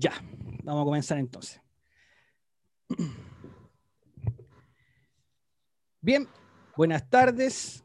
Ya, 0.00 0.12
vamos 0.62 0.82
a 0.82 0.84
comenzar 0.84 1.18
entonces. 1.18 1.60
Bien, 6.00 6.28
buenas 6.76 7.10
tardes. 7.10 7.82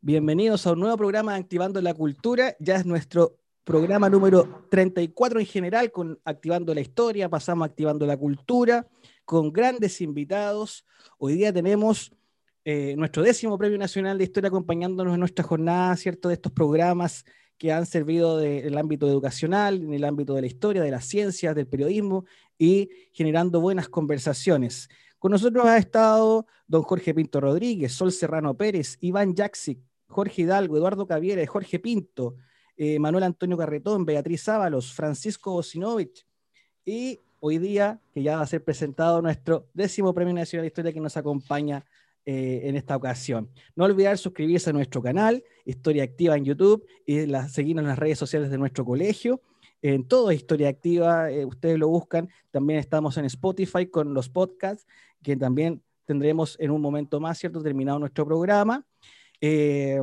Bienvenidos 0.00 0.64
a 0.64 0.72
un 0.74 0.78
nuevo 0.78 0.96
programa 0.96 1.34
Activando 1.34 1.82
la 1.82 1.92
Cultura. 1.92 2.54
Ya 2.60 2.76
es 2.76 2.86
nuestro 2.86 3.40
programa 3.64 4.08
número 4.08 4.68
34 4.70 5.40
en 5.40 5.46
general, 5.46 5.90
con 5.90 6.20
Activando 6.24 6.72
la 6.72 6.82
Historia, 6.82 7.28
pasamos 7.28 7.66
Activando 7.66 8.06
la 8.06 8.16
Cultura, 8.16 8.86
con 9.24 9.52
grandes 9.52 10.00
invitados. 10.00 10.86
Hoy 11.18 11.34
día 11.34 11.52
tenemos 11.52 12.12
eh, 12.64 12.94
nuestro 12.96 13.24
décimo 13.24 13.58
Premio 13.58 13.76
Nacional 13.76 14.18
de 14.18 14.24
Historia 14.24 14.46
acompañándonos 14.46 15.14
en 15.14 15.20
nuestra 15.20 15.44
jornada, 15.44 15.96
¿cierto? 15.96 16.28
De 16.28 16.34
estos 16.34 16.52
programas 16.52 17.24
que 17.60 17.72
han 17.72 17.84
servido 17.84 18.40
en 18.40 18.66
el 18.66 18.78
ámbito 18.78 19.06
educacional, 19.06 19.82
en 19.82 19.92
el 19.92 20.04
ámbito 20.04 20.34
de 20.34 20.40
la 20.40 20.46
historia, 20.46 20.80
de 20.80 20.90
las 20.90 21.04
ciencias, 21.04 21.54
del 21.54 21.66
periodismo 21.66 22.24
y 22.56 22.88
generando 23.12 23.60
buenas 23.60 23.90
conversaciones. 23.90 24.88
Con 25.18 25.32
nosotros 25.32 25.66
ha 25.66 25.76
estado 25.76 26.46
don 26.66 26.80
Jorge 26.80 27.12
Pinto 27.12 27.38
Rodríguez, 27.38 27.92
Sol 27.92 28.12
Serrano 28.12 28.56
Pérez, 28.56 28.96
Iván 29.02 29.36
Jaxic, 29.36 29.78
Jorge 30.06 30.40
Hidalgo, 30.40 30.78
Eduardo 30.78 31.06
Caviera, 31.06 31.46
Jorge 31.46 31.78
Pinto, 31.78 32.36
eh, 32.78 32.98
Manuel 32.98 33.24
Antonio 33.24 33.58
Carretón, 33.58 34.06
Beatriz 34.06 34.48
Ábalos, 34.48 34.94
Francisco 34.94 35.52
Bosinovich 35.52 36.26
y 36.86 37.20
hoy 37.40 37.58
día 37.58 38.00
que 38.14 38.22
ya 38.22 38.36
va 38.36 38.42
a 38.42 38.46
ser 38.46 38.64
presentado 38.64 39.20
nuestro 39.20 39.68
décimo 39.74 40.14
Premio 40.14 40.32
Nacional 40.32 40.62
de 40.62 40.68
Historia 40.68 40.94
que 40.94 41.00
nos 41.00 41.18
acompaña 41.18 41.84
eh, 42.26 42.62
en 42.64 42.76
esta 42.76 42.96
ocasión. 42.96 43.50
No 43.74 43.84
olvidar 43.84 44.18
suscribirse 44.18 44.70
a 44.70 44.72
nuestro 44.72 45.02
canal, 45.02 45.42
Historia 45.64 46.04
Activa 46.04 46.36
en 46.36 46.44
YouTube, 46.44 46.86
y 47.06 47.26
seguirnos 47.48 47.82
en 47.82 47.88
las 47.88 47.98
redes 47.98 48.18
sociales 48.18 48.50
de 48.50 48.58
nuestro 48.58 48.84
colegio. 48.84 49.40
En 49.82 50.06
todo 50.06 50.30
Historia 50.30 50.68
Activa, 50.68 51.30
eh, 51.30 51.46
ustedes 51.46 51.78
lo 51.78 51.88
buscan. 51.88 52.28
También 52.50 52.78
estamos 52.78 53.16
en 53.16 53.24
Spotify 53.24 53.86
con 53.86 54.12
los 54.12 54.28
podcasts, 54.28 54.86
que 55.22 55.36
también 55.36 55.82
tendremos 56.04 56.56
en 56.60 56.70
un 56.70 56.82
momento 56.82 57.20
más, 57.20 57.38
¿cierto? 57.38 57.62
Terminado 57.62 57.98
nuestro 57.98 58.26
programa. 58.26 58.84
Eh, 59.40 59.98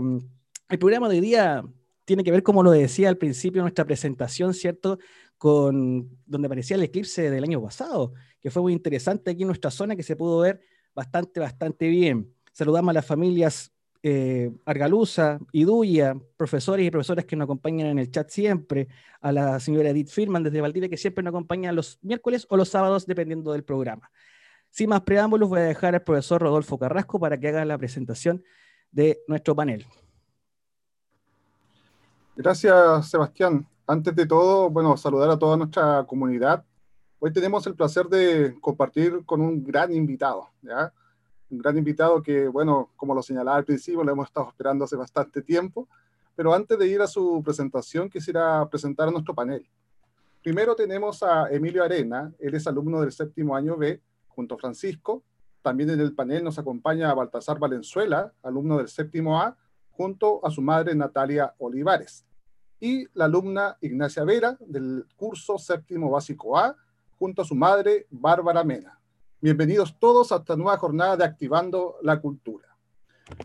el 0.70 0.80
programa 0.80 1.10
de 1.10 1.16
hoy 1.16 1.22
día 1.22 1.64
tiene 2.04 2.24
que 2.24 2.32
ver, 2.32 2.42
como 2.42 2.64
lo 2.64 2.72
decía 2.72 3.10
al 3.10 3.18
principio 3.18 3.62
nuestra 3.62 3.86
presentación, 3.86 4.54
¿cierto? 4.54 4.98
Con 5.38 6.10
donde 6.26 6.48
aparecía 6.48 6.78
el 6.78 6.84
eclipse 6.84 7.30
del 7.30 7.44
año 7.44 7.62
pasado, 7.62 8.14
que 8.42 8.50
fue 8.50 8.62
muy 8.62 8.74
interesante 8.74 9.32
aquí 9.32 9.44
en 9.44 9.48
nuestra 9.48 9.70
zona, 9.70 9.96
que 9.96 10.04
se 10.04 10.16
pudo 10.16 10.40
ver 10.40 10.62
bastante, 10.98 11.40
bastante 11.40 11.88
bien. 11.90 12.34
Saludamos 12.52 12.90
a 12.90 12.94
las 12.94 13.06
familias 13.06 13.72
eh, 14.02 14.52
Argalusa, 14.66 15.38
Iduya, 15.52 16.18
profesores 16.36 16.88
y 16.88 16.90
profesoras 16.90 17.24
que 17.26 17.36
nos 17.36 17.46
acompañan 17.46 17.86
en 17.88 18.00
el 18.00 18.10
chat 18.10 18.28
siempre, 18.32 18.88
a 19.22 19.32
la 19.32 19.60
señora 19.60 19.90
Edith 19.90 20.10
Firman 20.10 20.42
desde 20.42 20.60
Valdivia, 20.60 20.90
que 20.90 20.98
siempre 20.98 21.24
nos 21.24 21.30
acompaña 21.30 21.72
los 21.72 22.00
miércoles 22.02 22.48
o 22.50 22.58
los 22.58 22.70
sábados, 22.70 23.06
dependiendo 23.06 23.52
del 23.52 23.64
programa. 23.64 24.10
Sin 24.72 24.90
más 24.90 25.02
preámbulos, 25.02 25.50
voy 25.50 25.60
a 25.60 25.64
dejar 25.66 25.94
al 25.94 26.02
profesor 26.02 26.42
Rodolfo 26.42 26.80
Carrasco 26.80 27.20
para 27.20 27.40
que 27.40 27.50
haga 27.50 27.64
la 27.64 27.78
presentación 27.78 28.44
de 28.92 29.20
nuestro 29.28 29.56
panel. 29.56 29.86
Gracias, 32.36 33.08
Sebastián. 33.08 33.68
Antes 33.86 34.16
de 34.16 34.26
todo, 34.26 34.72
bueno, 34.72 34.98
saludar 34.98 35.30
a 35.30 35.38
toda 35.38 35.58
nuestra 35.58 36.04
comunidad 36.08 36.66
Hoy 37.20 37.34
tenemos 37.34 37.66
el 37.66 37.74
placer 37.74 38.06
de 38.08 38.56
compartir 38.62 39.26
con 39.26 39.42
un 39.42 39.64
gran 39.64 39.92
invitado, 39.92 40.50
¿ya? 40.62 40.94
Un 41.50 41.58
gran 41.58 41.76
invitado 41.76 42.22
que, 42.22 42.48
bueno, 42.48 42.92
como 42.96 43.16
lo 43.16 43.24
señalaba 43.24 43.58
al 43.58 43.66
principio, 43.66 44.04
lo 44.04 44.12
hemos 44.12 44.28
estado 44.28 44.50
esperando 44.50 44.86
hace 44.86 44.96
bastante 44.96 45.42
tiempo. 45.42 45.88
Pero 46.36 46.54
antes 46.54 46.78
de 46.78 46.88
ir 46.88 47.02
a 47.02 47.08
su 47.08 47.42
presentación, 47.44 48.08
quisiera 48.08 48.70
presentar 48.70 49.08
a 49.08 49.12
nuestro 49.12 49.34
panel. 49.34 49.68
Primero 50.44 50.76
tenemos 50.76 51.24
a 51.24 51.50
Emilio 51.50 51.84
Arena, 51.84 52.32
él 52.38 52.54
es 52.54 52.68
alumno 52.68 53.02
del 53.02 53.12
séptimo 53.12 53.56
año 53.56 53.78
B, 53.78 54.00
junto 54.28 54.54
a 54.54 54.60
Francisco. 54.60 55.24
También 55.64 55.90
en 55.90 56.00
el 56.00 56.14
panel 56.14 56.44
nos 56.44 56.60
acompaña 56.60 57.16
Baltasar 57.16 57.58
Valenzuela, 57.58 58.32
alumno 58.44 58.78
del 58.78 58.90
séptimo 58.90 59.42
A, 59.42 59.58
junto 59.90 60.46
a 60.46 60.52
su 60.52 60.62
madre 60.62 60.94
Natalia 60.94 61.56
Olivares. 61.58 62.28
Y 62.80 63.08
la 63.16 63.26
alumna 63.26 63.76
Ignacia 63.82 64.24
Vera, 64.24 64.56
del 64.60 65.08
curso 65.16 65.58
séptimo 65.58 66.12
básico 66.12 66.56
A, 66.56 66.78
junto 67.18 67.42
a 67.42 67.46
su 67.46 67.56
madre, 67.56 68.06
Bárbara 68.12 68.64
Mena. 68.64 69.00
Bienvenidos 69.42 69.98
todos 70.00 70.32
a 70.32 70.38
esta 70.38 70.56
nueva 70.56 70.78
jornada 70.78 71.18
de 71.18 71.26
Activando 71.26 71.98
la 72.04 72.20
Cultura. 72.22 72.68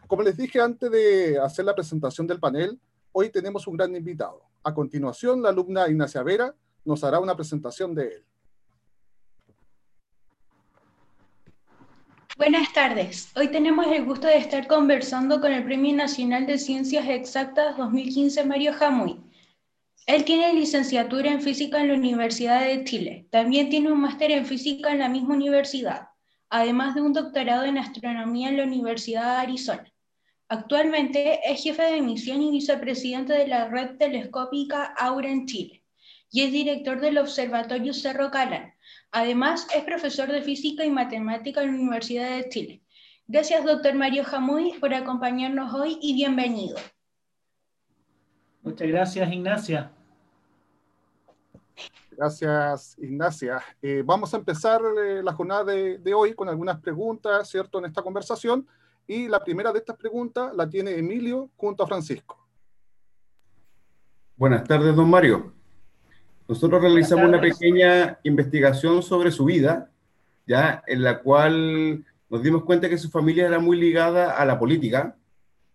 Como 0.06 0.22
les 0.22 0.36
dije 0.36 0.60
antes 0.60 0.90
de 0.90 1.38
hacer 1.38 1.64
la 1.64 1.74
presentación 1.74 2.26
del 2.26 2.38
panel, 2.38 2.78
hoy 3.12 3.30
tenemos 3.30 3.66
un 3.66 3.76
gran 3.76 3.94
invitado. 3.96 4.42
A 4.62 4.74
continuación, 4.74 5.42
la 5.42 5.48
alumna 5.48 5.88
Ignacia 5.88 6.22
Vera 6.22 6.54
nos 6.84 7.02
hará 7.02 7.18
una 7.18 7.34
presentación 7.34 7.94
de 7.94 8.08
él. 8.08 8.24
Buenas 12.36 12.72
tardes. 12.72 13.30
Hoy 13.36 13.48
tenemos 13.48 13.86
el 13.86 14.04
gusto 14.04 14.26
de 14.26 14.38
estar 14.38 14.66
conversando 14.66 15.40
con 15.40 15.52
el 15.52 15.64
Premio 15.64 15.94
Nacional 15.94 16.46
de 16.46 16.58
Ciencias 16.58 17.08
Exactas 17.08 17.76
2015 17.76 18.44
Mario 18.44 18.72
Jamuy 18.74 19.31
él 20.06 20.24
tiene 20.24 20.52
licenciatura 20.52 21.30
en 21.30 21.40
física 21.40 21.80
en 21.80 21.88
la 21.88 21.94
Universidad 21.94 22.64
de 22.66 22.84
Chile. 22.84 23.26
También 23.30 23.70
tiene 23.70 23.92
un 23.92 24.00
máster 24.00 24.32
en 24.32 24.46
física 24.46 24.90
en 24.90 24.98
la 24.98 25.08
misma 25.08 25.34
universidad, 25.34 26.08
además 26.50 26.94
de 26.94 27.02
un 27.02 27.12
doctorado 27.12 27.64
en 27.64 27.78
astronomía 27.78 28.48
en 28.48 28.56
la 28.56 28.64
Universidad 28.64 29.36
de 29.36 29.42
Arizona. 29.42 29.92
Actualmente 30.48 31.40
es 31.44 31.62
jefe 31.62 31.82
de 31.82 32.02
misión 32.02 32.42
y 32.42 32.50
vicepresidente 32.50 33.32
de 33.32 33.46
la 33.46 33.68
red 33.68 33.96
telescópica 33.96 34.84
Aura 34.98 35.30
en 35.30 35.46
Chile 35.46 35.82
y 36.32 36.42
es 36.42 36.50
director 36.50 37.00
del 37.00 37.18
Observatorio 37.18 37.92
Cerro 37.92 38.30
Calán. 38.30 38.74
Además, 39.12 39.66
es 39.74 39.84
profesor 39.84 40.32
de 40.32 40.42
física 40.42 40.84
y 40.84 40.90
matemática 40.90 41.62
en 41.62 41.68
la 41.68 41.74
Universidad 41.74 42.36
de 42.36 42.48
Chile. 42.48 42.82
Gracias, 43.26 43.64
doctor 43.64 43.94
Mario 43.94 44.24
Jamuy, 44.24 44.72
por 44.80 44.94
acompañarnos 44.94 45.72
hoy 45.74 45.98
y 46.00 46.14
bienvenido. 46.14 46.76
Muchas 48.62 48.88
gracias, 48.88 49.32
Ignacia. 49.32 49.90
Gracias, 52.16 52.96
Ignacia. 52.98 53.62
Eh, 53.80 54.02
vamos 54.04 54.32
a 54.32 54.36
empezar 54.36 54.80
eh, 55.04 55.22
la 55.22 55.32
jornada 55.32 55.64
de, 55.64 56.14
hoy 56.14 56.34
con 56.34 56.48
algunas 56.48 56.78
preguntas, 56.78 57.48
¿cierto?, 57.48 57.78
en 57.78 57.86
esta 57.86 58.02
conversación. 58.02 58.66
Y 59.06 59.26
la 59.26 59.42
primera 59.42 59.72
de 59.72 59.80
estas 59.80 59.96
preguntas 59.96 60.54
la 60.54 60.68
tiene 60.68 60.96
Emilio 60.96 61.50
junto 61.56 61.82
a 61.82 61.86
Francisco. 61.86 62.38
Buenas 64.36 64.64
tardes, 64.64 64.94
don 64.94 65.10
Mario. 65.10 65.52
Nosotros 66.46 66.80
realizamos 66.80 67.28
una 67.28 67.40
pequeña 67.40 68.18
investigación 68.22 69.02
sobre 69.02 69.30
su 69.30 69.44
vida, 69.44 69.90
ya 70.46 70.82
en 70.86 71.02
la 71.02 71.20
cual 71.20 72.04
nos 72.28 72.42
dimos 72.42 72.64
cuenta 72.64 72.88
que 72.88 72.98
su 72.98 73.10
familia 73.10 73.46
era 73.46 73.58
muy 73.58 73.76
ligada 73.76 74.32
a 74.32 74.44
la 74.44 74.58
política, 74.58 75.16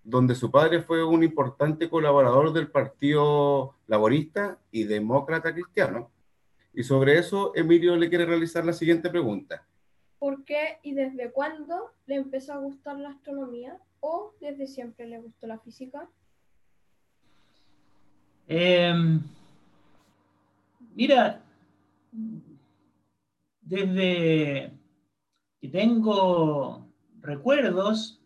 donde 0.08 0.36
su 0.36 0.50
padre 0.50 0.82
fue 0.82 1.04
un 1.04 1.22
importante 1.22 1.90
colaborador 1.90 2.54
del 2.54 2.72
Partido 2.72 3.76
Laborista 3.88 4.58
y 4.72 4.86
Demócrata 4.86 5.54
Cristiano. 5.54 6.10
Y 6.74 6.84
sobre 6.84 7.20
eso, 7.20 7.52
Emilio 7.56 7.94
le 7.98 8.08
quiere 8.08 8.26
realizar 8.26 8.66
la 8.66 8.72
siguiente 8.72 9.10
pregunta. 9.10 9.68
¿Por 10.18 10.46
qué 10.46 10.80
y 10.82 10.94
desde 10.94 11.30
cuándo 11.34 11.92
le 12.06 12.16
empezó 12.16 12.54
a 12.54 12.58
gustar 12.58 12.98
la 12.98 13.10
astronomía 13.10 13.78
o 14.00 14.34
desde 14.40 14.68
siempre 14.68 15.08
le 15.08 15.20
gustó 15.20 15.46
la 15.46 15.60
física? 15.60 16.08
Em, 18.48 19.22
mira, 20.96 21.42
desde 23.60 24.72
que 25.60 25.68
tengo 25.68 26.88
recuerdos, 27.20 28.17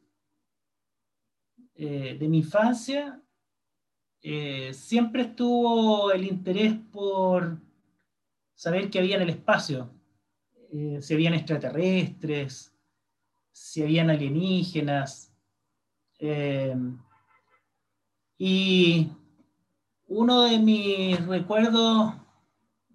eh, 1.84 2.16
de 2.16 2.30
mi 2.30 2.38
infancia, 2.38 3.20
eh, 4.22 4.72
siempre 4.72 5.24
estuvo 5.24 6.12
el 6.12 6.26
interés 6.26 6.76
por 6.92 7.58
saber 8.54 8.92
qué 8.92 9.00
había 9.00 9.16
en 9.16 9.24
el 9.24 9.32
espacio, 9.32 9.90
eh, 10.72 11.00
si 11.02 11.16
habían 11.16 11.34
extraterrestres, 11.34 12.72
si 13.52 13.82
habían 13.82 14.12
alienígenas. 14.12 15.34
y 18.38 19.10
uno 20.08 20.44
de 20.44 20.60
mis 20.60 21.26
recuerdos 21.26 22.14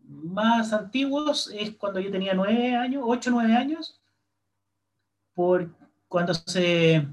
más 0.05 0.73
antiguos 0.73 1.51
es 1.53 1.75
cuando 1.75 1.99
yo 1.99 2.13
tenía 2.13 2.35
nueve 2.35 2.77
años, 2.77 3.03
ocho, 3.05 3.33
nueve 3.33 3.57
años, 3.57 4.01
por 5.35 5.75
cuando 6.07 6.35
se 6.35 7.05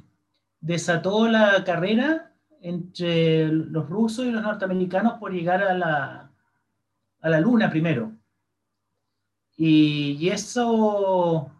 desató 0.63 1.27
la 1.27 1.61
carrera 1.65 2.31
entre 2.61 3.47
los 3.49 3.89
rusos 3.89 4.25
y 4.25 4.31
los 4.31 4.41
norteamericanos 4.41 5.19
por 5.19 5.33
llegar 5.33 5.61
a 5.61 5.73
la, 5.73 6.31
a 7.19 7.29
la 7.29 7.39
luna 7.41 7.69
primero. 7.69 8.13
Y, 9.57 10.29
eso, 10.29 11.51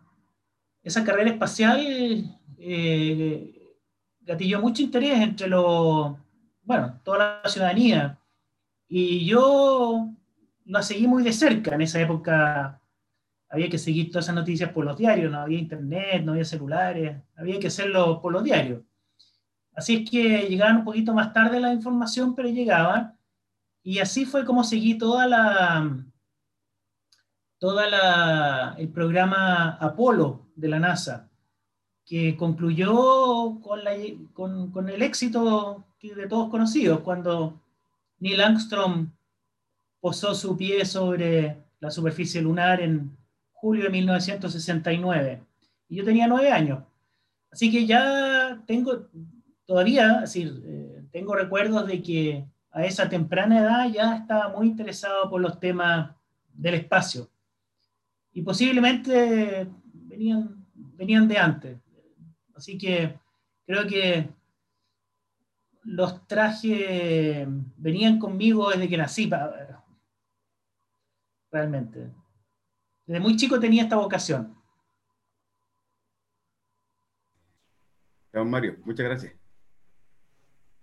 esa 0.82 1.04
carrera 1.04 1.32
espacial 1.32 2.40
eh, 2.58 3.76
gatilló 4.22 4.62
mucho 4.62 4.82
interés 4.82 5.20
entre 5.20 5.48
los, 5.48 6.16
bueno, 6.64 7.00
toda 7.04 7.42
la 7.44 7.50
ciudadanía. 7.50 8.18
Y 8.88 9.26
yo 9.26 10.10
la 10.66 10.82
seguí 10.82 11.08
muy 11.08 11.24
de 11.24 11.34
cerca. 11.34 11.76
En 11.76 11.82
esa 11.82 12.00
época 12.00 12.82
había 13.50 13.70
que 13.70 13.78
seguir 13.78 14.12
todas 14.12 14.26
esas 14.26 14.36
noticias 14.36 14.72
por 14.72 14.86
los 14.86 14.98
diarios, 14.98 15.30
no 15.30 15.40
había 15.40 15.60
internet, 15.60 16.24
no 16.24 16.32
había 16.32 16.46
celulares, 16.46 17.18
había 17.36 17.60
que 17.60 17.68
hacerlo 17.68 18.22
por 18.22 18.32
los 18.32 18.44
diarios. 18.44 18.82
Así 19.76 19.96
es 19.96 20.10
que 20.10 20.48
llegaban 20.50 20.78
un 20.78 20.86
poquito 20.86 21.14
más 21.14 21.34
tarde 21.34 21.60
la 21.60 21.74
información, 21.74 22.36
pero 22.36 22.50
llegaban. 22.50 23.18
Y 23.82 24.00
así 24.00 24.26
fue 24.26 24.46
como 24.46 24.64
seguí 24.64 24.98
toda 24.98 25.28
la, 25.28 26.06
toda 27.58 27.90
la, 27.90 28.76
el 28.78 28.90
programa 28.90 29.78
Apolo 29.78 30.48
de 30.56 30.68
la 30.68 30.80
NASA, 30.80 31.30
que 32.06 32.38
concluyó 32.38 33.60
con, 33.62 33.84
la, 33.84 33.92
con, 34.34 34.72
con 34.72 34.90
el 34.90 35.02
éxito 35.02 35.86
de 36.02 36.28
todos 36.28 36.50
conocidos, 36.50 37.00
cuando 37.00 37.62
Neil 38.20 38.42
Armstrong 38.42 39.08
posó 40.00 40.36
su 40.36 40.58
pie 40.58 40.86
sobre 40.86 41.64
la 41.80 41.90
superficie 41.90 42.42
lunar 42.42 42.82
en 42.82 43.18
julio 43.52 43.86
de 43.86 43.90
1969. 43.90 45.42
Y 45.88 45.96
yo 45.96 46.04
tenía 46.04 46.28
nueve 46.28 46.52
años. 46.52 46.84
Así 47.52 47.72
que 47.72 47.86
ya 47.86 48.62
tengo, 48.66 49.08
todavía, 49.66 50.22
decir, 50.22 50.62
eh, 50.66 51.04
tengo 51.12 51.36
recuerdos 51.36 51.88
de 51.88 52.02
que 52.02 52.46
a 52.72 52.86
esa 52.86 53.08
temprana 53.08 53.60
edad 53.60 53.90
ya 53.92 54.18
estaba 54.18 54.50
muy 54.50 54.68
interesado 54.68 55.30
por 55.30 55.42
los 55.42 55.60
temas 55.60 56.16
del 56.54 56.76
espacio. 56.76 57.30
Y 58.32 58.42
posiblemente 58.42 59.68
venían, 59.94 60.66
venían 60.74 61.28
de 61.28 61.38
antes. 61.38 61.80
Así 62.56 62.78
que 62.78 63.20
creo 63.66 63.88
que 63.88 64.30
los 65.84 66.26
trajes 66.28 67.48
venían 67.78 68.18
conmigo 68.18 68.70
desde 68.72 68.90
que 68.90 68.98
nací, 68.98 69.30
realmente. 71.52 72.12
Desde 73.06 73.20
muy 73.20 73.36
chico 73.36 73.60
tenía 73.60 73.84
esta 73.84 73.98
vocación. 73.98 74.56
Don 78.32 78.50
Mario, 78.50 78.78
muchas 78.84 79.06
gracias. 79.06 79.43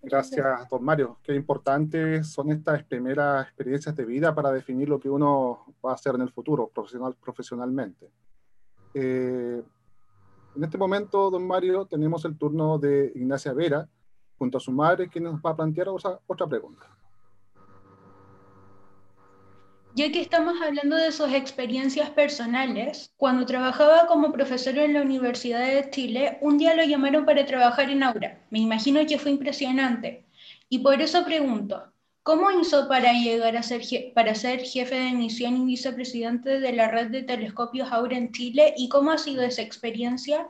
Gracias, 0.02 0.68
don 0.70 0.82
Mario. 0.82 1.18
Qué 1.22 1.34
importantes 1.34 2.28
son 2.28 2.50
estas 2.50 2.82
primeras 2.84 3.46
experiencias 3.46 3.94
de 3.94 4.04
vida 4.04 4.34
para 4.34 4.50
definir 4.50 4.88
lo 4.88 4.98
que 4.98 5.10
uno 5.10 5.74
va 5.84 5.90
a 5.90 5.94
hacer 5.94 6.14
en 6.14 6.22
el 6.22 6.30
futuro, 6.30 6.68
profesional, 6.68 7.16
profesionalmente. 7.22 8.10
Eh, 8.94 9.62
en 10.56 10.64
este 10.64 10.78
momento, 10.78 11.30
don 11.30 11.46
Mario, 11.46 11.86
tenemos 11.86 12.24
el 12.24 12.36
turno 12.36 12.78
de 12.78 13.12
Ignacia 13.14 13.52
Vera, 13.52 13.88
junto 14.38 14.56
a 14.56 14.60
su 14.60 14.72
madre, 14.72 15.08
quien 15.08 15.24
nos 15.24 15.40
va 15.40 15.50
a 15.50 15.56
plantear 15.56 15.88
otra 15.88 16.46
pregunta. 16.48 16.86
Ya 19.96 20.12
que 20.12 20.20
estamos 20.20 20.54
hablando 20.62 20.94
de 20.94 21.10
sus 21.10 21.32
experiencias 21.32 22.10
personales, 22.10 23.12
cuando 23.16 23.44
trabajaba 23.44 24.06
como 24.06 24.32
profesor 24.32 24.78
en 24.78 24.94
la 24.94 25.02
Universidad 25.02 25.66
de 25.66 25.90
Chile, 25.90 26.38
un 26.42 26.58
día 26.58 26.76
lo 26.76 26.84
llamaron 26.84 27.24
para 27.24 27.44
trabajar 27.44 27.90
en 27.90 28.04
Aura. 28.04 28.40
Me 28.50 28.60
imagino 28.60 29.04
que 29.04 29.18
fue 29.18 29.32
impresionante. 29.32 30.24
Y 30.68 30.78
por 30.78 31.00
eso 31.02 31.24
pregunto, 31.24 31.92
¿cómo 32.22 32.52
hizo 32.52 32.86
para 32.86 33.12
llegar 33.12 33.56
a 33.56 33.64
ser, 33.64 33.82
para 34.14 34.36
ser 34.36 34.60
jefe 34.60 34.94
de 34.94 35.10
misión 35.10 35.56
y 35.56 35.64
vicepresidente 35.64 36.60
de 36.60 36.72
la 36.72 36.88
red 36.88 37.08
de 37.08 37.24
telescopios 37.24 37.90
Aura 37.90 38.16
en 38.16 38.30
Chile? 38.30 38.74
¿Y 38.76 38.88
cómo 38.88 39.10
ha 39.10 39.18
sido 39.18 39.42
esa 39.42 39.62
experiencia? 39.62 40.46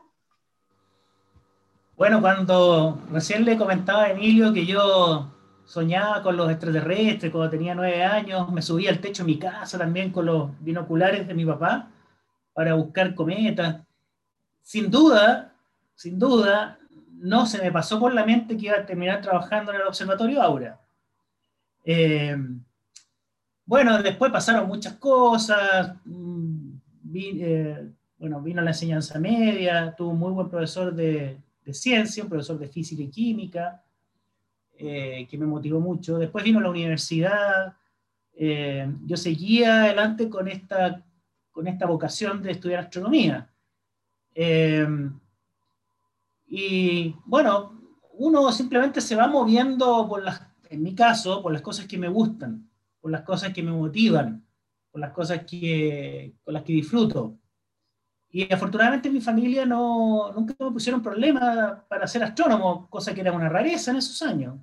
Bueno, 1.96 2.20
cuando 2.20 3.00
recién 3.10 3.46
le 3.46 3.56
comentaba 3.56 4.04
a 4.04 4.10
Emilio 4.10 4.52
que 4.52 4.66
yo 4.66 5.30
soñaba 5.70 6.20
con 6.20 6.36
los 6.36 6.50
extraterrestres 6.50 7.30
cuando 7.30 7.48
tenía 7.48 7.76
nueve 7.76 8.02
años, 8.02 8.50
me 8.50 8.60
subía 8.60 8.90
al 8.90 8.98
techo 8.98 9.22
de 9.22 9.28
mi 9.28 9.38
casa 9.38 9.78
también 9.78 10.10
con 10.10 10.26
los 10.26 10.50
binoculares 10.58 11.28
de 11.28 11.32
mi 11.32 11.44
papá 11.44 11.88
para 12.52 12.74
buscar 12.74 13.14
cometas. 13.14 13.80
Sin 14.62 14.90
duda, 14.90 15.54
sin 15.94 16.18
duda, 16.18 16.76
no 17.12 17.46
se 17.46 17.62
me 17.62 17.70
pasó 17.70 18.00
por 18.00 18.12
la 18.12 18.26
mente 18.26 18.56
que 18.56 18.66
iba 18.66 18.78
a 18.78 18.84
terminar 18.84 19.22
trabajando 19.22 19.70
en 19.70 19.80
el 19.80 19.86
Observatorio 19.86 20.42
Aura. 20.42 20.80
Eh, 21.84 22.36
bueno, 23.64 24.02
después 24.02 24.32
pasaron 24.32 24.66
muchas 24.66 24.94
cosas. 24.94 25.94
Mm, 26.04 26.72
eh, 27.14 27.90
bueno, 28.18 28.40
vino 28.40 28.60
la 28.60 28.70
enseñanza 28.70 29.20
media, 29.20 29.94
tuvo 29.96 30.10
un 30.10 30.18
muy 30.18 30.32
buen 30.32 30.48
profesor 30.48 30.92
de, 30.92 31.38
de 31.64 31.74
ciencia, 31.74 32.24
un 32.24 32.28
profesor 32.28 32.58
de 32.58 32.66
física 32.66 33.04
y 33.04 33.08
química, 33.08 33.84
eh, 34.82 35.26
que 35.28 35.36
me 35.36 35.44
motivó 35.44 35.78
mucho. 35.78 36.16
Después 36.16 36.42
vino 36.42 36.58
la 36.58 36.70
universidad, 36.70 37.76
eh, 38.32 38.90
yo 39.04 39.18
seguía 39.18 39.82
adelante 39.84 40.30
con 40.30 40.48
esta, 40.48 41.04
con 41.50 41.68
esta 41.68 41.84
vocación 41.84 42.42
de 42.42 42.52
estudiar 42.52 42.84
astronomía. 42.84 43.52
Eh, 44.34 44.88
y 46.46 47.14
bueno, 47.26 47.78
uno 48.14 48.50
simplemente 48.52 49.02
se 49.02 49.16
va 49.16 49.26
moviendo 49.26 50.08
por 50.08 50.22
las, 50.22 50.40
en 50.70 50.82
mi 50.82 50.94
caso, 50.94 51.42
por 51.42 51.52
las 51.52 51.60
cosas 51.60 51.84
que 51.86 51.98
me 51.98 52.08
gustan, 52.08 52.66
por 53.02 53.10
las 53.10 53.20
cosas 53.20 53.52
que 53.52 53.62
me 53.62 53.72
motivan, 53.72 54.46
por 54.90 55.02
las 55.02 55.12
cosas 55.12 55.44
que, 55.44 56.36
con 56.42 56.54
las 56.54 56.62
que 56.62 56.72
disfruto. 56.72 57.36
Y 58.30 58.50
afortunadamente 58.50 59.10
mi 59.10 59.20
familia 59.20 59.66
no, 59.66 60.32
nunca 60.32 60.54
me 60.58 60.70
pusieron 60.70 61.02
problema 61.02 61.84
para 61.86 62.06
ser 62.06 62.24
astrónomo, 62.24 62.88
cosa 62.88 63.12
que 63.12 63.20
era 63.20 63.32
una 63.32 63.50
rareza 63.50 63.90
en 63.90 63.98
esos 63.98 64.22
años. 64.22 64.56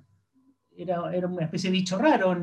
Era, 0.78 1.12
era 1.12 1.26
una 1.26 1.44
especie 1.44 1.70
de 1.70 1.76
bicho 1.76 1.98
raro. 1.98 2.36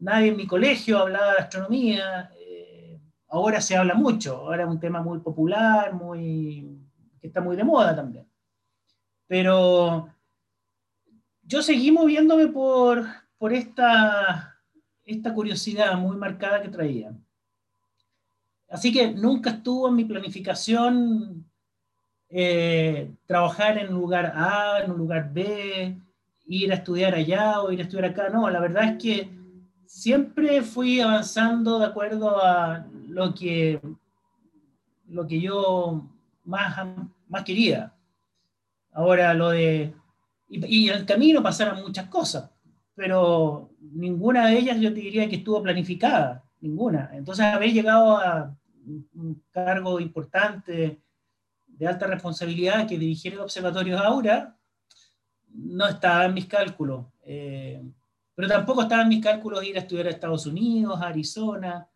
Nadie 0.00 0.28
en 0.28 0.36
mi 0.36 0.46
colegio 0.46 0.98
hablaba 0.98 1.32
de 1.32 1.38
astronomía. 1.40 2.32
Eh, 2.38 2.98
ahora 3.28 3.60
se 3.60 3.76
habla 3.76 3.92
mucho, 3.92 4.36
ahora 4.36 4.62
es 4.62 4.68
un 4.70 4.80
tema 4.80 5.02
muy 5.02 5.18
popular, 5.18 5.92
muy, 5.92 6.80
que 7.20 7.26
está 7.26 7.42
muy 7.42 7.54
de 7.54 7.64
moda 7.64 7.94
también. 7.94 8.26
Pero 9.26 10.08
yo 11.42 11.62
seguí 11.62 11.92
moviéndome 11.92 12.46
por, 12.46 13.04
por 13.36 13.52
esta, 13.52 14.58
esta 15.04 15.34
curiosidad 15.34 15.98
muy 15.98 16.16
marcada 16.16 16.62
que 16.62 16.68
traía. 16.70 17.12
Así 18.70 18.90
que 18.90 19.12
nunca 19.12 19.50
estuvo 19.50 19.88
en 19.88 19.96
mi 19.96 20.04
planificación 20.06 21.44
eh, 22.30 23.10
trabajar 23.26 23.76
en 23.76 23.88
un 23.88 24.00
lugar 24.00 24.32
A, 24.34 24.80
en 24.82 24.92
un 24.92 24.96
lugar 24.96 25.30
B, 25.30 25.96
ir 26.50 26.72
a 26.72 26.76
estudiar 26.76 27.14
allá 27.14 27.60
o 27.60 27.70
ir 27.70 27.78
a 27.80 27.82
estudiar 27.84 28.10
acá. 28.10 28.28
No, 28.28 28.50
la 28.50 28.60
verdad 28.60 28.84
es 28.84 29.02
que 29.02 29.30
siempre 29.86 30.62
fui 30.62 31.00
avanzando 31.00 31.78
de 31.78 31.86
acuerdo 31.86 32.42
a 32.42 32.86
lo 33.08 33.34
que, 33.34 33.80
lo 35.08 35.26
que 35.26 35.40
yo 35.40 36.04
más, 36.44 36.76
más 37.28 37.44
quería. 37.44 37.92
Ahora 38.92 39.32
lo 39.34 39.50
de... 39.50 39.94
Y, 40.48 40.66
y 40.66 40.90
en 40.90 40.96
el 40.96 41.06
camino 41.06 41.42
pasaron 41.42 41.82
muchas 41.82 42.08
cosas, 42.08 42.50
pero 42.96 43.70
ninguna 43.80 44.48
de 44.48 44.58
ellas 44.58 44.80
yo 44.80 44.92
te 44.92 45.00
diría 45.00 45.28
que 45.28 45.36
estuvo 45.36 45.62
planificada, 45.62 46.42
ninguna. 46.60 47.10
Entonces 47.12 47.44
haber 47.44 47.72
llegado 47.72 48.16
a 48.16 48.56
un 49.14 49.40
cargo 49.52 50.00
importante 50.00 51.00
de 51.68 51.86
alta 51.86 52.08
responsabilidad 52.08 52.88
que 52.88 52.98
dirigir 52.98 53.34
el 53.34 53.40
Observatorio 53.40 54.00
Aura, 54.00 54.56
no 55.54 55.86
estaba 55.88 56.26
en 56.26 56.34
mis 56.34 56.46
cálculos. 56.46 57.06
Eh, 57.22 57.82
pero 58.34 58.48
tampoco 58.48 58.82
estaba 58.82 59.02
en 59.02 59.08
mis 59.08 59.22
cálculos 59.22 59.64
ir 59.64 59.76
a 59.76 59.80
estudiar 59.80 60.06
a 60.06 60.10
Estados 60.10 60.46
Unidos, 60.46 61.00
a 61.00 61.08
Arizona. 61.08 61.88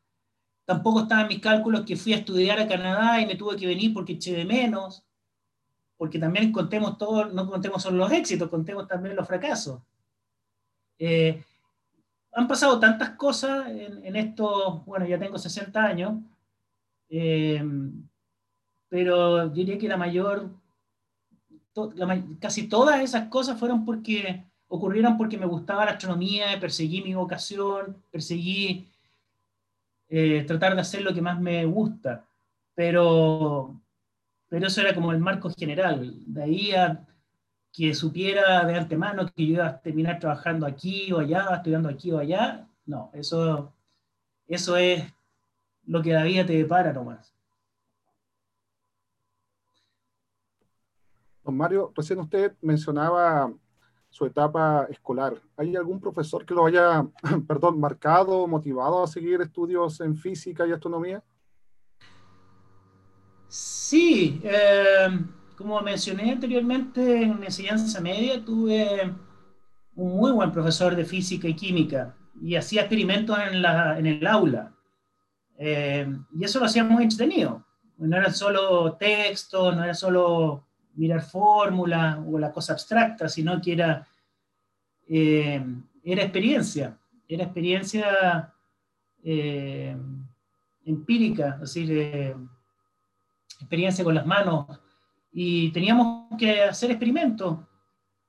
Tampoco 0.65 1.03
estaba 1.03 1.23
en 1.23 1.29
mis 1.29 1.41
cálculos 1.41 1.83
que 1.83 1.97
fui 1.97 2.13
a 2.13 2.19
estudiar 2.19 2.59
a 2.59 2.69
Canadá 2.69 3.21
y 3.21 3.27
me 3.27 3.37
tuve 3.37 3.57
que 3.57 3.67
venir 3.67 3.93
porque 3.93 4.15
eché 4.15 4.35
de 4.35 4.45
menos. 4.45 5.07
Porque 5.97 6.19
también 6.19 6.53
contemos 6.53 6.99
todo, 6.99 7.27
no 7.27 7.49
contemos 7.49 7.83
solo 7.83 7.99
los 7.99 8.13
éxitos, 8.13 8.49
contemos 8.49 8.87
también 8.87 9.17
los 9.17 9.27
fracasos. 9.27 9.81
Eh, 10.99 11.43
han 12.33 12.49
pasado 12.49 12.81
tantas 12.81 13.11
cosas 13.11 13.69
en, 13.69 14.05
en 14.05 14.17
esto, 14.17 14.83
bueno, 14.87 15.07
ya 15.07 15.19
tengo 15.19 15.39
60 15.39 15.83
años, 15.83 16.15
eh, 17.09 17.63
pero 18.89 19.49
diría 19.49 19.79
que 19.79 19.89
la 19.89 19.97
mayor, 19.97 20.51
casi 22.41 22.69
todas 22.69 23.01
esas 23.01 23.29
cosas 23.29 23.59
fueron 23.59 23.85
porque 23.85 24.45
ocurrieron 24.69 25.17
porque 25.17 25.39
me 25.39 25.47
gustaba 25.47 25.85
la 25.85 25.93
astronomía, 25.93 26.59
perseguí 26.61 27.03
mi 27.03 27.15
vocación, 27.15 27.97
perseguí 28.11 28.89
eh, 30.09 30.45
tratar 30.47 30.75
de 30.75 30.81
hacer 30.81 31.03
lo 31.03 31.15
que 31.15 31.23
más 31.23 31.41
me 31.41 31.65
gusta, 31.65 32.25
pero, 32.75 33.81
pero 34.49 34.67
eso 34.67 34.81
era 34.81 34.95
como 34.95 35.13
el 35.13 35.19
marco 35.19 35.51
general. 35.51 36.15
De 36.27 36.43
ahí 36.43 36.73
a 36.73 37.07
que 37.73 37.93
supiera 37.93 38.65
de 38.65 38.77
antemano 38.77 39.27
que 39.27 39.47
yo 39.47 39.55
iba 39.55 39.67
a 39.67 39.81
terminar 39.81 40.21
trabajando 40.21 40.65
aquí 40.65 41.13
o 41.13 41.19
allá, 41.19 41.49
estudiando 41.57 41.89
aquí 41.89 42.13
o 42.13 42.19
allá, 42.19 42.69
no, 42.87 43.11
eso, 43.13 43.73
eso 44.47 44.77
es 44.77 45.03
lo 45.87 46.01
que 46.01 46.13
la 46.13 46.23
vida 46.23 46.47
te 46.47 46.57
depara 46.57 46.93
nomás. 46.93 47.34
Don 51.45 51.57
Mario, 51.57 51.93
recién 51.95 52.19
usted 52.21 52.55
mencionaba 52.63 53.53
su 54.09 54.25
etapa 54.25 54.87
escolar. 54.89 55.35
¿Hay 55.57 55.77
algún 55.77 56.01
profesor 56.01 56.47
que 56.47 56.55
lo 56.55 56.67
haya, 56.67 57.07
perdón, 57.49 57.79
marcado, 57.79 58.47
motivado 58.47 59.03
a 59.03 59.07
seguir 59.07 59.41
estudios 59.41 60.01
en 60.01 60.17
física 60.17 60.67
y 60.67 60.73
astronomía? 60.73 61.23
Sí, 63.49 64.41
eh, 64.43 65.09
como 65.57 65.81
mencioné 65.83 66.33
anteriormente, 66.33 67.23
en 67.23 67.45
enseñanza 67.45 68.01
media 68.01 68.45
tuve 68.45 69.13
un 69.97 70.17
muy 70.17 70.33
buen 70.33 70.51
profesor 70.51 70.97
de 70.97 71.05
física 71.05 71.47
y 71.47 71.55
química 71.55 72.17
y 72.41 72.57
hacía 72.57 72.83
experimentos 72.83 73.39
en, 73.39 73.63
la, 73.63 73.99
en 73.99 74.07
el 74.07 74.27
aula. 74.27 74.75
Eh, 75.59 76.07
y 76.37 76.45
eso 76.45 76.59
lo 76.59 76.67
hacía 76.67 76.85
muy 76.85 77.05
entretenido. 77.05 77.65
No 77.99 78.17
era 78.17 78.33
solo 78.33 78.95
texto, 78.95 79.73
no 79.73 79.85
era 79.85 79.95
solo 79.95 80.64
mirar 80.95 81.23
fórmulas 81.23 82.19
o 82.27 82.39
la 82.39 82.53
cosa 82.53 82.73
abstracta, 82.73 83.29
sino 83.29 83.61
que 83.61 83.73
era, 83.73 84.07
eh, 85.09 85.65
era 86.03 86.23
experiencia, 86.23 86.97
era 87.29 87.45
experiencia 87.45 88.53
eh, 89.23 89.97
empírica, 90.85 91.55
es 91.55 91.61
decir, 91.61 92.37
experiencia 93.61 94.05
con 94.05 94.15
las 94.15 94.27
manos, 94.27 94.67
y 95.33 95.71
teníamos 95.73 96.29
que 96.39 96.63
hacer 96.63 96.91
experimentos, 96.91 97.59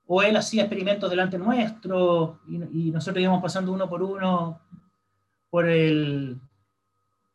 o 0.06 0.22
él 0.22 0.36
hacía 0.36 0.62
experimentos 0.62 1.10
delante 1.10 1.38
nuestro, 1.38 2.40
y, 2.48 2.90
nosotros 2.90 3.22
íbamos 3.22 3.42
pasando 3.42 3.72
uno 3.72 3.88
por 3.88 4.02
uno 4.02 4.60
por 5.50 5.68
el, 5.68 6.40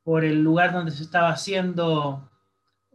por 0.03 0.23
el 0.23 0.43
lugar 0.43 0.73
donde 0.73 0.91
se 0.91 1.03
estaba 1.03 1.29
haciendo 1.29 2.29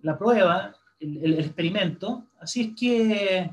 la 0.02 0.18
prueba, 0.18 0.74
el, 1.22 1.40
experimento. 1.40 2.26
Así 2.40 2.62
es 2.62 2.76
que 2.78 3.50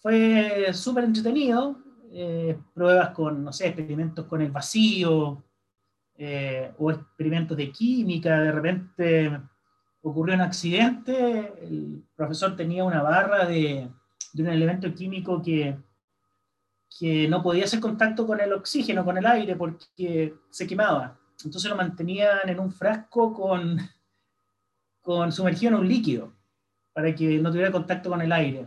fue 0.00 0.72
súper 0.72 1.04
entretenido. 1.04 1.78
Eh, 2.12 2.56
pruebas 2.72 3.10
con, 3.10 3.42
no 3.42 3.52
sé, 3.52 3.66
experimentos 3.68 4.26
con 4.26 4.40
el 4.40 4.52
vacío 4.52 5.42
eh, 6.16 6.72
o 6.78 6.90
experimentos 6.90 7.56
de 7.56 7.72
química. 7.72 8.40
De 8.40 8.52
repente 8.52 9.40
ocurrió 10.02 10.34
un 10.34 10.42
accidente, 10.42 11.52
el 11.62 12.04
profesor 12.14 12.54
tenía 12.54 12.84
una 12.84 13.02
barra 13.02 13.46
de, 13.46 13.88
de 14.34 14.42
un 14.42 14.48
elemento 14.48 14.92
químico 14.94 15.40
que, 15.42 15.76
que 16.98 17.26
no 17.26 17.42
podía 17.42 17.64
hacer 17.64 17.80
contacto 17.80 18.26
con 18.26 18.40
el 18.40 18.52
oxígeno, 18.52 19.04
con 19.04 19.16
el 19.16 19.26
aire, 19.26 19.56
porque 19.56 20.34
se 20.50 20.66
quemaba. 20.66 21.18
Entonces 21.44 21.70
lo 21.70 21.76
mantenían 21.76 22.48
en 22.48 22.60
un 22.60 22.70
frasco 22.70 23.32
con, 23.32 23.78
con 25.04 25.30
sumergido 25.30 25.74
en 25.74 25.80
un 25.80 25.88
líquido 25.88 26.32
para 26.94 27.14
que 27.14 27.38
no 27.38 27.50
tuviera 27.50 27.70
contacto 27.70 28.08
con 28.08 28.22
el 28.22 28.32
aire. 28.32 28.66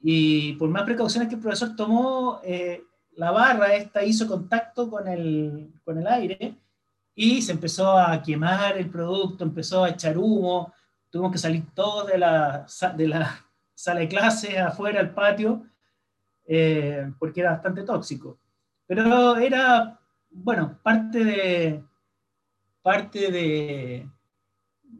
Y 0.00 0.52
por 0.52 0.68
más 0.68 0.82
precauciones 0.82 1.28
que 1.28 1.36
el 1.36 1.40
profesor 1.40 1.74
tomó, 1.74 2.40
eh, 2.44 2.84
la 3.12 3.30
barra 3.30 3.74
esta 3.74 4.04
hizo 4.04 4.28
contacto 4.28 4.90
con 4.90 5.08
el, 5.08 5.72
con 5.82 5.98
el 5.98 6.06
aire 6.06 6.54
y 7.14 7.40
se 7.40 7.52
empezó 7.52 7.98
a 7.98 8.22
quemar 8.22 8.76
el 8.76 8.90
producto, 8.90 9.44
empezó 9.44 9.84
a 9.84 9.88
echar 9.88 10.18
humo, 10.18 10.74
tuvimos 11.08 11.32
que 11.32 11.38
salir 11.38 11.64
todos 11.74 12.06
de 12.06 12.18
la, 12.18 12.66
de 12.94 13.08
la 13.08 13.46
sala 13.74 14.00
de 14.00 14.08
clases 14.08 14.58
afuera 14.58 15.00
al 15.00 15.14
patio, 15.14 15.64
eh, 16.44 17.10
porque 17.18 17.40
era 17.40 17.52
bastante 17.52 17.82
tóxico. 17.82 18.38
Pero 18.86 19.38
era, 19.38 19.98
bueno, 20.28 20.78
parte 20.82 21.24
de, 21.24 21.82
parte 22.82 23.30
de, 23.32 24.06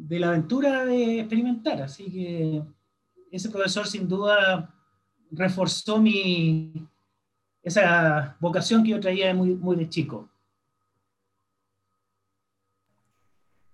de 0.08 0.20
la 0.20 0.28
aventura 0.28 0.84
de 0.84 1.20
experimentar. 1.20 1.82
Así 1.82 2.10
que 2.10 2.62
ese 3.30 3.50
profesor 3.50 3.86
sin 3.86 4.08
duda 4.08 4.72
reforzó 5.30 5.98
mi, 6.00 6.72
esa 7.62 8.36
vocación 8.40 8.84
que 8.84 8.90
yo 8.90 9.00
traía 9.00 9.34
muy, 9.34 9.54
muy 9.54 9.76
de 9.76 9.88
chico. 9.88 10.28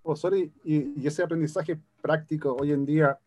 Profesor, 0.01 0.35
y, 0.35 0.51
y, 0.65 1.07
ese 1.07 1.23
aprendizaje 1.23 1.79
práctico 2.01 2.57
hoy 2.59 2.71
en 2.71 2.85
día 2.85 3.17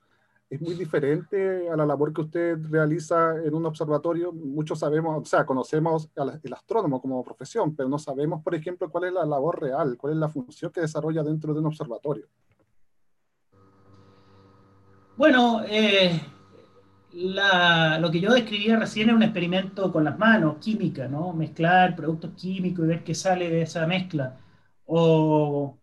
es 0.51 0.61
muy 0.61 0.75
diferente 0.75 1.71
a 1.71 1.77
la 1.77 1.87
labor 1.87 2.13
que 2.13 2.21
usted 2.21 2.59
realiza 2.69 3.43
en 3.43 3.55
un 3.55 3.65
observatorio. 3.65 4.31
Muchos 4.33 4.81
sabemos, 4.81 5.23
o 5.23 5.25
sea, 5.25 5.47
conocemos 5.47 6.11
al, 6.17 6.39
el 6.43 6.53
astrónomo 6.53 7.01
como 7.01 7.25
profesión, 7.25 7.75
pero 7.75 7.89
no 7.89 7.99
sabemos, 7.99 8.43
por 8.43 8.55
ejemplo, 8.55 8.91
cuál 8.91 9.05
es 9.05 9.13
la 9.13 9.25
labor 9.25 9.61
real, 9.61 9.97
cuál 9.97 10.13
es 10.13 10.19
la 10.19 10.29
función 10.29 10.71
que 10.71 10.83
desarrolla 10.83 11.23
dentro 11.23 11.55
de 11.55 11.61
un 11.61 11.67
observatorio. 11.67 12.27
Bueno, 15.17 15.63
eh, 15.67 16.21
lo 17.13 18.11
que 18.11 18.21
yo 18.21 18.33
describía 18.33 18.79
recién 18.79 19.09
es 19.09 19.15
un 19.15 19.23
experimento 19.23 19.91
con 19.91 20.05
las 20.05 20.19
manos, 20.19 20.59
química, 20.61 21.09
¿no? 21.09 21.33
Mezclar 21.33 21.97
productos 21.97 22.33
químicos 22.37 22.85
y 22.85 22.89
ver 22.89 23.05
qué 23.05 23.15
sale 23.15 23.49
de 23.49 23.63
esa 23.63 23.87
mezcla. 23.87 24.37
O, 24.85 25.79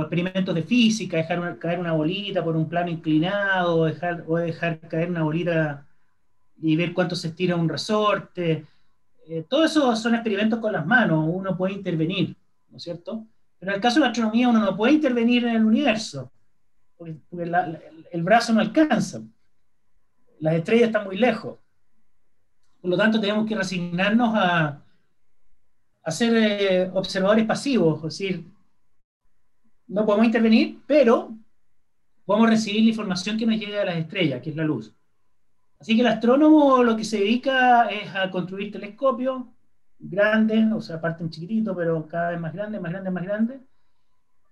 experimentos 0.00 0.54
de 0.54 0.62
física, 0.62 1.16
dejar 1.16 1.58
caer 1.58 1.78
una 1.80 1.92
bolita 1.92 2.44
por 2.44 2.56
un 2.56 2.68
plano 2.68 2.90
inclinado, 2.90 3.80
o 4.28 4.36
dejar 4.36 4.80
caer 4.88 5.10
una 5.10 5.22
bolita 5.24 5.86
y 6.60 6.76
ver 6.76 6.94
cuánto 6.94 7.16
se 7.16 7.28
estira 7.28 7.56
un 7.56 7.68
resorte. 7.68 8.66
Eh, 9.28 9.44
todo 9.48 9.64
eso 9.64 9.94
son 9.96 10.14
experimentos 10.14 10.60
con 10.60 10.72
las 10.72 10.86
manos, 10.86 11.24
uno 11.28 11.56
puede 11.56 11.74
intervenir, 11.74 12.36
¿no 12.70 12.76
es 12.78 12.82
cierto? 12.84 13.26
Pero 13.58 13.72
en 13.72 13.76
el 13.76 13.82
caso 13.82 13.96
de 13.96 14.02
la 14.02 14.08
astronomía 14.08 14.48
uno 14.48 14.60
no 14.60 14.76
puede 14.76 14.94
intervenir 14.94 15.44
en 15.44 15.56
el 15.56 15.64
universo 15.64 16.30
porque, 16.98 17.16
el 18.12 18.22
brazo 18.22 18.52
no 18.52 18.60
alcanza. 18.60 19.22
Las 20.40 20.54
estrellas 20.54 20.88
están 20.88 21.04
muy 21.04 21.16
lejos. 21.16 21.58
Por 22.80 22.90
lo 22.90 22.96
tanto, 22.96 23.20
tenemos 23.20 23.46
que 23.46 23.56
resignarnos 23.56 24.30
a, 24.34 24.82
a 26.02 26.10
ser 26.10 26.34
eh, 26.36 26.90
observadores 26.94 27.44
pasivos, 27.44 27.98
es 27.98 28.18
decir, 28.18 28.44
no 29.88 30.06
podemos 30.06 30.26
intervenir, 30.26 30.78
pero 30.86 31.34
podemos 32.24 32.50
recibir 32.50 32.82
la 32.82 32.90
información 32.90 33.36
que 33.36 33.46
nos 33.46 33.58
llega 33.58 33.80
de 33.80 33.86
las 33.86 33.96
estrellas, 33.96 34.42
que 34.42 34.50
es 34.50 34.56
la 34.56 34.64
luz. 34.64 34.94
Así 35.80 35.94
que 35.94 36.00
el 36.00 36.08
astrónomo 36.08 36.82
lo 36.82 36.96
que 36.96 37.04
se 37.04 37.18
dedica 37.18 37.88
es 37.88 38.14
a 38.14 38.30
construir 38.30 38.72
telescopios 38.72 39.44
grandes, 39.98 40.72
o 40.72 40.80
sea, 40.80 41.00
parten 41.00 41.30
chiquititos, 41.30 41.76
pero 41.76 42.06
cada 42.06 42.30
vez 42.30 42.40
más 42.40 42.52
grandes, 42.52 42.80
más 42.80 42.90
grandes, 42.90 43.12
más 43.12 43.24
grandes. 43.24 43.60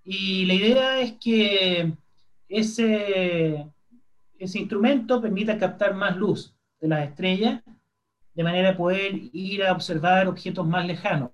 Y 0.05 0.45
la 0.47 0.55
idea 0.55 1.01
es 1.01 1.13
que 1.15 1.93
ese, 2.49 3.67
ese 4.39 4.59
instrumento 4.59 5.21
permite 5.21 5.57
captar 5.59 5.95
más 5.95 6.17
luz 6.17 6.55
de 6.81 6.89
las 6.89 7.09
estrellas, 7.09 7.63
de 8.35 8.45
manera 8.45 8.71
de 8.71 8.77
poder 8.77 9.13
ir 9.33 9.65
a 9.65 9.73
observar 9.73 10.29
objetos 10.29 10.67
más 10.67 10.87
lejanos 10.87 11.31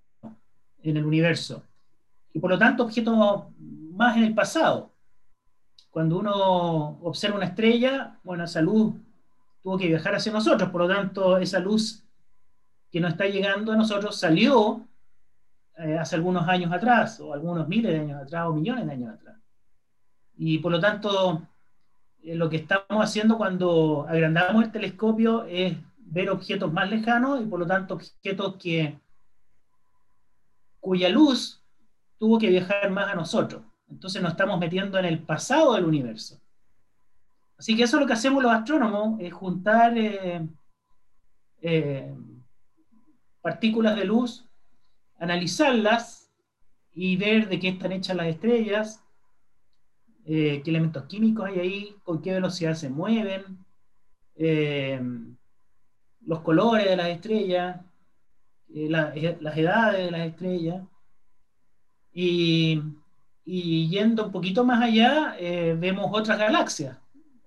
en 0.83 0.97
el 0.97 1.04
universo. 1.04 1.62
Y 2.33 2.38
por 2.38 2.50
lo 2.50 2.59
tanto, 2.59 2.85
objetos 2.85 3.45
más 3.59 4.16
en 4.16 4.25
el 4.25 4.35
pasado. 4.35 4.90
Cuando 5.90 6.19
uno 6.19 6.99
observa 7.02 7.37
una 7.37 7.47
estrella, 7.47 8.19
bueno, 8.23 8.45
esa 8.45 8.62
luz 8.62 8.95
tuvo 9.62 9.76
que 9.76 9.88
viajar 9.88 10.14
hacia 10.14 10.33
nosotros, 10.33 10.71
por 10.71 10.83
lo 10.83 10.88
tanto, 10.88 11.37
esa 11.38 11.59
luz 11.59 12.02
que 12.90 13.00
nos 13.00 13.12
está 13.12 13.26
llegando 13.26 13.73
a 13.73 13.76
nosotros 13.76 14.16
salió 14.16 14.87
eh, 15.78 15.99
hace 15.99 16.16
algunos 16.16 16.49
años 16.49 16.73
atrás, 16.73 17.21
o 17.21 17.33
algunos 17.33 17.69
miles 17.69 17.92
de 17.92 18.00
años 18.00 18.23
atrás, 18.23 18.47
o 18.47 18.52
millones 18.52 18.87
de 18.87 18.92
años 18.92 19.14
atrás. 19.14 19.42
Y 20.37 20.59
por 20.59 20.73
lo 20.73 20.81
tanto, 20.81 21.47
eh, 22.23 22.35
lo 22.35 22.49
que 22.49 22.57
estamos 22.57 23.03
haciendo 23.05 23.37
cuando 23.37 24.07
agrandamos 24.09 24.65
el 24.65 24.73
telescopio 24.73 25.45
es 25.45 25.77
ver 25.99 26.31
objetos 26.31 26.73
más 26.73 26.91
lejanos 26.91 27.41
y 27.41 27.47
por 27.47 27.61
lo 27.61 27.67
tanto 27.67 27.95
objetos 27.95 28.57
que, 28.57 28.99
cuya 30.81 31.09
luz 31.09 31.62
tuvo 32.19 32.39
que 32.39 32.49
viajar 32.49 32.91
más 32.91 33.09
a 33.11 33.15
nosotros. 33.15 33.62
Entonces 33.89 34.21
nos 34.23 34.33
estamos 34.33 34.59
metiendo 34.59 34.99
en 34.99 35.05
el 35.05 35.23
pasado 35.23 35.75
del 35.75 35.85
universo. 35.85 36.41
Así 37.59 37.77
que 37.77 37.85
eso 37.85 37.97
es 37.97 38.01
lo 38.01 38.07
que 38.07 38.15
hacemos 38.15 38.43
los 38.43 38.53
astrónomos, 38.53 39.21
es 39.21 39.33
juntar 39.33 39.97
eh, 39.97 40.47
eh, 41.61 42.15
partículas 43.41 43.95
de 43.97 44.05
luz, 44.05 44.45
analizarlas 45.19 46.33
y 46.93 47.17
ver 47.17 47.49
de 47.49 47.61
qué 47.61 47.69
están 47.69 47.93
hechas 47.93 48.17
las 48.17 48.27
estrellas, 48.27 49.05
eh, 50.25 50.62
qué 50.62 50.71
elementos 50.71 51.05
químicos 51.07 51.47
hay 51.47 51.59
ahí, 51.59 51.97
con 52.05 52.23
qué 52.23 52.33
velocidad 52.33 52.75
se 52.75 52.88
mueven, 52.88 53.59
eh, 54.37 55.00
los 56.25 56.41
colores 56.41 56.88
de 56.88 56.97
las 56.97 57.09
estrellas, 57.09 57.81
eh, 58.75 58.88
las 58.88 59.57
edades 59.57 60.05
de 60.05 60.11
las 60.11 60.29
estrellas. 60.29 60.83
Y, 62.12 62.83
yendo 63.45 64.26
un 64.26 64.33
poquito 64.33 64.64
más 64.64 64.83
allá, 64.83 65.37
vemos 65.76 66.11
otras 66.12 66.38
galaxias, 66.38 66.99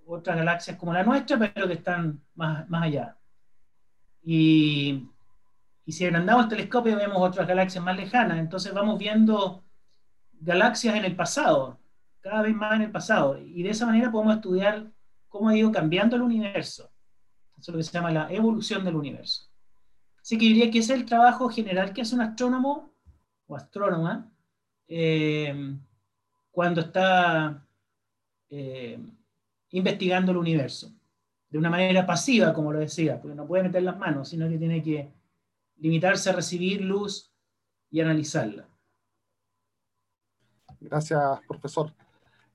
otras 0.06 0.36
galaxias 0.36 0.78
como 0.78 0.92
la 0.94 1.04
nuestra, 1.04 1.38
pero 1.38 1.68
que 1.68 1.76
están 1.76 2.22
más, 2.36 2.68
más 2.70 2.84
allá. 2.84 3.18
Y, 4.24 5.08
y 5.86 5.92
si 5.92 6.06
agrandamos 6.06 6.46
el 6.46 6.50
telescopio 6.50 6.98
vemos 6.98 7.18
otras 7.18 7.48
galaxias 7.48 7.84
más 7.84 7.96
lejanas, 7.96 8.40
entonces 8.40 8.74
vamos 8.74 8.98
viendo 8.98 9.64
galaxias 10.42 10.96
en 10.96 11.06
el 11.06 11.16
pasado, 11.16 11.80
cada 12.26 12.42
vez 12.42 12.56
más 12.56 12.74
en 12.74 12.82
el 12.82 12.92
pasado. 12.92 13.38
Y 13.38 13.62
de 13.62 13.70
esa 13.70 13.86
manera 13.86 14.12
podemos 14.12 14.38
estudiar 14.38 14.92
cómo 15.28 15.50
ha 15.50 15.56
ido 15.56 15.72
cambiando 15.72 16.16
el 16.16 16.24
universo. 16.24 16.92
Eso 17.56 17.60
es 17.60 17.68
lo 17.70 17.78
que 17.78 17.84
se 17.84 17.92
llama 17.92 18.10
la 18.10 18.34
evolución 18.34 18.84
del 18.84 18.96
universo. 18.96 19.48
Así 20.20 20.36
que 20.36 20.46
diría 20.46 20.72
que 20.72 20.80
ese 20.80 20.94
es 20.94 21.00
el 21.02 21.06
trabajo 21.06 21.48
general 21.50 21.94
que 21.94 22.02
hace 22.02 22.16
un 22.16 22.22
astrónomo 22.22 22.92
o 23.46 23.56
astrónoma 23.56 24.34
eh, 24.88 25.78
cuando 26.50 26.82
está 26.82 27.64
eh, 28.50 29.00
investigando 29.70 30.32
el 30.32 30.38
universo. 30.38 30.92
De 31.48 31.60
una 31.60 31.70
manera 31.70 32.08
pasiva, 32.08 32.56
como 32.56 32.74
lo 32.74 32.80
decía, 32.80 33.22
porque 33.22 33.36
no 33.36 33.46
puede 33.46 33.62
meter 33.62 33.84
las 33.84 34.00
manos, 34.00 34.30
sino 34.30 34.50
que 34.50 34.58
tiene 34.58 34.82
que 34.82 35.14
limitarse 35.78 36.32
a 36.32 36.34
recibir 36.34 36.82
luz 36.82 37.32
y 37.92 38.02
analizarla. 38.02 38.68
Gracias, 40.80 41.22
profesor. 41.48 41.94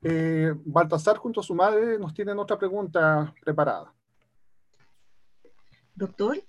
Eh, 0.03 0.55
Baltasar 0.65 1.19
junto 1.19 1.41
a 1.41 1.43
su 1.43 1.55
madre 1.55 1.99
nos 1.99 2.15
tienen 2.15 2.39
otra 2.39 2.59
pregunta 2.59 3.35
preparada. 3.45 3.93
Doctor, 5.95 6.43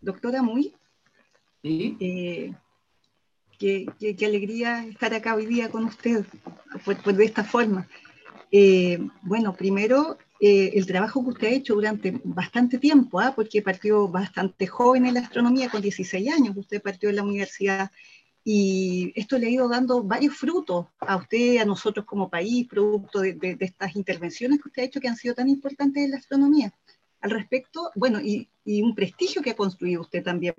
doctora 0.00 0.42
Muy, 0.42 0.74
¿Sí? 1.62 1.96
eh, 1.98 2.54
qué, 3.58 3.86
qué- 3.98 4.14
qué 4.14 4.26
alegría 4.26 4.84
estar 4.84 5.14
acá 5.14 5.34
hoy 5.34 5.46
día 5.46 5.70
con 5.70 5.84
usted, 5.84 6.26
pues, 6.84 6.98
pues 7.02 7.16
de 7.16 7.24
esta 7.24 7.42
forma. 7.44 7.88
Eh, 8.52 8.98
bueno, 9.22 9.54
primero, 9.54 10.18
eh, 10.38 10.72
el 10.74 10.86
trabajo 10.86 11.22
que 11.24 11.30
usted 11.30 11.46
ha 11.48 11.50
hecho 11.52 11.74
durante 11.74 12.20
bastante 12.24 12.76
tiempo, 12.78 13.18
¿ah? 13.18 13.32
porque 13.34 13.62
partió 13.62 14.06
bastante 14.06 14.66
joven 14.66 15.06
en 15.06 15.14
la 15.14 15.20
astronomía, 15.20 15.70
con 15.70 15.80
16 15.80 16.30
años, 16.30 16.54
usted 16.56 16.82
partió 16.82 17.08
en 17.08 17.16
la 17.16 17.22
universidad, 17.24 17.90
y 18.48 19.12
esto 19.16 19.38
le 19.38 19.48
ha 19.48 19.50
ido 19.50 19.68
dando 19.68 20.04
varios 20.04 20.36
frutos 20.36 20.86
a 21.00 21.16
usted, 21.16 21.58
a 21.58 21.64
nosotros 21.64 22.06
como 22.06 22.30
país, 22.30 22.68
producto 22.68 23.18
de, 23.18 23.32
de- 23.34 23.56
de 23.56 23.64
estas 23.64 23.96
intervenciones 23.96 24.62
que 24.62 24.68
usted 24.68 24.82
ha 24.82 24.86
hecho 24.86 25.00
que 25.00 25.08
han 25.08 25.16
sido 25.16 25.34
tan 25.34 25.48
importantes 25.48 26.04
en 26.04 26.12
la 26.12 26.18
astronomía. 26.18 26.72
Al 27.22 27.32
respecto, 27.32 27.90
bueno, 27.96 28.20
y, 28.20 28.48
y 28.64 28.82
un 28.82 28.94
prestigio 28.94 29.42
que 29.42 29.50
ha 29.50 29.56
construido 29.56 30.02
usted 30.02 30.22
también, 30.22 30.54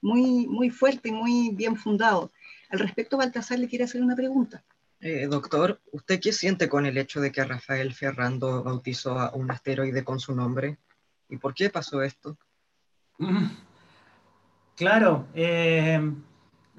muy, 0.00 0.46
muy 0.46 0.70
fuerte 0.70 1.10
y 1.10 1.12
muy 1.12 1.50
bien 1.52 1.76
fundado. 1.76 2.32
Al 2.70 2.78
respecto, 2.78 3.18
Baltasar 3.18 3.58
le 3.58 3.68
quiere 3.68 3.84
hacer 3.84 4.00
una 4.02 4.16
pregunta. 4.16 4.64
Eh, 5.00 5.26
doctor, 5.26 5.82
¿usted 5.92 6.18
qué 6.20 6.32
siente 6.32 6.66
con 6.70 6.86
el 6.86 6.96
hecho 6.96 7.20
de 7.20 7.30
que 7.30 7.44
Rafael 7.44 7.92
Ferrando 7.92 8.62
bautizó 8.62 9.18
a 9.18 9.34
un 9.34 9.50
asteroide 9.50 10.02
con 10.02 10.18
su 10.18 10.34
nombre? 10.34 10.78
¿Y 11.28 11.36
por 11.36 11.52
qué 11.52 11.68
pasó 11.68 12.00
esto? 12.02 12.38
Mm. 13.18 13.48
Claro. 14.76 15.26
eh, 15.34 16.00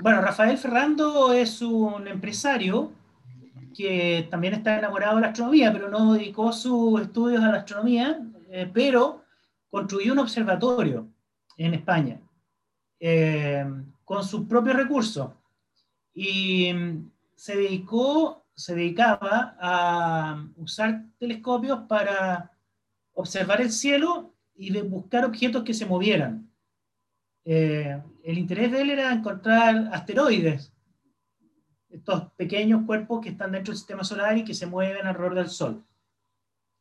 bueno, 0.01 0.21
Rafael 0.21 0.57
Ferrando 0.57 1.33
es 1.33 1.61
un 1.61 2.07
empresario 2.07 2.91
que 3.75 4.27
también 4.29 4.53
está 4.53 4.77
enamorado 4.77 5.15
de 5.15 5.21
la 5.21 5.27
astronomía, 5.27 5.71
pero 5.71 5.89
no 5.89 6.13
dedicó 6.13 6.51
sus 6.51 7.01
estudios 7.01 7.43
a 7.43 7.49
la 7.49 7.57
astronomía, 7.59 8.19
eh, 8.49 8.69
pero 8.73 9.23
construyó 9.69 10.13
un 10.13 10.19
observatorio 10.19 11.07
en 11.57 11.73
España 11.73 12.19
eh, 12.99 13.65
con 14.03 14.23
sus 14.23 14.47
propios 14.47 14.75
recursos 14.75 15.31
y 16.13 16.73
mm, 16.73 17.11
se 17.35 17.55
dedicó, 17.55 18.45
se 18.55 18.75
dedicaba 18.75 19.55
a 19.59 20.45
usar 20.57 21.05
telescopios 21.17 21.79
para 21.87 22.51
observar 23.13 23.61
el 23.61 23.71
cielo 23.71 24.33
y 24.55 24.77
buscar 24.81 25.25
objetos 25.25 25.63
que 25.63 25.73
se 25.73 25.85
movieran. 25.85 26.48
Eh, 27.45 28.01
el 28.23 28.37
interés 28.37 28.71
de 28.71 28.81
él 28.81 28.89
era 28.91 29.11
encontrar 29.11 29.89
asteroides, 29.91 30.73
estos 31.89 32.31
pequeños 32.33 32.85
cuerpos 32.85 33.21
que 33.21 33.29
están 33.29 33.51
dentro 33.51 33.71
del 33.71 33.77
sistema 33.77 34.03
solar 34.03 34.37
y 34.37 34.43
que 34.43 34.53
se 34.53 34.67
mueven 34.67 35.07
alrededor 35.07 35.35
del 35.35 35.49
Sol. 35.49 35.83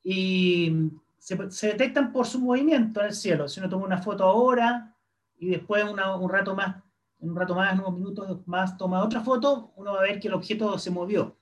Y 0.02 0.90
se, 1.18 1.50
se 1.50 1.68
detectan 1.68 2.12
por 2.12 2.26
su 2.26 2.38
movimiento 2.40 3.00
en 3.00 3.06
el 3.06 3.14
cielo. 3.14 3.48
Si 3.48 3.60
uno 3.60 3.68
toma 3.68 3.86
una 3.86 4.02
foto 4.02 4.24
ahora 4.24 4.94
y 5.38 5.48
después 5.48 5.84
una- 5.84 6.14
un 6.16 6.30
rato 6.30 6.54
más, 6.54 6.76
en 7.20 7.30
un 7.30 7.36
rato 7.36 7.54
más, 7.54 7.72
unos 7.78 7.94
minutos 7.94 8.46
más, 8.46 8.76
toma 8.76 9.02
otra 9.02 9.20
foto, 9.20 9.72
uno 9.76 9.92
va 9.94 10.00
a 10.00 10.02
ver 10.02 10.20
que 10.20 10.28
el 10.28 10.34
objeto 10.34 10.78
se 10.78 10.90
movió. 10.90 11.36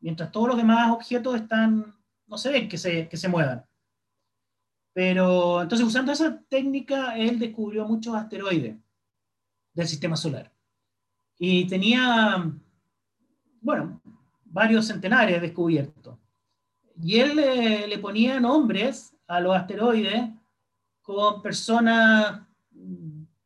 Mientras 0.00 0.30
todos 0.30 0.48
los 0.48 0.56
demás 0.56 0.90
objetos 0.92 1.34
están, 1.34 1.96
no 2.26 2.38
se 2.38 2.50
ven 2.52 2.68
que 2.68 2.78
se, 2.78 3.08
que 3.08 3.16
se 3.16 3.28
muevan. 3.28 3.64
Pero 4.98 5.62
entonces 5.62 5.86
usando 5.86 6.10
esa 6.10 6.42
técnica, 6.48 7.16
él 7.16 7.38
descubrió 7.38 7.86
muchos 7.86 8.16
asteroides 8.16 8.76
del 9.72 9.86
sistema 9.86 10.16
solar. 10.16 10.52
Y 11.38 11.68
tenía, 11.68 12.52
bueno, 13.60 14.02
varios 14.44 14.88
centenares 14.88 15.40
descubiertos. 15.40 16.18
Y 17.00 17.20
él 17.20 17.36
le 17.88 17.98
ponía 18.00 18.40
nombres 18.40 19.14
a 19.28 19.38
los 19.38 19.54
asteroides 19.54 20.30
con 21.00 21.42
personas 21.42 22.40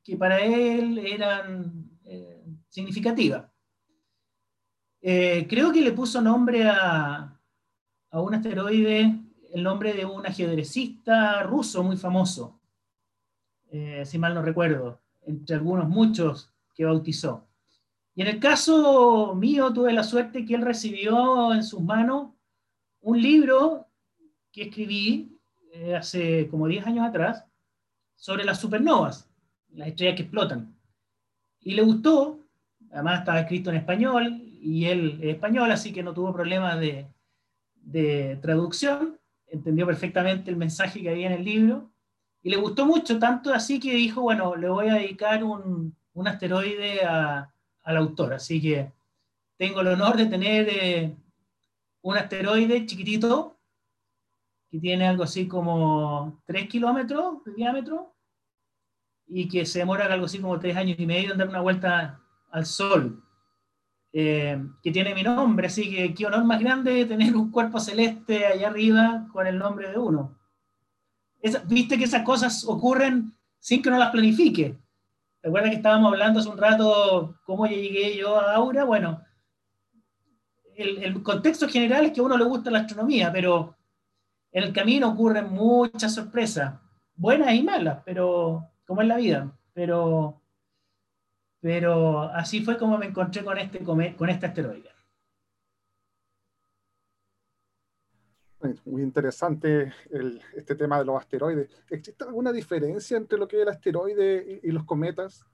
que 0.03 0.17
para 0.17 0.41
él 0.41 0.97
eran 1.01 1.91
eh, 2.05 2.47
significativas. 2.71 3.45
Eh, 5.03 5.47
creo 5.51 5.71
que 5.71 5.83
le 5.83 5.93
puso 5.93 6.23
nombre 6.23 6.67
a, 6.67 7.39
a 8.11 8.21
un 8.23 8.35
asteroide, 8.35 9.22
el 9.53 9.63
nombre 9.63 9.93
de 9.93 10.07
un 10.07 10.27
ajedrecista 10.27 11.43
ruso 11.43 11.83
muy 11.83 11.97
famoso, 11.97 12.59
eh, 13.71 14.03
si 14.07 14.19
mal 14.19 14.35
no 14.35 14.43
recuerdo, 14.43 15.01
entre 15.27 15.57
algunos 15.57 15.89
muchos 15.89 16.51
que 16.75 16.87
bautizó. 16.87 17.47
Y 18.15 18.23
en 18.23 18.29
el 18.29 18.41
caso 18.41 19.35
mío 19.35 19.73
tuve 19.73 19.93
la 19.93 20.05
suerte 20.05 20.45
que 20.45 20.55
él 20.55 20.63
recibió 20.63 21.53
en 21.53 21.63
sus 21.63 21.81
manos 21.81 22.31
un 23.01 23.21
libro 23.21 23.89
que 24.51 24.65
escribí 24.65 25.39
eh, 25.73 25.97
hace 25.97 26.49
como 26.49 26.67
10 26.67 26.87
años 26.87 27.07
atrás 27.07 27.45
sobre 28.17 28.45
las 28.45 28.61
supernovas, 28.61 29.31
las 29.71 29.89
estrellas 29.89 30.17
que 30.17 30.23
explotan. 30.23 30.75
Y 31.61 31.75
le 31.75 31.83
gustó, 31.83 32.41
además 32.91 33.21
estaba 33.21 33.41
escrito 33.41 33.71
en 33.71 33.77
español 33.77 34.43
y 34.45 34.87
él 34.87 35.19
es 35.23 35.35
español, 35.35 35.71
así 35.71 35.93
que 35.93 36.03
no 36.03 36.15
tuvo 36.15 36.33
problemas 36.33 36.79
de, 36.81 37.07
de 37.75 38.39
traducción, 38.41 39.19
entendió 39.53 39.87
perfectamente 39.87 40.51
el 40.51 40.57
mensaje 40.57 41.01
que 41.01 41.11
había 41.11 41.27
en 41.29 41.35
el 41.35 41.45
libro 41.45 41.93
y 42.43 42.51
le 42.51 42.57
gustó 42.57 42.87
mucho, 42.87 43.19
tanto 43.19 43.53
así 43.53 43.79
que 43.79 43.95
dijo, 43.95 44.23
bueno, 44.23 44.57
le 44.57 44.69
voy 44.69 44.89
a 44.89 44.95
dedicar 44.95 45.45
un, 45.45 45.95
un 46.15 46.29
asteroide 46.29 47.05
a, 47.05 47.53
al 47.83 47.97
autor, 47.97 48.35
así 48.35 48.61
que 48.61 48.91
tengo 49.57 49.81
el 49.83 49.89
honor 49.89 50.17
de 50.17 50.27
tener 50.27 50.69
eh, 50.69 51.17
un 52.01 52.17
asteroide 52.17 52.85
chiquitito 52.87 53.61
que 54.71 54.79
tiene 54.81 55.07
algo 55.07 55.23
así 55.23 55.47
como 55.47 56.43
3 56.47 56.69
kilómetros 56.69 57.45
de 57.45 57.53
diámetro 57.53 58.17
y 59.27 59.47
que 59.49 59.67
se 59.67 59.81
demora 59.81 60.07
algo 60.07 60.27
así 60.27 60.41
como 60.41 60.59
3 60.59 60.77
años 60.77 60.99
y 60.99 61.07
medio 61.07 61.33
en 61.33 61.39
dar 61.39 61.49
una 61.49 61.61
vuelta 61.61 62.21
al 62.51 62.67
Sol, 62.67 63.23
eh, 64.13 64.63
que 64.83 64.91
tiene 64.93 65.15
mi 65.15 65.23
nombre, 65.23 65.67
así 65.69 65.91
que 65.91 66.15
qué 66.15 66.27
honor 66.27 66.45
más 66.45 66.61
grande 66.61 67.05
tener 67.07 67.35
un 67.37 67.51
cuerpo 67.51 67.81
celeste 67.81 68.47
allá 68.47 68.69
arriba 68.69 69.27
con 69.33 69.47
el 69.47 69.59
nombre 69.59 69.91
de 69.91 69.99
uno. 69.99 70.39
Esa- 71.41 71.63
Viste 71.67 71.99
que 71.99 72.05
esas 72.05 72.23
cosas 72.23 72.65
ocurren 72.67 73.35
sin 73.59 73.83
que 73.83 73.89
uno 73.89 73.99
las 73.99 74.11
planifique. 74.11 74.79
Recuerda 75.43 75.71
que 75.71 75.77
estábamos 75.77 76.13
hablando 76.13 76.41
hace 76.41 76.49
un 76.49 76.59
rato 76.59 77.37
cómo 77.45 77.67
llegué 77.67 78.17
yo 78.17 78.39
a 78.39 78.55
Aura. 78.55 78.85
Bueno, 78.85 79.21
el, 80.77 81.03
el 81.03 81.23
contexto 81.23 81.69
general 81.69 82.07
es 82.07 82.13
que 82.13 82.21
a 82.21 82.25
uno 82.25 82.37
le 82.37 82.45
gusta 82.45 82.71
la 82.71 82.81
astronomía, 82.81 83.31
pero 83.33 83.77
en 84.53 84.65
el 84.65 84.73
camino 84.73 85.09
ocurren 85.11 85.51
muchas 85.51 86.15
sorpresas, 86.15 86.75
buenas 87.15 87.55
y 87.55 87.63
malas, 87.63 87.99
pero 88.05 88.69
como 88.87 89.03
es 89.03 89.09
la 89.09 89.17
vida. 89.17 89.53
Pero, 89.75 90.42
pero 91.63 92.23
así 92.23 92.63
fue 92.65 92.77
como 92.77 92.99
me 92.99 93.07
encontré 93.07 93.45
con 93.45 93.57
este, 93.57 93.79
con 93.83 94.29
este 94.29 94.47
asteroide. 94.47 94.91
Muy 98.85 99.03
interesante 99.03 99.93
el- 100.11 100.41
este 100.57 100.75
tema 100.75 100.99
de 100.99 101.05
los 101.05 101.17
asteroides. 101.17 101.69
¿Existe 101.89 102.25
alguna 102.25 102.53
diferencia 102.53 103.17
entre 103.17 103.39
lo 103.39 103.47
que 103.49 103.57
es 103.57 103.63
el 103.63 103.69
asteroide 103.69 104.61
y, 104.63 104.69
y 104.69 104.73
los 104.73 104.85
cometas? 104.85 105.45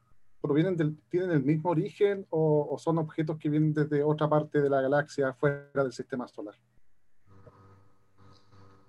¿Provienen 0.41 0.77
del, 0.77 0.97
¿Tienen 1.09 1.31
el 1.31 1.43
mismo 1.43 1.71
origen 1.71 2.27
o, 2.31 2.69
o 2.71 2.79
son 2.79 2.99
objetos 2.99 3.39
que 3.39 3.49
vienen 3.51 3.73
desde 3.75 4.03
otra 4.03 4.29
parte 4.29 4.61
de 4.61 4.71
la 4.71 4.81
galaxia 4.81 5.33
fuera 5.35 5.83
del 5.83 5.93
sistema 5.93 6.27
solar? 6.29 6.55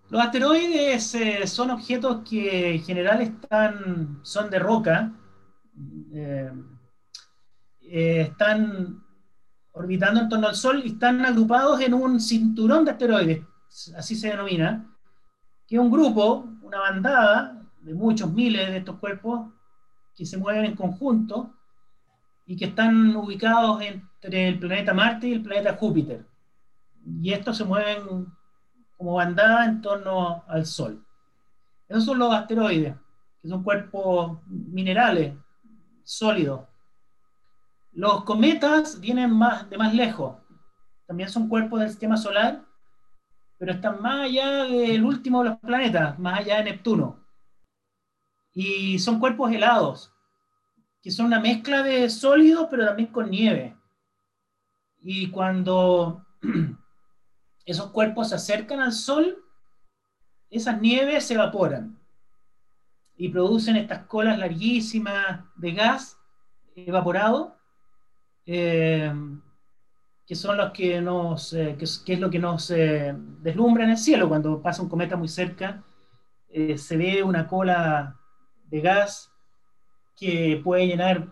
Los 0.10 0.22
asteroides 0.22 1.16
eh, 1.16 1.48
son 1.48 1.70
objetos 1.72 2.28
que 2.30 2.76
en 2.76 2.82
general 2.82 3.22
están, 3.22 4.20
son 4.24 4.50
de 4.50 4.60
roca, 4.60 5.14
eh, 6.14 6.52
eh, 7.92 8.22
están 8.22 9.04
orbitando 9.72 10.22
en 10.22 10.30
torno 10.30 10.48
al 10.48 10.56
Sol 10.56 10.82
y 10.84 10.90
están 10.90 11.26
agrupados 11.26 11.82
en 11.82 11.94
un 11.94 12.20
cinturón 12.20 12.86
de 12.86 12.92
asteroides, 12.92 13.44
así 13.96 14.16
se 14.16 14.30
denomina, 14.30 14.86
que 15.68 15.76
es 15.76 15.82
un 15.82 15.90
grupo, 15.90 16.48
una 16.62 16.80
bandada 16.80 17.62
de 17.82 17.94
muchos 17.94 18.32
miles 18.32 18.70
de 18.70 18.78
estos 18.78 18.98
cuerpos 18.98 19.52
que 20.16 20.26
se 20.26 20.38
mueven 20.38 20.66
en 20.66 20.76
conjunto 20.76 21.54
y 22.46 22.58
que 22.58 22.66
están 22.66 23.16
ubicados 23.16 23.82
entre 23.82 24.50
el 24.50 24.60
planeta 24.60 24.94
Marte 24.94 25.28
y 25.28 25.34
el 25.34 25.42
planeta 25.42 25.78
Júpiter. 25.78 26.26
Y 27.22 27.32
estos 27.32 27.58
se 27.58 27.64
mueven 27.64 28.28
como 28.98 29.14
bandada 29.14 29.66
en 29.66 29.82
torno 29.82 30.44
al 30.48 30.66
Sol. 30.66 31.06
Esos 31.88 32.06
son 32.06 32.20
los 32.20 32.34
asteroides, 32.34 32.96
que 33.42 33.48
son 33.48 33.64
cuerpos 33.64 34.40
minerales, 34.48 35.34
sólidos. 36.04 36.69
Los 37.92 38.24
cometas 38.24 39.00
vienen 39.00 39.32
más, 39.32 39.70
de 39.70 39.78
más 39.78 39.94
lejos. 39.94 40.38
También 41.06 41.30
son 41.30 41.50
cuerpos 41.50 41.80
del 41.80 41.90
sistema 41.90 42.18
solar, 42.18 42.64
pero 43.58 43.74
están 43.74 44.02
más 44.02 44.26
allá 44.26 44.64
del 44.64 45.04
último 45.04 45.44
de 45.44 45.50
los 45.50 45.60
planetas, 45.60 46.18
más 46.20 46.40
allá 46.40 46.58
de 46.58 46.66
Neptuno. 46.66 47.26
Y 48.54 49.00
son 49.00 49.20
cuerpos 49.20 49.52
helados, 49.52 50.14
que 51.02 51.12
son 51.12 51.28
una 51.28 51.40
mezcla 51.40 51.84
de 51.84 52.10
sólidos, 52.10 52.68
pero 52.70 52.86
también 52.86 53.12
con 53.12 53.30
nieve. 53.30 53.76
Y 55.02 55.30
cuando 55.32 56.26
esos 57.66 57.92
cuerpos 57.92 58.30
se 58.30 58.36
acercan 58.36 58.80
al 58.80 58.94
Sol, 58.94 59.44
esas 60.50 60.80
nieves 60.82 61.26
se 61.26 61.36
evaporan 61.36 62.00
y 63.16 63.30
producen 63.30 63.76
estas 63.76 64.06
colas 64.08 64.40
larguísimas 64.40 65.44
de 65.58 65.74
gas 65.74 66.18
evaporado, 66.76 67.59
eh, 68.52 69.14
que 70.26 70.34
son 70.34 70.58
los 70.58 70.72
que 70.72 71.00
nos, 71.02 71.54
eh, 71.54 71.78
es 71.80 72.20
lo 72.20 72.32
que 72.32 72.40
nos 72.40 72.72
eh, 72.72 73.14
deslumbra 73.44 73.84
en 73.84 73.92
el 73.92 73.98
cielo. 73.98 74.28
Cuando 74.28 74.60
pasa 74.60 74.82
un 74.82 74.90
cometa 74.90 75.16
muy 75.16 75.28
cerca, 75.28 75.84
se 76.76 76.98
ve 76.98 77.22
una 77.22 77.46
cola 77.46 78.20
de 78.66 78.82
gas 78.82 79.32
que 80.18 80.60
puede 80.64 80.88
llenar 80.88 81.28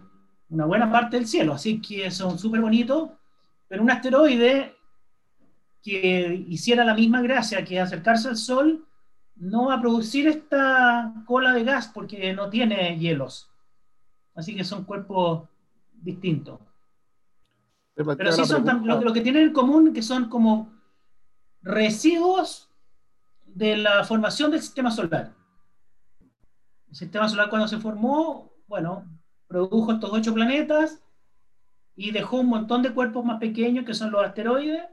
una 0.49 0.65
buena 0.65 0.91
parte 0.91 1.17
del 1.17 1.25
cielo, 1.25 1.53
así 1.53 1.81
que 1.81 2.11
son 2.11 2.37
súper 2.37 2.61
bonitos, 2.61 3.09
pero 3.67 3.81
un 3.81 3.89
asteroide 3.89 4.75
que 5.81 6.45
hiciera 6.47 6.85
la 6.85 6.93
misma 6.93 7.23
gracia 7.23 7.65
que 7.65 7.79
acercarse 7.79 8.29
al 8.29 8.37
Sol, 8.37 8.85
no 9.35 9.67
va 9.69 9.75
a 9.75 9.81
producir 9.81 10.27
esta 10.27 11.15
cola 11.25 11.51
de 11.53 11.63
gas 11.63 11.89
porque 11.91 12.31
no 12.33 12.51
tiene 12.51 12.95
hielos. 12.99 13.49
Así 14.35 14.55
que 14.55 14.63
son 14.63 14.83
cuerpos 14.83 15.49
distintos. 15.93 16.66
Pero 17.97 18.31
sí 18.31 18.45
son 18.45 18.85
lo, 18.85 19.13
que 19.13 19.21
tienen 19.21 19.47
en 19.47 19.53
común 19.53 19.91
que 19.91 20.03
son 20.03 20.29
como 20.29 20.71
residuos 21.63 22.69
de 23.45 23.77
la 23.77 24.03
formación 24.03 24.51
del 24.51 24.61
sistema 24.61 24.91
solar. 24.91 25.33
El 26.89 26.95
sistema 26.95 27.27
solar 27.27 27.49
cuando 27.49 27.67
se 27.67 27.79
formó, 27.79 28.53
bueno, 28.67 29.03
produjo 29.47 29.93
estos 29.93 30.11
ocho 30.13 30.33
planetas 30.33 31.01
y 31.95 32.11
dejó 32.11 32.37
un 32.37 32.47
montón 32.49 32.83
de 32.83 32.93
cuerpos 32.93 33.25
más 33.25 33.39
pequeños 33.39 33.83
que 33.83 33.95
son 33.95 34.11
los 34.11 34.23
asteroides 34.23 34.83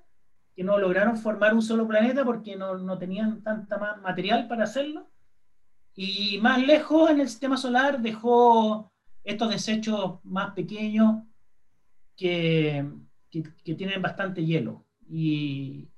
que 0.57 0.65
no 0.65 0.79
lograron 0.79 1.17
formar 1.19 1.53
un 1.53 1.63
solo 1.63 1.87
planeta 1.87 2.25
porque 2.25 2.57
no, 2.57 2.79
no 2.79 2.97
tenían 2.97 3.43
tanta 3.43 3.77
más 3.77 4.01
material 4.01 4.47
para 4.47 4.65
hacerlo. 4.65 5.11
Y 5.95 6.39
más 6.41 6.63
lejos 6.65 7.11
en 7.11 7.21
el 7.21 7.29
sistema 7.29 7.57
solar 7.57 8.01
dejó 8.01 8.91
estos 9.25 9.51
desechos 9.51 10.21
más 10.25 10.55
pequeños 10.55 11.25
que, 12.17 12.89
que, 13.31 13.75
tienen 13.75 14.03
bastante 14.03 14.45
hielo. 14.45 14.85
Y, 15.09 15.89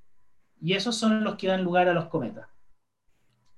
y, 0.61 0.72
esos 0.72 0.96
son 0.96 1.22
los 1.22 1.37
que 1.37 1.48
dan 1.48 1.64
lugar 1.64 1.88
a 1.88 1.94
los 1.94 2.07
cometas. 2.07 2.48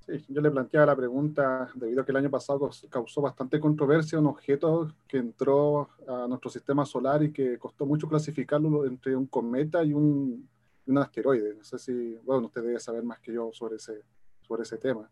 Sí, 0.00 0.24
yo 0.28 0.40
le 0.40 0.50
planteaba 0.50 0.86
la 0.86 0.96
pregunta, 0.96 1.68
debido 1.74 2.02
a 2.02 2.04
que 2.04 2.12
el 2.12 2.16
año 2.16 2.30
pasado 2.30 2.70
causó 2.88 3.20
bastante 3.20 3.60
controversia 3.60 4.18
un 4.18 4.26
objeto 4.26 4.94
que 5.06 5.18
entró 5.18 5.90
a 6.08 6.26
nuestro 6.26 6.50
sistema 6.50 6.86
solar 6.86 7.22
y 7.22 7.32
que 7.32 7.58
costó 7.58 7.84
mucho 7.84 8.08
clasificarlo 8.08 8.86
entre 8.86 9.14
un 9.14 9.26
cometa 9.26 9.84
y 9.84 9.92
un, 9.92 10.48
un 10.86 10.98
asteroide. 10.98 11.54
No 11.54 11.64
sé 11.64 11.78
si, 11.78 12.16
bueno, 12.24 12.46
usted 12.46 12.62
debe 12.62 12.80
saber 12.80 13.02
más 13.02 13.20
que 13.20 13.32
yo 13.32 13.50
sobre 13.52 13.76
ese, 13.76 14.02
sobre 14.40 14.62
ese 14.62 14.78
tema. 14.78 15.10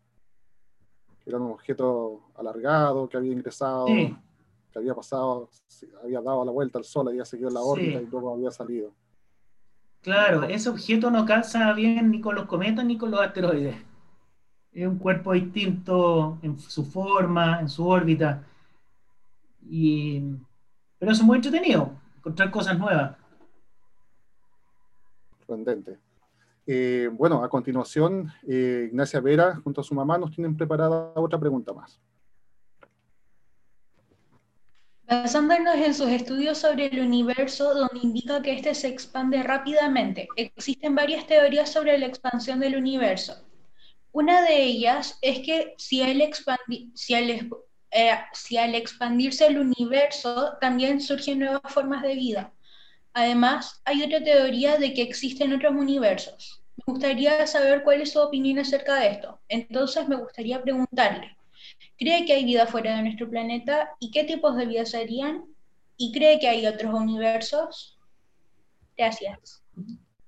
Era 1.25 1.37
un 1.37 1.51
objeto 1.51 2.31
alargado 2.35 3.07
que 3.07 3.17
había 3.17 3.33
ingresado, 3.33 3.85
que 4.71 4.79
había 4.79 4.93
pasado, 4.93 5.49
había 6.03 6.21
dado 6.21 6.45
la 6.45 6.51
vuelta 6.51 6.77
al 6.77 6.83
Sol, 6.83 7.07
había 7.07 7.25
seguido 7.25 7.49
la 7.49 7.61
órbita 7.61 8.01
y 8.01 8.05
luego 8.05 8.33
había 8.33 8.51
salido. 8.51 8.93
Claro, 10.01 10.43
ese 10.43 10.69
objeto 10.69 11.11
no 11.11 11.25
calza 11.25 11.73
bien 11.73 12.11
ni 12.11 12.21
con 12.21 12.35
los 12.35 12.45
cometas 12.45 12.85
ni 12.85 12.97
con 12.97 13.11
los 13.11 13.19
asteroides. 13.19 13.75
Es 14.71 14.87
un 14.87 14.97
cuerpo 14.97 15.33
distinto 15.33 16.37
en 16.41 16.59
su 16.59 16.85
forma, 16.85 17.59
en 17.59 17.69
su 17.69 17.87
órbita. 17.87 18.43
Y... 19.67 20.23
Pero 20.99 21.11
es 21.11 21.21
muy 21.21 21.37
entretenido, 21.37 21.91
encontrar 22.17 22.51
cosas 22.51 22.77
nuevas 22.77 23.17
sorprendente. 25.47 25.97
Eh, 26.65 27.09
bueno, 27.13 27.41
a 27.43 27.49
continuación, 27.49 28.29
eh, 28.45 28.87
Ignacia 28.89 29.21
Vera 29.21 29.55
junto 29.63 29.79
a 29.79 29.83
su 29.83 29.95
mamá 29.95 30.17
nos 30.17 30.31
tienen 30.31 30.57
preparada 30.57 31.13
otra 31.15 31.39
pregunta 31.39 31.73
más. 31.73 32.01
Basándonos 35.09 35.75
en 35.75 35.93
sus 35.93 36.09
estudios 36.09 36.57
sobre 36.57 36.87
el 36.87 36.99
universo, 36.99 37.73
donde 37.73 37.99
indica 38.03 38.41
que 38.41 38.51
éste 38.51 38.75
se 38.75 38.89
expande 38.89 39.41
rápidamente, 39.41 40.27
existen 40.35 40.95
varias 40.95 41.25
teorías 41.25 41.71
sobre 41.71 41.97
la 41.97 42.07
expansión 42.07 42.59
del 42.59 42.75
universo. 42.75 43.47
Una 44.11 44.41
de 44.41 44.63
ellas 44.63 45.17
es 45.21 45.39
que 45.39 45.75
si 45.77 46.01
si 46.93 47.13
eh, 47.91 48.19
si 48.33 48.57
al 48.57 48.75
expandirse 48.75 49.47
el 49.47 49.59
universo, 49.59 50.57
también 50.59 50.99
surgen 50.99 51.39
nuevas 51.39 51.73
formas 51.73 52.03
de 52.03 52.15
vida. 52.15 52.53
Además, 53.13 53.81
hay 53.85 54.03
otra 54.03 54.21
teoría 54.21 54.77
de 54.77 54.93
que 54.93 55.03
existen 55.03 55.53
otros 55.53 55.73
universos. 55.73 56.61
Me 56.75 56.91
gustaría 56.91 57.47
saber 57.47 57.83
cuál 57.83 58.01
es 58.01 58.11
su 58.11 58.19
opinión 58.19 58.59
acerca 58.59 58.95
de 58.95 59.07
esto. 59.07 59.39
Entonces, 59.47 60.05
me 60.09 60.17
gustaría 60.17 60.61
preguntarle, 60.61 61.36
¿cree 61.97 62.25
que 62.25 62.33
hay 62.33 62.45
vida 62.45 62.67
fuera 62.67 62.95
de 62.95 63.03
nuestro 63.03 63.29
planeta 63.29 63.95
y 63.99 64.11
qué 64.11 64.23
tipos 64.23 64.55
de 64.55 64.65
vida 64.65 64.85
serían? 64.85 65.45
¿Y 65.97 66.11
cree 66.11 66.39
que 66.39 66.47
hay 66.47 66.65
otros 66.67 66.93
universos? 66.93 67.99
Gracias. 68.97 69.63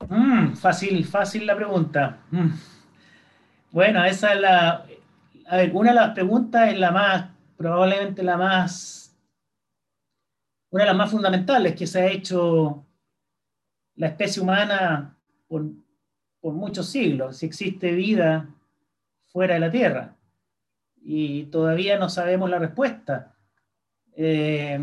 Mm, 0.07 0.53
fácil, 0.53 1.05
fácil 1.05 1.45
la 1.45 1.55
pregunta. 1.55 2.19
Mm. 2.31 2.49
Bueno, 3.71 4.03
esa 4.05 4.33
es 4.33 4.41
la... 4.41 4.85
A 5.47 5.57
ver, 5.57 5.71
una 5.73 5.89
de 5.89 5.95
las 5.95 6.13
preguntas 6.13 6.71
es 6.71 6.79
la 6.79 6.91
más, 6.91 7.29
probablemente 7.57 8.23
la 8.23 8.37
más 8.37 8.99
una 10.71 10.83
de 10.83 10.89
las 10.89 10.97
más 10.97 11.11
fundamentales 11.11 11.75
que 11.75 11.87
se 11.87 12.01
ha 12.01 12.07
hecho 12.07 12.85
la 13.95 14.07
especie 14.07 14.41
humana 14.41 15.17
por, 15.47 15.63
muchos 16.41 16.87
siglos, 16.87 17.37
si 17.37 17.45
existe 17.45 17.91
vida 17.91 18.47
fuera 19.27 19.55
de 19.55 19.59
la 19.59 19.71
Tierra. 19.71 20.15
Y 21.01 21.45
todavía 21.45 21.97
no 21.97 22.09
sabemos 22.09 22.49
la 22.49 22.59
respuesta. 22.59 23.35
Eh, 24.15 24.79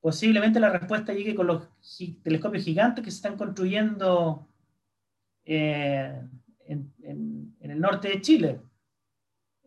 posiblemente 0.00 0.60
la 0.60 0.70
respuesta 0.70 1.12
llegue 1.12 1.34
con 1.34 1.46
los 1.46 1.68
telescopios 2.22 2.64
gigantes 2.64 3.04
que 3.04 3.10
se 3.10 3.16
están 3.16 3.36
construyendo 3.36 4.48
eh, 5.44 6.22
en, 6.66 6.92
en, 7.02 7.56
el 7.60 7.80
norte 7.80 8.08
de 8.08 8.20
Chile. 8.20 8.60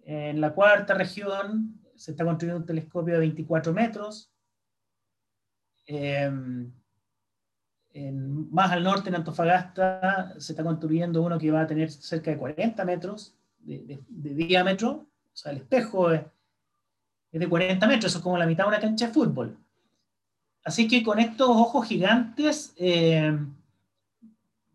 En 0.04 0.42
la 0.42 0.54
cuarta 0.54 0.94
región 0.94 1.82
se 1.96 2.12
está 2.12 2.26
construyendo 2.26 2.62
un 2.62 2.66
telescopio 2.66 3.14
de 3.16 3.20
24 3.20 3.74
metros 3.74 4.32
Em, 5.88 6.72
más 8.52 8.72
al 8.72 8.84
norte, 8.84 9.10
en 9.10 9.16
Antofagasta, 9.16 10.34
se 10.40 10.54
está 10.54 10.64
construyendo 10.64 11.22
uno 11.22 11.38
que 11.38 11.52
va 11.52 11.62
a 11.62 11.68
tener 11.68 11.92
cerca 11.92 12.32
de 12.32 12.38
40 12.38 12.86
metros 12.86 13.38
de, 13.64 14.04
diámetro. 14.10 14.90
O 14.92 15.36
sea, 15.36 15.52
el 15.52 15.60
espejo 15.60 16.12
es, 16.12 16.22
de 17.32 17.48
40 17.48 17.88
metros, 17.88 18.12
eso 18.12 18.18
es 18.18 18.24
como 18.24 18.38
la 18.38 18.46
mitad 18.46 18.66
de 18.66 18.70
una 18.70 18.80
cancha 18.80 19.08
de 19.08 19.14
fútbol. 19.14 19.58
Así 20.64 20.88
que 20.88 21.02
con 21.02 21.20
estos 21.20 21.50
ojos 21.50 21.88
gigantes 21.88 22.74
em, 22.78 23.54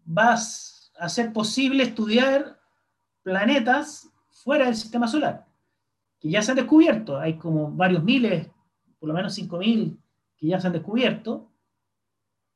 vas 0.05 0.91
a 0.99 1.09
ser 1.09 1.33
posible 1.33 1.83
estudiar 1.85 2.59
planetas 3.23 4.09
fuera 4.31 4.67
del 4.67 4.77
sistema 4.77 5.07
solar, 5.07 5.47
que 6.19 6.31
ya 6.31 6.43
se 6.43 6.53
han 6.53 6.57
descubierto. 6.57 7.19
Hay 7.19 7.35
como 7.35 7.71
varios 7.71 8.03
miles, 8.03 8.49
por 8.99 9.09
lo 9.09 9.15
menos 9.15 9.37
5.000 9.39 9.97
que 10.37 10.47
ya 10.47 10.61
se 10.61 10.67
han 10.67 10.73
descubierto 10.73 11.51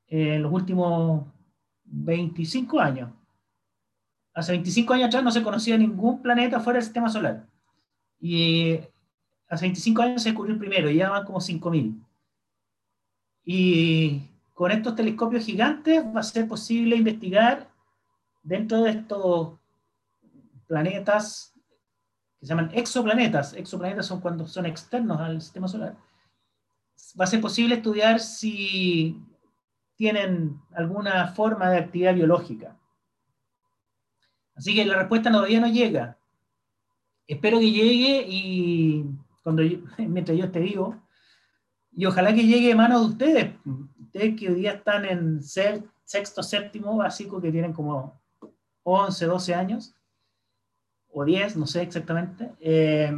en 0.07 0.43
los 0.43 0.53
últimos 0.53 1.27
25 1.85 2.81
años. 2.81 3.11
Hace 4.35 4.53
25 4.53 4.93
años 4.95 5.09
atrás 5.09 5.25
no 5.25 5.31
se 5.31 5.43
conocía 5.43 5.77
ningún 5.77 6.23
planeta 6.23 6.61
fuera 6.61 6.79
del 6.79 6.85
sistema 6.85 7.09
solar. 7.09 7.47
Y 8.21 8.79
hace 9.49 9.67
25 9.67 10.03
años 10.03 10.23
se 10.23 10.31
descubrió 10.31 10.55
el 10.55 10.61
primero, 10.61 10.91
y 10.91 10.97
ya 10.97 11.11
van 11.11 11.25
como 11.25 11.41
5.000. 11.41 12.05
Y 13.45 14.23
con 14.55 14.71
estos 14.71 14.95
telescopios 14.95 15.45
gigantes 15.45 16.05
va 16.05 16.21
a 16.21 16.25
ser 16.25 16.47
posible 16.47 16.97
investigar 16.97 17.69
dentro 18.43 18.83
de 18.83 18.91
estos 18.91 19.59
planetas 20.67 21.53
que 22.39 22.47
se 22.47 22.51
llaman 22.51 22.71
exoplanetas. 22.73 23.55
Exoplanetas 23.55 24.07
son 24.07 24.21
cuando 24.21 24.47
son 24.47 24.67
externos 24.67 25.19
al 25.21 25.41
sistema 25.41 25.67
solar 25.67 25.97
va 27.19 27.25
a 27.25 27.29
ser 27.29 27.41
posible 27.41 27.77
estudiar 27.77 28.21
si 28.21 29.21
tienen 29.97 30.61
alguna 30.75 31.29
forma 31.29 31.71
de 31.71 31.79
actividad 31.79 32.15
biológica. 32.15 32.77
Así 34.61 34.75
que 34.75 34.85
la 34.85 34.97
respuesta 34.97 35.33
todavía 35.33 35.59
no 35.59 35.69
llega. 35.69 36.19
espero 37.27 37.59
que 37.59 37.71
llegue 37.71 38.27
y 38.29 39.07
cuando 39.43 39.63
mientras 39.99 40.37
yo 40.37 40.45
esté 40.45 40.61
vivo, 40.61 41.03
y 41.93 42.05
ojalá 42.05 42.35
que 42.35 42.45
llegue 42.45 42.69
de 42.69 42.75
manos 42.75 43.01
de 43.01 43.07
ustedes, 43.07 43.55
ustedes 43.99 44.39
que 44.39 44.51
hoy 44.51 44.57
día 44.57 44.73
están 44.73 45.07
en 45.07 45.43
sexto, 45.43 46.43
séptimo 46.43 46.95
básico, 46.95 47.41
que 47.41 47.51
tienen 47.51 47.73
como 47.73 48.21
11, 48.83 49.25
12 49.25 49.55
años, 49.55 49.95
o 51.11 51.25
10, 51.25 51.57
no 51.57 51.67
sé 51.67 51.81
exactamente. 51.81 52.53
Eh, 52.61 53.11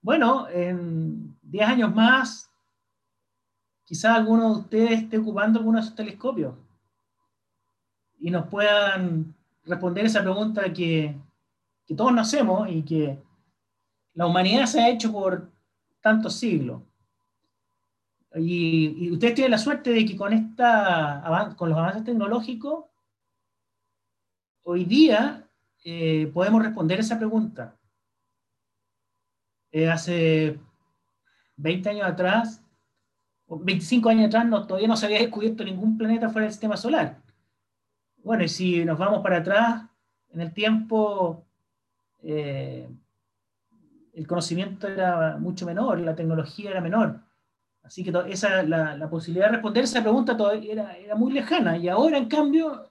bueno, 0.00 0.48
en 0.48 1.36
10 1.42 1.68
años 1.68 1.92
más, 1.92 2.48
quizás 3.82 4.16
alguno 4.16 4.54
de 4.54 4.60
ustedes 4.60 5.02
esté 5.02 5.18
ocupando 5.18 5.58
alguno 5.58 5.78
de 5.78 5.86
esos 5.86 5.96
telescopios 5.96 6.54
y 8.20 8.30
nos 8.30 8.46
puedan 8.46 9.34
responder 9.64 10.06
esa 10.06 10.22
pregunta 10.22 10.72
que, 10.72 11.16
todos 11.96 12.12
nos 12.12 12.28
hacemos 12.28 12.68
y 12.70 12.82
que 12.82 13.18
la 14.14 14.26
humanidad 14.26 14.66
se 14.66 14.80
ha 14.80 14.88
hecho 14.88 15.12
por 15.12 15.50
tantos 16.00 16.34
siglos. 16.34 16.82
Y, 18.36 19.10
ustedes 19.12 19.34
tienen 19.34 19.50
la 19.50 19.58
suerte 19.58 19.90
de 19.90 20.04
que 20.04 20.16
con, 20.16 20.32
esta, 20.32 21.54
con 21.56 21.68
los 21.68 21.78
avances 21.78 22.04
tecnológicos, 22.04 22.86
hoy 24.62 24.84
día 24.84 25.46
eh, 25.84 26.30
podemos 26.32 26.62
responder 26.62 27.00
esa 27.00 27.18
pregunta. 27.18 27.76
Eh, 29.70 29.88
hace 29.88 30.58
20 31.56 31.90
años 31.90 32.06
atrás, 32.06 32.64
o 33.46 33.58
25 33.58 34.08
años 34.08 34.26
atrás, 34.26 34.46
todavía 34.66 34.88
no 34.88 34.96
se 34.96 35.06
había 35.06 35.18
descubierto 35.18 35.64
ningún 35.64 35.98
planeta 35.98 36.30
fuera 36.30 36.46
del 36.46 36.52
sistema 36.52 36.76
solar. 36.76 37.23
Bueno, 38.24 38.42
y 38.42 38.48
si 38.48 38.84
nos 38.86 38.98
vamos 38.98 39.22
para 39.22 39.38
atrás 39.38 39.84
en 40.32 40.40
el 40.40 40.54
tiempo, 40.54 41.44
eh, 42.22 42.88
el 44.14 44.26
conocimiento 44.26 44.88
era 44.88 45.36
mucho 45.36 45.66
menor, 45.66 46.00
la 46.00 46.16
tecnología 46.16 46.70
era 46.70 46.80
menor. 46.80 47.20
Así 47.82 48.02
que 48.02 48.10
esa, 48.28 48.62
la, 48.62 49.10
posibilidad 49.10 49.48
de 49.48 49.52
responder 49.52 49.84
esa 49.84 50.00
pregunta 50.00 50.34
todavía 50.34 50.96
era, 50.96 51.14
muy 51.14 51.34
lejana. 51.34 51.76
Y 51.76 51.86
ahora, 51.88 52.16
en 52.16 52.26
cambio, 52.26 52.90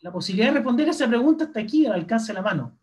la 0.00 0.10
posibilidad 0.10 0.48
de 0.48 0.54
responder 0.54 0.88
esa 0.88 1.06
pregunta 1.06 1.44
está 1.44 1.60
aquí, 1.60 1.86
al 1.86 1.92
alcance 1.92 2.32
de 2.32 2.34
la 2.34 2.42
mano. 2.42 2.76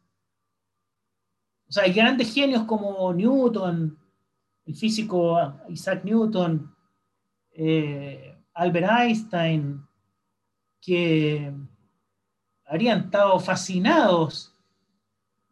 O 1.67 1.71
sea, 1.73 1.83
hay 1.83 1.91
grandes 1.91 2.33
genios 2.33 2.63
como 2.63 3.13
Newton, 3.13 3.99
el 4.65 4.75
físico 4.75 5.59
Isaac 5.67 6.05
Newton, 6.05 6.73
eh, 7.51 8.37
Albert 8.53 8.87
Einstein, 8.89 9.88
que 10.81 11.53
habrían 12.65 13.05
estado 13.05 13.39
fascinados 13.39 14.55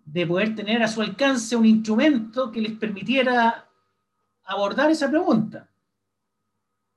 de 0.05 0.25
poder 0.25 0.55
tener 0.55 0.81
a 0.81 0.87
su 0.87 1.01
alcance 1.01 1.55
un 1.55 1.65
instrumento 1.65 2.51
que 2.51 2.61
les 2.61 2.73
permitiera 2.73 3.67
abordar 4.43 4.89
esa 4.89 5.09
pregunta. 5.09 5.69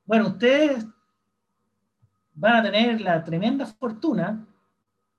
Bueno, 0.04 0.28
ustedes 0.28 0.86
van 2.34 2.56
a 2.56 2.62
tener 2.62 3.00
la 3.00 3.22
tremenda 3.24 3.66
fortuna 3.66 4.46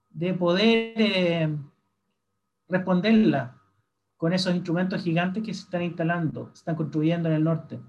de 0.09 0.33
poder 0.33 0.93
eh, 0.95 1.57
responderla 2.67 3.57
con 4.17 4.33
esos 4.33 4.53
instrumentos 4.53 5.03
gigantes 5.03 5.43
que 5.43 5.53
se 5.53 5.63
están 5.63 5.81
instalando, 5.81 6.49
se 6.53 6.59
están 6.59 6.75
construyendo 6.75 7.27
en 7.27 7.35
el 7.35 7.43
norte. 7.43 7.79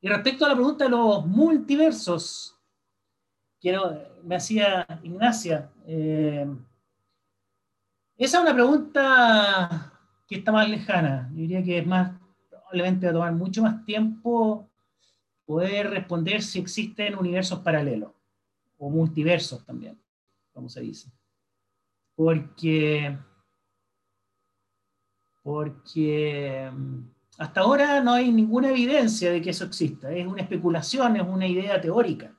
Y 0.00 0.08
respecto 0.08 0.44
a 0.44 0.48
la 0.48 0.54
pregunta 0.54 0.84
de 0.84 0.90
los 0.90 1.26
multiversos, 1.26 2.58
quiero, 3.62 3.96
me 4.24 4.34
hacía 4.34 4.86
Ignacia, 5.02 5.70
eh, 5.86 6.46
esa 8.16 8.38
es 8.38 8.42
una 8.42 8.54
pregunta 8.54 9.92
que 10.28 10.36
está 10.36 10.52
más 10.52 10.68
lejana. 10.68 11.30
Yo 11.30 11.38
diría 11.38 11.62
que 11.62 11.78
es 11.78 11.86
más, 11.86 12.12
probablemente 12.50 13.06
va 13.06 13.10
a 13.10 13.14
tomar 13.14 13.32
mucho 13.32 13.62
más 13.62 13.84
tiempo 13.84 14.68
poder 15.44 15.90
responder 15.90 16.42
si 16.42 16.58
existen 16.58 17.16
universos 17.16 17.60
paralelos 17.60 18.12
o 18.78 18.90
multiversos 18.90 19.64
también, 19.64 20.00
como 20.52 20.68
se 20.68 20.80
dice. 20.80 21.10
Porque, 22.14 23.16
porque 25.42 26.70
hasta 27.38 27.60
ahora 27.60 28.00
no 28.02 28.12
hay 28.12 28.30
ninguna 28.30 28.70
evidencia 28.70 29.32
de 29.32 29.40
que 29.40 29.50
eso 29.50 29.64
exista. 29.64 30.12
Es 30.12 30.26
una 30.26 30.42
especulación, 30.42 31.16
es 31.16 31.22
una 31.26 31.46
idea 31.46 31.80
teórica, 31.80 32.31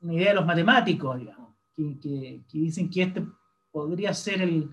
una 0.00 0.14
idea 0.14 0.28
de 0.30 0.34
los 0.34 0.46
matemáticos, 0.46 1.18
digamos, 1.18 1.54
que, 1.74 2.42
dicen 2.52 2.90
que 2.90 3.02
este 3.02 3.26
podría 3.70 4.12
ser 4.14 4.42
el, 4.42 4.70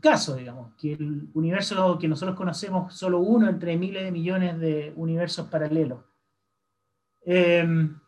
caso, 0.00 0.34
digamos, 0.34 0.74
que 0.74 0.94
el 0.94 1.28
universo 1.34 1.98
que 1.98 2.08
nosotros 2.08 2.36
conocemos 2.36 2.94
solo 2.94 3.20
uno 3.20 3.48
entre 3.48 3.76
miles 3.76 4.02
de 4.04 4.12
millones 4.12 4.58
de 4.58 4.92
universos 4.96 5.46
paralelos. 5.48 6.00
Em, 7.24 7.98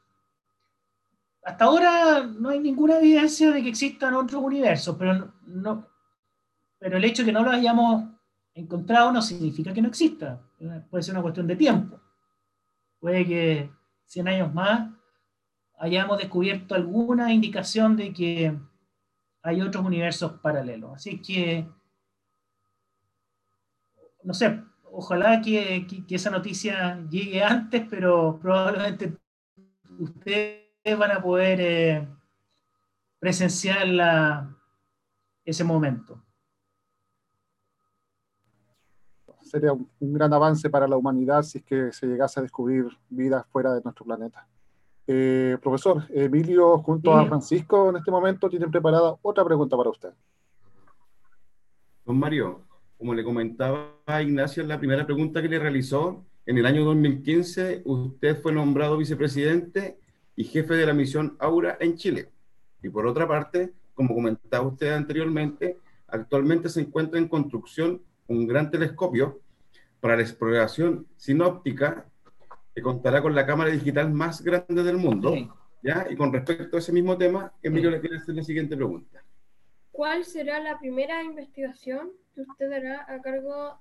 hasta 1.45 1.65
ahora 1.65 2.27
no 2.27 2.49
hay 2.49 2.59
ninguna 2.59 2.99
evidencia 2.99 3.51
de 3.53 3.63
que 3.63 3.69
existan 3.69 4.15
otros 4.15 4.43
universos, 4.43 4.97
pero, 4.99 5.33
no, 5.47 5.87
pero 6.79 6.97
el 6.97 7.05
hecho 7.05 7.23
de 7.23 7.27
que 7.27 7.33
no 7.33 7.45
lo 7.45 7.51
hayamos 7.51 8.05
encontrado 8.55 9.13
no 9.13 9.23
significa 9.23 9.73
que 9.73 9.83
no 9.83 9.89
exista. 9.89 10.41
Puede 10.91 11.03
ser 11.03 11.15
una 11.15 11.23
cuestión 11.23 11.47
de 11.47 11.57
tiempo. 11.57 12.01
Puede 12.99 13.25
que 13.25 13.71
100 14.07 14.29
años 14.29 14.55
más 14.55 14.98
hayamos 15.79 16.19
descubierto 16.19 16.75
alguna 16.75 17.33
indicación 17.33 17.97
de 17.97 18.13
que 18.13 18.59
hay 19.43 19.63
otros 19.63 19.85
universos 19.85 20.33
paralelos. 20.41 20.93
Así 20.95 21.21
que, 21.23 21.67
no 24.23 24.35
sé, 24.35 24.63
ojalá 24.91 25.41
que, 25.41 25.87
esa 26.09 26.31
noticia 26.31 27.01
llegue 27.09 27.43
antes, 27.43 27.87
pero 27.89 28.39
probablemente 28.41 29.17
ustedes 29.99 30.99
van 30.99 31.13
a 31.13 31.23
poder 31.23 31.61
eh, 31.61 32.09
presenciar 33.19 33.87
ese 35.45 35.65
momento. 35.65 36.23
Sería 39.43 39.73
un 39.73 40.13
gran 40.13 40.31
avance 40.35 40.69
para 40.69 40.87
la 40.87 40.97
humanidad 40.97 41.43
si 41.43 41.59
es 41.59 41.65
que 41.65 41.91
se 41.91 42.07
llegase 42.07 42.39
a 42.39 42.43
descubrir 42.43 42.87
vida 43.09 43.47
fuera 43.51 43.73
de 43.73 43.81
nuestro 43.81 44.05
planeta. 44.05 44.47
Eh, 45.11 45.57
profesor, 45.63 46.05
Emilio 46.11 46.77
junto 46.81 47.15
a 47.15 47.25
Francisco 47.25 47.89
en 47.89 47.97
este 47.97 48.11
momento 48.11 48.51
tienen 48.51 48.71
preparada 48.71 49.17
otra 49.23 49.43
pregunta 49.43 49.75
para 49.75 49.89
usted. 49.89 50.11
Don 52.05 52.19
Mario, 52.19 52.61
como 52.99 53.15
le 53.15 53.25
comentaba 53.25 53.95
a 54.05 54.21
Ignacio 54.21 54.63
en 54.63 54.69
la 54.69 54.79
primera 54.79 55.07
pregunta 55.07 55.41
que 55.41 55.49
le 55.49 55.59
realizó, 55.59 56.27
en 56.45 56.59
el 56.59 56.67
año 56.67 56.85
2015 56.85 57.85
usted 57.87 58.43
fue 58.43 58.53
nombrado 58.53 58.99
vicepresidente 58.99 59.99
y 60.37 60.45
jefe 60.45 60.75
de 60.75 60.85
la 60.85 60.93
misión 60.93 61.37
Aura 61.39 61.79
en 61.81 61.97
Chile. 61.97 62.31
Y 62.83 62.91
por 62.91 63.07
otra 63.07 63.27
parte, 63.27 63.73
como 63.95 64.15
comentaba 64.15 64.67
usted 64.67 64.93
anteriormente, 64.93 65.79
actualmente 66.07 66.69
se 66.69 66.83
encuentra 66.83 67.19
en 67.19 67.29
construcción 67.29 68.03
un 68.27 68.47
gran 68.47 68.71
telescopio 68.71 69.41
para 70.01 70.17
la 70.17 70.23
exploración 70.23 71.07
sinóptica 71.17 72.07
contará 72.83 73.23
con 73.23 73.35
la 73.35 73.47
cámara 73.47 73.71
digital 73.71 74.11
más 74.13 74.43
grande 74.43 74.83
del 74.83 74.97
mundo. 74.97 75.35
¿ya? 75.83 76.07
Y 76.11 76.17
con 76.17 76.33
respecto 76.33 76.77
a 76.77 76.81
ese 76.81 76.93
mismo 76.93 77.17
tema, 77.17 77.53
Emilio 77.63 77.91
le 77.91 78.01
quiere 78.01 78.17
hacer 78.17 78.35
la 78.35 78.43
siguiente 78.43 78.77
pregunta. 78.77 79.23
¿Cuál 79.93 80.25
será 80.25 80.61
la 80.61 80.79
primera 80.79 81.23
investigación 81.23 82.11
que 82.35 82.43
usted 82.43 82.73
hará 82.73 83.05
a 83.09 83.21
cargo 83.21 83.79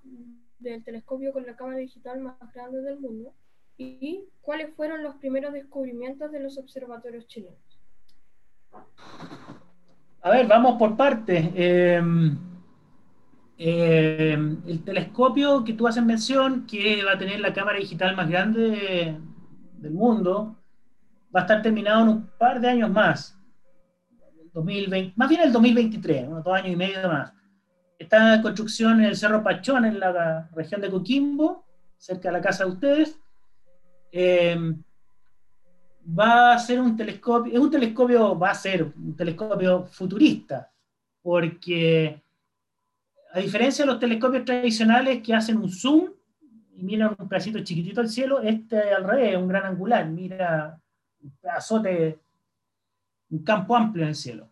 del 0.59 0.83
telescopio 0.83 1.31
con 1.31 1.45
la 1.45 1.55
cámara 1.55 1.77
digital 1.77 2.19
más 2.19 2.35
grande 2.53 2.81
del 2.81 2.99
mundo? 2.99 3.33
¿Y 3.77 4.25
cuáles 4.41 4.73
fueron 4.75 5.03
los 5.03 5.15
primeros 5.15 5.53
descubrimientos 5.53 6.31
de 6.31 6.39
los 6.39 6.57
observatorios 6.57 7.27
chilenos? 7.27 7.59
A 10.21 10.31
ver, 10.31 10.47
vamos 10.47 10.77
por 10.79 10.97
partes. 10.97 11.51
Eh, 11.55 12.01
eh, 13.57 14.37
el 14.67 14.83
telescopio 14.83 15.63
que 15.63 15.73
tú 15.73 15.87
haces 15.87 16.03
mención, 16.03 16.65
que 16.67 17.03
va 17.03 17.13
a 17.13 17.17
tener 17.17 17.39
la 17.39 17.53
cámara 17.53 17.79
digital 17.79 18.15
más 18.15 18.29
grande 18.29 19.17
del 19.77 19.91
mundo, 19.91 20.55
va 21.35 21.41
a 21.41 21.43
estar 21.43 21.61
terminado 21.61 22.03
en 22.03 22.09
un 22.09 22.27
par 22.37 22.61
de 22.61 22.69
años 22.69 22.89
más. 22.89 23.33
2020, 24.53 25.13
más 25.15 25.29
bien 25.29 25.41
el 25.41 25.51
2023, 25.51 26.27
unos 26.27 26.43
dos 26.43 26.53
años 26.53 26.73
y 26.73 26.75
medio 26.75 27.07
más. 27.07 27.31
Está 27.99 28.35
en 28.35 28.41
construcción 28.41 28.99
en 28.99 29.05
el 29.05 29.15
Cerro 29.15 29.43
Pachón, 29.43 29.85
en 29.85 29.99
la 29.99 30.49
región 30.53 30.81
de 30.81 30.89
Coquimbo, 30.89 31.65
cerca 31.97 32.29
de 32.29 32.33
la 32.33 32.41
casa 32.41 32.65
de 32.65 32.71
ustedes. 32.71 33.19
Eh, 34.11 34.73
va 36.07 36.53
a 36.53 36.59
ser 36.59 36.79
un 36.79 36.95
telescopio, 36.95 37.53
es 37.53 37.59
un 37.59 37.71
telescopio, 37.71 38.37
va 38.37 38.51
a 38.51 38.55
ser 38.55 38.83
un 38.83 39.15
telescopio 39.15 39.85
futurista, 39.85 40.71
porque 41.21 42.23
a 43.33 43.39
diferencia 43.39 43.85
de 43.85 43.91
los 43.91 43.99
telescopios 43.99 44.45
tradicionales 44.45 45.21
que 45.21 45.33
hacen 45.33 45.57
un 45.57 45.69
zoom 45.69 46.11
y 46.75 46.83
miran 46.83 47.15
un 47.17 47.27
pedacito 47.27 47.59
chiquitito 47.59 48.01
al 48.01 48.09
cielo, 48.09 48.41
este 48.41 48.93
al 48.93 49.03
revés, 49.03 49.35
un 49.37 49.47
gran 49.47 49.65
angular, 49.65 50.07
mira 50.07 50.79
un 51.21 51.31
pedazote, 51.41 52.19
un 53.29 53.43
campo 53.43 53.75
amplio 53.75 54.03
en 54.03 54.09
el 54.09 54.15
cielo. 54.15 54.49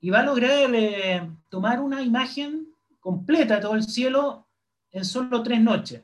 y 0.00 0.10
va 0.10 0.20
a 0.20 0.24
lograr 0.24 0.74
eh, 0.74 1.30
tomar 1.48 1.80
una 1.80 2.02
imagen 2.02 2.68
completa 3.00 3.56
de 3.56 3.60
todo 3.62 3.74
el 3.74 3.84
cielo 3.84 4.46
en 4.90 5.04
solo 5.04 5.42
tres 5.42 5.60
noches. 5.60 6.02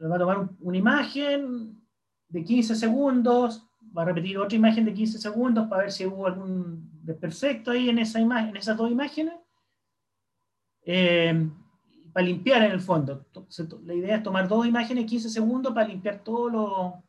Va 0.00 0.16
a 0.16 0.18
tomar 0.18 0.48
una 0.60 0.76
imagen 0.76 1.80
de 2.28 2.44
15 2.44 2.74
segundos, 2.74 3.64
va 3.96 4.02
a 4.02 4.06
repetir 4.06 4.38
otra 4.38 4.56
imagen 4.56 4.84
de 4.84 4.94
15 4.94 5.18
segundos 5.18 5.68
para 5.68 5.82
ver 5.82 5.92
si 5.92 6.06
hubo 6.06 6.26
algún 6.26 6.90
desperfecto 7.02 7.70
ahí 7.70 7.88
en, 7.88 7.98
esa 7.98 8.20
imagen, 8.20 8.50
en 8.50 8.56
esas 8.56 8.76
dos 8.76 8.90
imágenes, 8.90 9.34
eh, 10.84 11.48
para 12.12 12.26
limpiar 12.26 12.62
en 12.62 12.72
el 12.72 12.80
fondo. 12.80 13.24
La 13.84 13.94
idea 13.94 14.16
es 14.16 14.22
tomar 14.22 14.48
dos 14.48 14.66
imágenes 14.66 15.04
de 15.04 15.08
15 15.08 15.30
segundos 15.30 15.72
para 15.72 15.88
limpiar 15.88 16.22
todo 16.22 16.48
lo, 16.48 17.02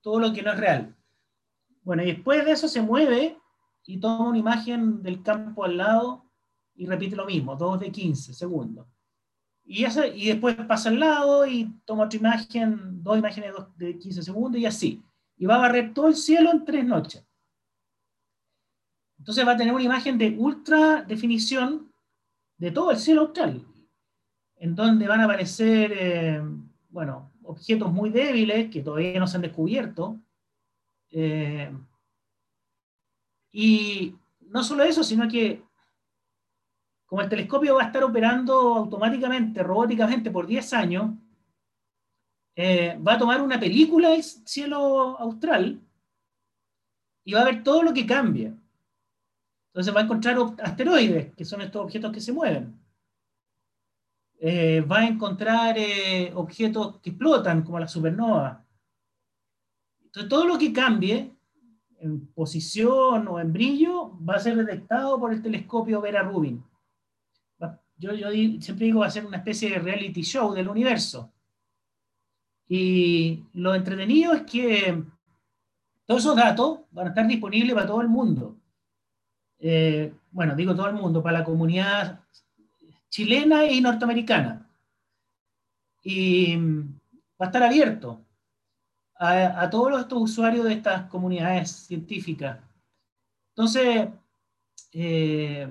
todo 0.00 0.18
lo 0.18 0.32
que 0.32 0.42
no 0.42 0.52
es 0.52 0.58
real. 0.58 0.96
Bueno, 1.82 2.02
y 2.02 2.06
después 2.06 2.44
de 2.44 2.52
eso 2.52 2.68
se 2.68 2.82
mueve 2.82 3.38
y 3.86 3.98
toma 3.98 4.28
una 4.28 4.38
imagen 4.38 5.02
del 5.02 5.22
campo 5.22 5.64
al 5.64 5.76
lado 5.76 6.24
y 6.74 6.86
repite 6.86 7.16
lo 7.16 7.26
mismo, 7.26 7.56
dos 7.56 7.80
de 7.80 7.90
15 7.90 8.34
segundos. 8.34 8.86
Y, 9.64 9.84
y 10.14 10.26
después 10.26 10.56
pasa 10.66 10.88
al 10.88 10.98
lado 10.98 11.46
y 11.46 11.72
toma 11.84 12.04
otra 12.04 12.18
imagen, 12.18 13.02
dos 13.02 13.18
imágenes 13.18 13.52
de 13.76 13.98
15 13.98 14.22
segundos 14.22 14.60
y 14.60 14.66
así. 14.66 15.02
Y 15.36 15.46
va 15.46 15.56
a 15.56 15.58
barrer 15.58 15.94
todo 15.94 16.08
el 16.08 16.16
cielo 16.16 16.50
en 16.50 16.64
tres 16.64 16.84
noches. 16.84 17.24
Entonces 19.18 19.46
va 19.46 19.52
a 19.52 19.56
tener 19.56 19.72
una 19.72 19.84
imagen 19.84 20.16
de 20.16 20.34
ultra 20.38 21.02
definición 21.02 21.89
de 22.60 22.70
todo 22.70 22.90
el 22.90 22.98
cielo 22.98 23.22
austral, 23.22 23.66
en 24.56 24.74
donde 24.74 25.08
van 25.08 25.20
a 25.20 25.24
aparecer, 25.24 25.92
eh, 25.98 26.42
bueno, 26.90 27.32
objetos 27.42 27.90
muy 27.90 28.10
débiles 28.10 28.70
que 28.70 28.82
todavía 28.82 29.18
no 29.18 29.26
se 29.26 29.36
han 29.36 29.42
descubierto. 29.42 30.20
Eh, 31.10 31.72
y 33.50 34.14
no 34.40 34.62
solo 34.62 34.84
eso, 34.84 35.02
sino 35.02 35.26
que 35.26 35.62
como 37.06 37.22
el 37.22 37.30
telescopio 37.30 37.76
va 37.76 37.82
a 37.82 37.86
estar 37.86 38.04
operando 38.04 38.76
automáticamente, 38.76 39.62
robóticamente 39.62 40.30
por 40.30 40.46
10 40.46 40.72
años, 40.74 41.12
eh, 42.54 42.98
va 42.98 43.14
a 43.14 43.18
tomar 43.18 43.40
una 43.40 43.58
película 43.58 44.10
del 44.10 44.22
cielo 44.22 45.18
austral 45.18 45.80
y 47.24 47.32
va 47.32 47.40
a 47.40 47.46
ver 47.46 47.64
todo 47.64 47.82
lo 47.82 47.94
que 47.94 48.06
cambia. 48.06 48.54
Entonces 49.70 49.94
va 49.94 50.00
a 50.00 50.04
encontrar 50.04 50.36
asteroides, 50.62 51.34
que 51.34 51.44
son 51.44 51.60
estos 51.60 51.82
objetos 51.82 52.12
que 52.12 52.20
se 52.20 52.32
mueven. 52.32 52.76
Eh, 54.40 54.80
va 54.80 55.00
a 55.00 55.06
encontrar 55.06 55.76
eh, 55.78 56.32
objetos 56.34 56.98
que 57.00 57.10
explotan, 57.10 57.62
como 57.62 57.78
la 57.78 57.86
supernova. 57.86 58.64
Entonces 60.02 60.28
todo 60.28 60.44
lo 60.44 60.58
que 60.58 60.72
cambie 60.72 61.32
en 61.98 62.26
posición 62.32 63.28
o 63.28 63.38
en 63.38 63.52
brillo 63.52 64.18
va 64.26 64.34
a 64.34 64.40
ser 64.40 64.56
detectado 64.56 65.20
por 65.20 65.32
el 65.32 65.42
telescopio 65.42 66.00
Vera 66.00 66.22
Rubin. 66.22 66.64
Yo, 67.96 68.14
yo 68.14 68.30
siempre 68.60 68.86
digo 68.86 69.00
va 69.00 69.06
a 69.06 69.10
ser 69.10 69.26
una 69.26 69.36
especie 69.36 69.68
de 69.68 69.78
reality 69.78 70.22
show 70.22 70.54
del 70.54 70.68
universo. 70.68 71.30
Y 72.66 73.44
lo 73.52 73.74
entretenido 73.74 74.32
es 74.32 74.42
que 74.42 75.04
todos 76.06 76.22
esos 76.22 76.34
datos 76.34 76.80
van 76.92 77.06
a 77.06 77.10
estar 77.10 77.26
disponibles 77.26 77.74
para 77.74 77.86
todo 77.86 78.00
el 78.00 78.08
mundo. 78.08 78.59
Eh, 79.60 80.14
bueno, 80.30 80.56
digo 80.56 80.74
todo 80.74 80.88
el 80.88 80.94
mundo, 80.94 81.22
para 81.22 81.40
la 81.40 81.44
comunidad 81.44 82.20
chilena 83.10 83.66
y 83.66 83.80
norteamericana. 83.80 84.66
Y 86.02 86.56
va 86.56 87.40
a 87.40 87.44
estar 87.46 87.62
abierto 87.62 88.24
a, 89.16 89.68
todos 89.68 90.00
estos 90.00 90.22
usuarios 90.22 90.64
de 90.64 90.72
estas 90.72 91.04
comunidades 91.10 91.70
científicas. 91.70 92.58
Entonces, 93.50 94.08
eh, 94.92 95.68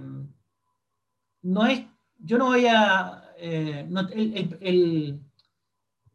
no 1.42 1.66
es, 1.66 1.84
yo 2.20 2.38
no 2.38 2.48
voy 2.48 2.68
a, 2.68 3.24
eh, 3.38 3.90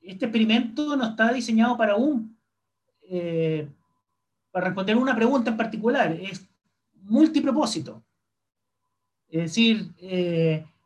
este 0.00 0.26
experimento 0.26 0.96
no 0.96 1.08
está 1.08 1.32
diseñado 1.32 1.76
para 1.76 1.96
un, 1.96 2.38
para 4.52 4.66
responder 4.66 4.96
una 4.96 5.16
pregunta 5.16 5.50
en 5.50 5.56
particular, 5.56 6.12
es 6.12 6.48
multipropósito. 7.04 8.02
Es 9.28 9.42
decir, 9.42 9.94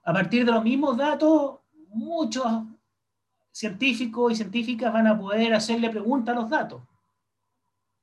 a 0.04 0.12
partir 0.12 0.44
de 0.44 0.52
los 0.52 0.64
mismos 0.64 0.96
datos, 0.96 1.58
muchos 1.88 2.46
científicos 3.50 4.32
y 4.32 4.36
científicas 4.36 4.92
van 4.92 5.06
a 5.06 5.18
poder 5.18 5.52
hacerle 5.52 5.90
preguntas 5.90 6.36
a 6.36 6.40
los 6.40 6.48
datos. 6.48 6.82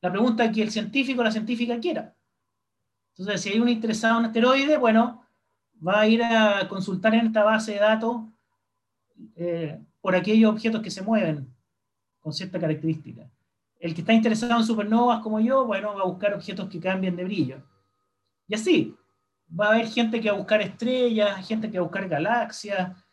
La 0.01 0.11
pregunta 0.11 0.51
que 0.51 0.61
el 0.61 0.71
científico 0.71 1.21
o 1.21 1.23
la 1.23 1.31
científica 1.31 1.79
quiera. 1.79 2.15
Entonces, 3.17 3.41
si 3.41 3.49
hay 3.49 3.59
un 3.59 3.69
interesado 3.69 4.19
en 4.19 4.25
asteroide, 4.25 4.77
bueno, 4.77 5.25
va 5.85 6.01
a 6.01 6.07
ir 6.07 6.21
a 6.21 6.67
consultar 6.67 7.15
en 7.15 7.27
esta 7.27 7.43
base 7.43 7.73
de 7.73 7.79
datos 7.79 8.23
eh, 9.35 9.79
por 10.01 10.15
aquellos 10.15 10.51
objetos 10.51 10.81
que 10.81 10.91
se 10.91 11.01
mueven 11.01 11.51
con 12.19 12.33
cierta 12.33 12.59
característica. 12.59 13.29
El 13.79 13.93
que 13.93 14.01
está 14.01 14.13
interesado 14.13 14.59
en 14.59 14.65
supernovas 14.65 15.21
como 15.21 15.39
yo, 15.39 15.65
bueno, 15.65 15.95
va 15.95 16.01
a 16.01 16.07
buscar 16.07 16.33
objetos 16.33 16.69
que 16.69 16.79
cambien 16.79 17.15
de 17.15 17.23
brillo. 17.23 17.63
Y 18.47 18.55
así, 18.55 18.95
va 19.47 19.67
a 19.67 19.73
haber 19.73 19.87
gente 19.87 20.19
que 20.19 20.29
va 20.29 20.35
a 20.35 20.39
buscar 20.39 20.61
estrellas, 20.61 21.47
gente 21.47 21.69
que 21.69 21.77
va 21.77 21.85
a 21.85 21.87
buscar 21.87 22.07
galaxias, 22.07 23.05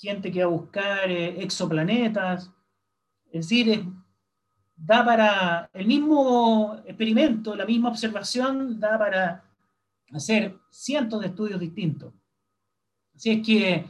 gente 0.00 0.30
que 0.30 0.44
va 0.44 0.50
a 0.50 0.56
buscar 0.56 1.10
eh, 1.10 1.42
exoplanetas. 1.42 2.50
Es 3.30 3.48
decir, 3.48 3.84
da 4.76 5.04
para 5.04 5.70
el 5.72 5.86
mismo 5.86 6.80
experimento, 6.86 7.54
la 7.54 7.64
misma 7.64 7.90
observación, 7.90 8.78
da 8.78 8.98
para 8.98 9.44
hacer 10.12 10.58
cientos 10.70 11.20
de 11.20 11.28
estudios 11.28 11.60
distintos. 11.60 12.12
Así 13.14 13.30
es 13.30 13.46
que 13.46 13.86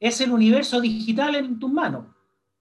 es 0.00 0.20
el 0.20 0.30
universo 0.30 0.80
digital 0.80 1.34
en 1.34 1.58
tus 1.58 1.70
manos. 1.70 2.06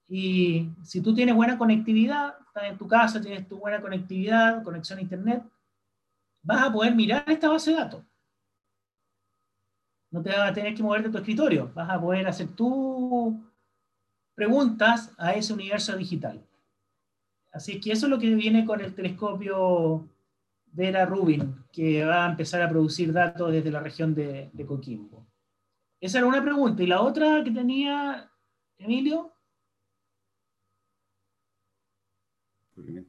Y 0.08 0.70
si 0.84 1.02
tú 1.02 1.14
tienes 1.14 1.36
buena 1.36 1.58
conectividad, 1.58 2.36
estás 2.48 2.66
en 2.66 2.78
tu 2.78 2.88
casa, 2.88 3.22
tienes 3.22 3.48
tu 3.48 3.58
buena 3.58 3.82
conectividad, 3.82 4.64
conexión 4.64 5.00
a 5.00 5.02
Internet, 5.02 5.44
vas 6.46 6.64
a 6.64 6.72
poder 6.72 6.96
mirar 6.96 7.26
esta 7.28 7.50
base 7.50 7.72
de 7.72 7.78
datos 7.78 8.04
no 10.16 10.24
te 10.24 10.30
vas 10.30 10.50
a 10.50 10.54
tener 10.54 10.74
que 10.74 10.82
mover 10.82 11.04
de 11.04 11.10
tu 11.10 11.18
escritorio, 11.18 11.70
vas 11.74 11.90
a 11.90 12.00
poder 12.00 12.26
hacer 12.26 12.48
tus 12.56 13.36
preguntas 14.34 15.12
a 15.18 15.34
ese 15.34 15.54
universo 15.54 15.96
digital. 15.98 16.42
Así 17.52 17.82
que 17.82 17.92
eso 17.92 18.06
es 18.06 18.10
lo 18.10 18.18
que 18.18 18.34
viene 18.34 18.66
con 18.66 18.80
el 18.80 18.96
telescopio 18.96 20.08
Vera 20.68 21.06
Rubin, 21.06 21.66
que 21.70 22.06
va 22.06 22.26
a 22.26 22.30
empezar 22.30 22.62
a 22.62 22.70
producir 22.70 23.12
datos 23.12 23.52
desde 23.52 23.70
la 23.72 23.82
región 23.82 24.16
de, 24.16 24.50
Coquimbo. 24.66 25.28
Esa 26.00 26.20
era 26.20 26.28
una 26.28 26.42
pregunta. 26.42 26.82
Y 26.82 26.88
la 26.88 27.02
otra 27.02 27.44
que 27.44 27.52
tenía 27.52 28.32
Emilio. 28.78 29.34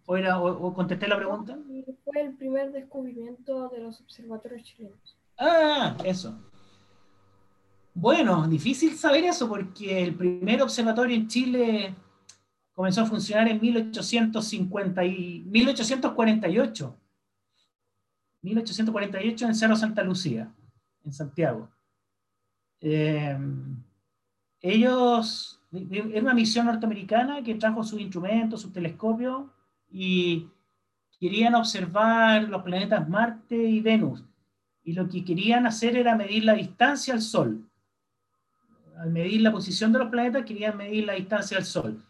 ¿O, 0.07 0.47
o 0.47 0.75
contesté 0.75 1.09
la 1.09 1.17
pregunta? 1.17 1.59
Fue 2.05 2.21
el 2.21 2.35
primer 2.35 2.73
descubrimiento 2.73 3.69
de 3.69 3.81
los 3.81 4.01
observatorios 4.01 4.63
chilenos. 4.63 5.17
Ah, 5.39 5.97
eso. 6.05 6.39
Bueno, 7.95 8.47
difícil 8.47 8.97
saber 8.97 9.25
eso 9.25 9.49
porque 9.49 10.03
el 10.03 10.15
primer 10.15 10.63
observatorio 10.63 11.17
en 11.17 11.29
Chile 11.29 11.95
comenzó 12.75 13.03
a 13.03 13.07
funcionar 13.07 13.49
en 13.49 13.61
1850 13.61 15.05
y 15.05 15.43
1848. 15.47 16.97
1848 18.43 19.47
en 19.47 19.55
Cerro 19.55 19.77
Santa 19.77 20.03
Lucía, 20.03 20.53
en 21.05 21.13
Santiago. 21.13 21.71
Eh, 22.81 23.37
ellos, 24.61 25.61
era 25.73 26.21
una 26.21 26.35
misión 26.35 26.67
norteamericana 26.67 27.43
que 27.43 27.55
trajo 27.55 27.83
sus 27.83 28.01
instrumentos, 28.01 28.61
sus 28.61 28.73
telescopios 28.73 29.47
y 29.89 30.49
querían 31.19 31.55
observar 31.55 32.45
los 32.45 32.63
planetas 32.63 33.09
Marte 33.09 33.57
y 33.57 33.81
Venus. 33.81 34.25
Y 34.83 34.93
lo 34.93 35.09
que 35.09 35.25
querían 35.25 35.67
hacer 35.67 35.97
era 35.97 36.15
medir 36.15 36.45
la 36.45 36.55
distancia 36.55 37.15
al 37.15 37.23
Sol 37.23 37.67
al 38.99 39.11
medir 39.11 39.41
la 39.43 39.53
posición 39.53 39.93
de 39.93 39.99
los 39.99 40.09
planetas, 40.09 40.45
querían 40.45 40.77
medir 40.77 41.05
la 41.05 41.15
distancia 41.15 41.59
al 41.59 41.65
Sol. 41.65 42.03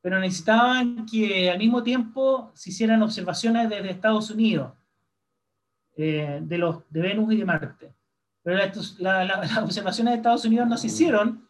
Pero 0.00 0.20
necesitaban 0.20 1.06
que 1.06 1.50
al 1.50 1.58
mismo 1.58 1.82
tiempo 1.82 2.52
se 2.54 2.70
hicieran 2.70 3.02
observaciones 3.02 3.70
desde 3.70 3.90
Estados 3.90 4.30
Unidos, 4.30 4.72
eh, 5.96 6.40
de, 6.42 6.58
los, 6.58 6.82
de 6.90 7.00
Venus 7.00 7.32
y 7.32 7.36
de 7.38 7.44
Marte. 7.44 7.94
Pero 8.42 8.58
las 8.98 9.58
observaciones 9.58 10.12
de 10.12 10.16
Estados 10.16 10.44
Unidos 10.44 10.68
no 10.68 10.76
se 10.76 10.88
hicieron 10.88 11.48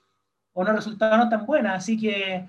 o 0.53 0.63
no 0.63 0.73
resultaron 0.73 1.29
tan 1.29 1.45
buenas, 1.47 1.79
así 1.79 1.99
que 1.99 2.49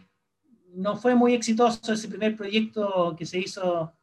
no 0.75 0.97
fue 0.97 1.15
muy 1.15 1.33
exitoso 1.33 1.93
ese 1.93 2.07
primer 2.07 2.35
proyecto 2.35 3.15
que 3.17 3.25
se 3.25 3.39
hizo, 3.39 3.93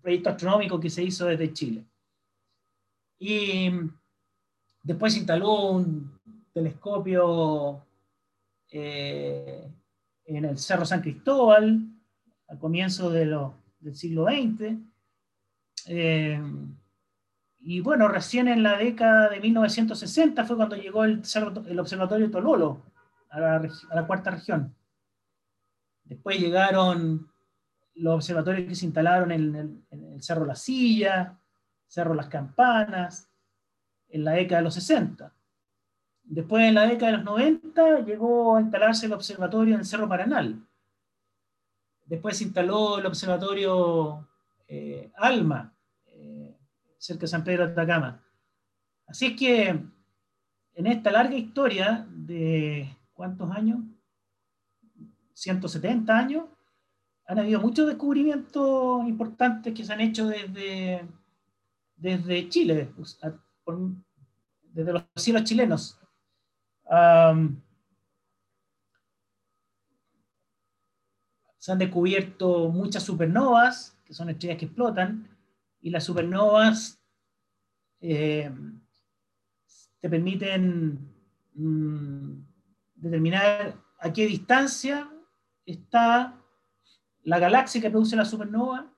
proyecto 0.00 0.30
astronómico 0.30 0.80
que 0.80 0.90
se 0.90 1.02
hizo 1.02 1.26
desde 1.26 1.52
Chile. 1.52 1.84
Y 3.18 3.70
después 4.82 5.12
se 5.12 5.20
instaló 5.20 5.70
un, 5.70 6.20
telescopio 6.52 7.82
eh, 8.70 9.72
en 10.26 10.44
el 10.44 10.58
Cerro 10.58 10.84
San 10.84 11.00
Cristóbal, 11.00 11.80
al 12.48 12.58
comienzo 12.58 13.10
del 13.10 13.34
siglo 13.94 14.26
XX. 14.26 14.76
Eh, 15.86 16.40
y 17.60 17.80
bueno, 17.80 18.08
recién 18.08 18.48
en 18.48 18.62
la 18.62 18.76
década 18.76 19.30
de 19.30 19.40
1960 19.40 20.44
fue 20.44 20.56
cuando 20.56 20.76
llegó 20.76 21.04
el, 21.04 21.22
el 21.66 21.80
Observatorio 21.80 22.30
Tololo 22.30 22.82
a 23.30 23.60
la 23.94 24.06
cuarta 24.06 24.32
región. 24.32 24.74
Después 26.04 26.38
llegaron 26.38 27.30
los 27.94 28.14
observatorios 28.14 28.68
que 28.68 28.74
se 28.74 28.86
instalaron 28.86 29.32
en 29.32 29.54
el, 29.54 29.84
el, 29.90 30.22
Cerro 30.22 30.44
La 30.44 30.54
Silla, 30.54 31.38
Cerro 31.86 32.14
Las 32.14 32.28
Campanas, 32.28 33.30
en 34.08 34.24
la 34.24 34.32
década 34.32 34.58
de 34.58 34.64
los 34.64 34.74
60. 34.74 35.32
Después, 36.24 36.64
en 36.64 36.74
la 36.74 36.86
década 36.86 37.12
de 37.12 37.18
los 37.18 37.24
90, 37.24 38.00
llegó 38.00 38.56
a 38.56 38.60
instalarse 38.60 39.06
el 39.06 39.12
observatorio 39.12 39.74
en 39.74 39.84
Cerro 39.84 40.08
Paranal. 40.08 40.66
Después 42.06 42.36
se 42.36 42.44
instaló 42.44 42.98
el 42.98 43.06
observatorio 43.06 44.28
eh, 44.68 45.10
Alma, 45.16 45.74
eh, 46.06 46.56
cerca 46.98 47.22
de 47.22 47.28
San 47.28 47.44
Pedro 47.44 47.66
de 47.66 47.72
Atacama. 47.72 48.22
Así 49.06 49.26
es 49.26 49.36
que 49.36 49.68
en 50.74 50.86
esta 50.86 51.10
larga 51.10 51.34
historia 51.34 52.06
de 52.08 52.96
¿cuántos 53.12 53.50
años? 53.50 53.80
170 55.34 56.16
años, 56.16 56.44
han 57.26 57.38
habido 57.38 57.60
muchos 57.60 57.86
descubrimientos 57.86 59.06
importantes 59.06 59.72
que 59.72 59.84
se 59.84 59.92
han 59.92 60.00
hecho 60.00 60.26
desde, 60.26 61.06
desde 61.96 62.48
Chile, 62.48 62.92
desde 64.72 64.92
los 64.92 65.04
cielos 65.16 65.44
chilenos. 65.44 65.98
se 71.58 71.70
han 71.70 71.78
descubierto 71.78 72.68
muchas 72.70 73.04
supernovas, 73.04 73.96
que 74.04 74.12
son 74.12 74.28
estrellas 74.30 74.58
que 74.58 74.64
explotan, 74.64 75.28
y 75.80 75.90
las 75.90 76.04
supernovas 76.04 77.00
eh, 78.00 78.50
te 80.00 80.10
permiten 80.10 80.98
mm, 81.54 82.32
determinar 82.96 83.80
a 84.00 84.12
qué 84.12 84.26
distancia 84.26 85.11
está 85.66 86.38
la 87.22 87.38
galaxia 87.38 87.80
que 87.80 87.90
produce 87.90 88.16
la 88.16 88.24
supernova 88.24 88.92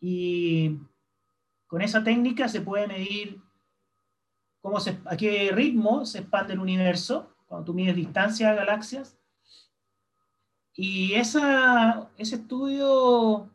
y 0.00 0.78
con 1.66 1.82
esa 1.82 2.02
técnica 2.02 2.48
se 2.48 2.60
puede 2.60 2.86
medir 2.86 3.40
cómo 4.60 4.78
a 4.78 5.16
qué 5.16 5.50
ritmo 5.52 6.04
se 6.04 6.18
expande 6.20 6.54
el 6.54 6.60
universo 6.60 7.34
cuando 7.46 7.66
tú 7.66 7.74
mides 7.74 7.96
distancia 7.96 8.50
a 8.50 8.54
galaxias. 8.54 9.18
Y 10.74 11.14
esa, 11.14 12.10
ese 12.16 12.36
estudio 12.36 13.50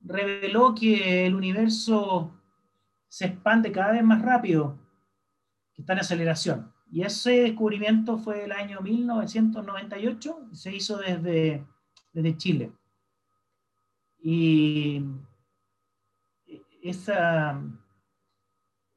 reveló 0.00 0.74
que 0.74 1.26
el 1.26 1.34
universo 1.34 2.32
se 3.08 3.26
expande 3.26 3.72
cada 3.72 3.92
vez 3.92 4.04
más 4.04 4.22
rápido, 4.22 4.78
que 5.74 5.82
está 5.82 5.94
en 5.94 6.00
aceleración. 6.00 6.72
Y 6.90 7.02
ese 7.02 7.42
descubrimiento 7.42 8.18
fue 8.18 8.44
el 8.44 8.52
año 8.52 8.80
1998 8.80 10.48
y 10.52 10.56
se 10.56 10.74
hizo 10.74 10.96
desde, 10.96 11.66
desde 12.12 12.36
Chile. 12.36 12.72
Y 14.20 15.02
esa, 16.82 17.60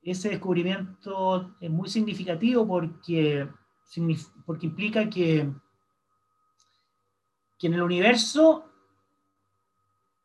ese 0.02 0.30
descubrimiento 0.30 1.56
es 1.60 1.70
muy 1.70 1.90
significativo 1.90 2.66
porque, 2.66 3.48
porque 4.46 4.66
implica 4.66 5.10
que, 5.10 5.52
que 7.60 7.68
en 7.68 7.74
el 7.74 7.82
universo 7.82 8.72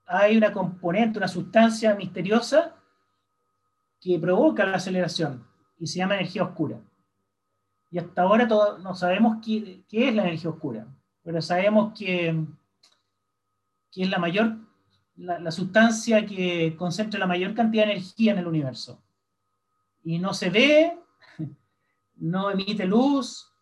hay 0.07 0.37
una 0.37 0.53
componente, 0.53 1.19
una 1.19 1.29
sustancia 1.29 1.95
misteriosa 1.97 2.77
que 4.01 4.19
provoca 4.21 4.65
la 4.65 4.77
aceleración 4.77 5.45
y 5.79 5.87
se 5.87 5.99
llama 5.99 6.15
energía 6.15 6.45
oscura. 6.45 6.81
Y 7.91 7.99
hasta 7.99 8.23
ahora 8.23 8.47
no 8.47 8.95
sabemos 8.95 9.39
qué, 9.45 9.85
qué, 9.89 10.09
es 10.09 10.15
la 10.15 10.23
energía 10.23 10.51
oscura, 10.51 10.87
pero 11.23 11.41
sabemos 11.41 11.97
que, 11.99 12.45
que 13.91 14.03
es 14.03 14.11
la 14.11 14.19
mayor 14.19 14.57
la, 15.17 15.51
sustancia 15.51 16.27
que 16.27 16.77
concentra 16.77 17.19
la 17.19 17.27
mayor 17.27 17.55
cantidad 17.55 17.87
de 17.87 17.93
energía 17.93 18.33
en 18.33 18.39
el 18.39 18.47
universo. 18.47 19.03
Y 20.05 20.19
no 20.19 20.35
se 20.35 20.51
ve, 20.51 20.99
no 22.17 22.51
emite 22.51 22.87
luz, 22.87 23.53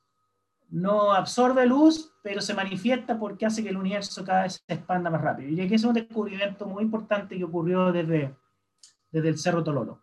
no 0.69 1.13
absorbe 1.13 1.67
luz, 1.67 2.13
pero 2.23 2.41
se 2.41 2.55
manifiesta 2.55 3.19
porque 3.19 3.47
hace 3.47 3.63
que 3.63 3.69
el 3.69 3.77
universo 3.77 4.25
cada 4.25 4.43
vez 4.43 4.63
se 4.67 4.75
expanda 4.75 5.11
más 5.11 5.21
rápido. 5.21 5.51
Y 5.51 5.69
que 5.69 5.75
es 5.75 5.85
un 5.85 5.95
descubrimiento 5.95 6.67
muy 6.67 6.83
importante 6.83 7.37
que 7.37 7.45
ocurrió 7.45 7.93
desde, 7.93 8.35
desde 9.11 9.29
el 9.29 9.39
Cerro 9.39 9.63
Tololo. 9.63 10.01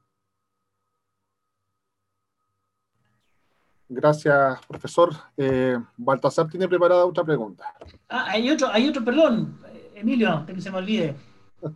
Gracias, 3.93 4.65
profesor. 4.67 5.13
Eh, 5.35 5.77
Baltasar 5.97 6.47
tiene 6.47 6.65
preparada 6.65 7.05
otra 7.05 7.25
pregunta. 7.25 7.65
Ah, 8.07 8.27
hay 8.29 8.49
otro, 8.49 8.69
hay 8.71 8.87
otro, 8.87 9.03
perdón, 9.03 9.59
Emilio, 9.93 10.31
antes 10.31 10.55
que 10.55 10.61
se 10.61 10.71
me 10.71 10.77
olvide. 10.77 11.15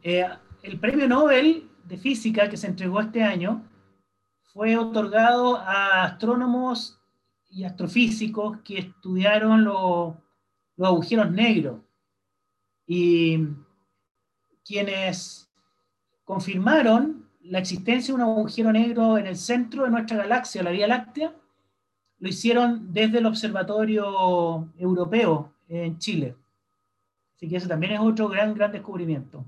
Eh, 0.02 0.28
el 0.64 0.80
premio 0.80 1.08
Nobel 1.08 1.70
de 1.84 1.98
Física 2.00 2.50
que 2.50 2.58
se 2.58 2.66
entregó 2.66 3.02
este 3.02 3.22
año 3.22 3.62
fue 4.42 4.76
otorgado 4.76 5.58
a 5.58 6.06
astrónomos 6.06 7.00
y 7.52 7.66
astrofísicos 7.66 8.58
que 8.64 8.80
estudiaron 8.80 9.64
los 9.64 10.16
agujeros 10.80 11.30
negros 11.30 11.82
y 12.88 13.48
quienes 14.66 15.52
confirmaron 16.24 17.30
la 17.42 17.60
existencia 17.60 18.12
de 18.12 18.24
un 18.24 18.28
agujero 18.28 18.72
negro 18.72 19.20
en 19.20 19.28
el 19.28 19.38
centro 19.38 19.84
de 19.84 19.92
nuestra 19.92 20.18
galaxia, 20.18 20.64
la 20.64 20.72
Vía 20.72 20.88
Láctea, 20.88 21.32
lo 22.26 22.30
hicieron 22.30 22.92
desde 22.92 23.20
el 23.20 23.28
Observatorio 23.28 24.68
Europeo 24.80 25.54
en 25.70 26.00
Chile. 26.00 26.36
Así 27.36 27.48
que 27.48 27.58
ese 27.58 27.68
también 27.68 27.94
es 27.94 28.00
otro 28.00 28.28
gran, 28.28 28.56
gran 28.56 28.72
descubrimiento. 28.72 29.46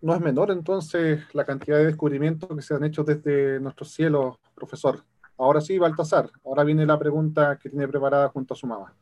no 0.00 0.14
es 0.14 0.20
menor 0.20 0.52
entonces 0.52 1.24
la 1.34 1.44
cantidad 1.44 1.76
de 1.78 1.86
descubrimientos 1.86 2.48
que 2.54 2.62
se 2.62 2.72
han 2.72 2.84
hecho 2.84 3.02
desde 3.02 3.58
nuestros 3.58 3.90
cielos, 3.90 4.36
profesor. 4.54 5.02
Ahora 5.36 5.60
sí, 5.60 5.76
Baltasar, 5.76 6.30
ahora 6.44 6.62
viene 6.62 6.86
la 6.86 6.96
pregunta 6.96 7.58
que 7.60 7.68
tiene 7.68 7.88
preparada 7.88 8.28
junto 8.28 8.54
a 8.54 8.56
su 8.56 8.68
mamá. 8.68 8.94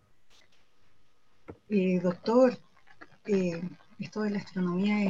Eh, 1.68 2.00
doctor, 2.00 2.56
eh, 3.26 3.60
esto 3.98 4.22
de 4.22 4.30
la 4.30 4.38
astronomía 4.38 5.04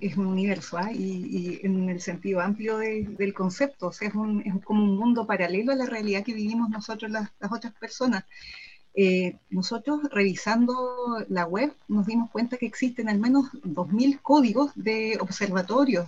es, 0.00 0.16
un 0.16 0.26
universo 0.26 0.76
¿ah? 0.78 0.90
y, 0.92 1.60
en 1.62 1.88
el 1.88 2.00
sentido 2.00 2.40
amplio 2.40 2.78
del 2.78 3.34
concepto, 3.34 3.88
o 3.88 3.92
sea, 3.92 4.08
es, 4.08 4.14
como 4.64 4.84
un 4.84 4.98
mundo 4.98 5.26
paralelo 5.26 5.72
a 5.72 5.76
la 5.76 5.86
realidad 5.86 6.24
que 6.24 6.34
vivimos 6.34 6.68
nosotros 6.70 7.10
las 7.10 7.30
otras 7.50 7.72
personas. 7.74 8.24
Eh, 8.94 9.38
nosotros 9.48 10.00
revisando 10.10 11.24
la 11.28 11.46
web 11.46 11.74
nos 11.88 12.06
dimos 12.06 12.30
cuenta 12.30 12.58
que 12.58 12.66
existen 12.66 13.08
al 13.08 13.18
menos 13.18 13.50
2.000 13.64 14.20
códigos 14.20 14.70
de 14.74 15.16
observatorios 15.18 16.06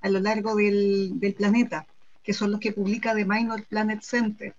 a 0.00 0.08
lo 0.08 0.20
largo 0.20 0.54
del, 0.54 1.34
planeta, 1.36 1.86
que 2.22 2.32
son 2.32 2.50
los 2.50 2.60
que 2.60 2.72
publica 2.72 3.14
The 3.14 3.24
Minor 3.24 3.64
Planet 3.64 4.00
Center. 4.02 4.54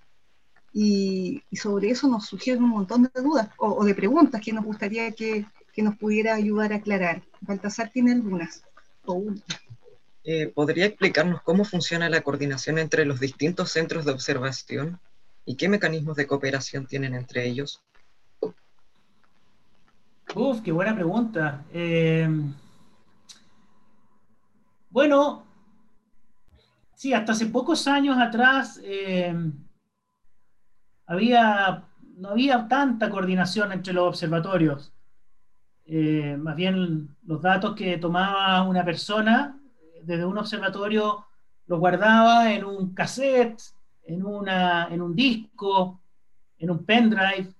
Y, 0.73 1.41
sobre 1.53 1.89
eso 1.91 2.07
nos 2.07 2.25
surgieron 2.25 2.65
un 2.65 2.71
montón 2.71 3.03
de 3.03 3.21
dudas 3.21 3.49
o, 3.57 3.83
de 3.85 3.95
preguntas 3.95 4.41
que 4.41 4.53
nos 4.53 4.65
gustaría 4.65 5.11
que, 5.11 5.45
nos 5.81 5.97
pudiera 5.97 6.35
ayudar 6.35 6.73
a 6.73 6.77
aclarar. 6.77 7.21
Baltasar 7.41 7.89
tiene 7.89 8.11
algunas. 8.13 8.63
Eh, 10.23 10.47
¿Podría 10.47 10.85
explicarnos 10.85 11.41
cómo 11.41 11.65
funciona 11.65 12.09
la 12.09 12.21
coordinación 12.21 12.79
entre 12.79 13.05
los 13.05 13.19
distintos 13.19 13.71
centros 13.71 14.05
de 14.05 14.11
observación 14.11 14.99
¿Y 15.45 15.55
qué 15.55 15.69
mecanismos 15.69 16.17
de 16.17 16.25
cooperación 16.25 16.87
tienen 16.87 17.13
entre 17.13 17.47
ellos? 17.47 17.83
Uf, 20.33 20.61
qué 20.61 20.71
buena 20.71 20.95
pregunta. 20.95 21.63
Eh, 21.71 22.27
bueno, 24.89 25.45
sí, 26.95 27.13
hasta 27.13 27.33
hace 27.33 27.45
pocos 27.45 27.87
años 27.87 28.17
atrás 28.17 28.81
eh, 28.83 29.35
había, 31.05 31.83
no 32.17 32.29
había 32.29 32.67
tanta 32.67 33.09
coordinación 33.11 33.71
entre 33.71 33.93
los 33.93 34.07
observatorios. 34.07 34.91
Eh, 35.85 36.35
más 36.37 36.55
bien 36.55 37.15
los 37.25 37.41
datos 37.41 37.75
que 37.75 37.97
tomaba 37.97 38.63
una 38.63 38.83
persona 38.83 39.59
desde 40.01 40.25
un 40.25 40.37
observatorio 40.37 41.25
los 41.67 41.79
guardaba 41.79 42.51
en 42.51 42.63
un 42.65 42.93
cassette 42.93 43.61
en, 44.03 44.25
una, 44.25 44.87
en 44.91 45.01
un 45.01 45.15
disco, 45.15 45.99
en 46.59 46.69
un 46.69 46.85
pendrive, 46.85 47.53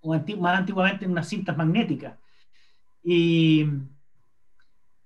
o 0.00 0.14
más 0.14 0.58
antiguamente 0.58 1.04
en 1.04 1.12
unas 1.12 1.28
cintas 1.28 1.56
magnéticas. 1.56 2.18
Y, 3.02 3.66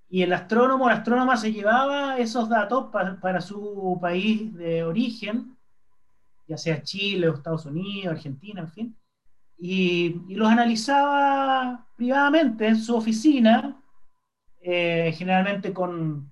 y 0.09 0.21
el 0.21 0.33
astrónomo, 0.33 0.87
la 0.87 0.95
astrónoma 0.95 1.37
se 1.37 1.51
llevaba 1.51 2.17
esos 2.17 2.49
datos 2.49 2.89
para, 2.91 3.41
su 3.41 3.97
país 4.01 4.53
de 4.55 4.83
origen, 4.83 5.57
ya 6.47 6.57
sea 6.57 6.81
Chile 6.81 7.27
o 7.27 7.33
Estados 7.33 7.65
Unidos, 7.65 8.15
Argentina, 8.15 8.61
en 8.61 8.69
fin, 8.69 8.97
y, 9.57 10.21
y 10.27 10.35
los 10.35 10.49
analizaba 10.49 11.87
privadamente 11.95 12.67
en 12.67 12.77
su 12.77 12.95
oficina, 12.95 13.81
eh, 14.61 15.13
generalmente 15.17 15.73
con 15.73 16.31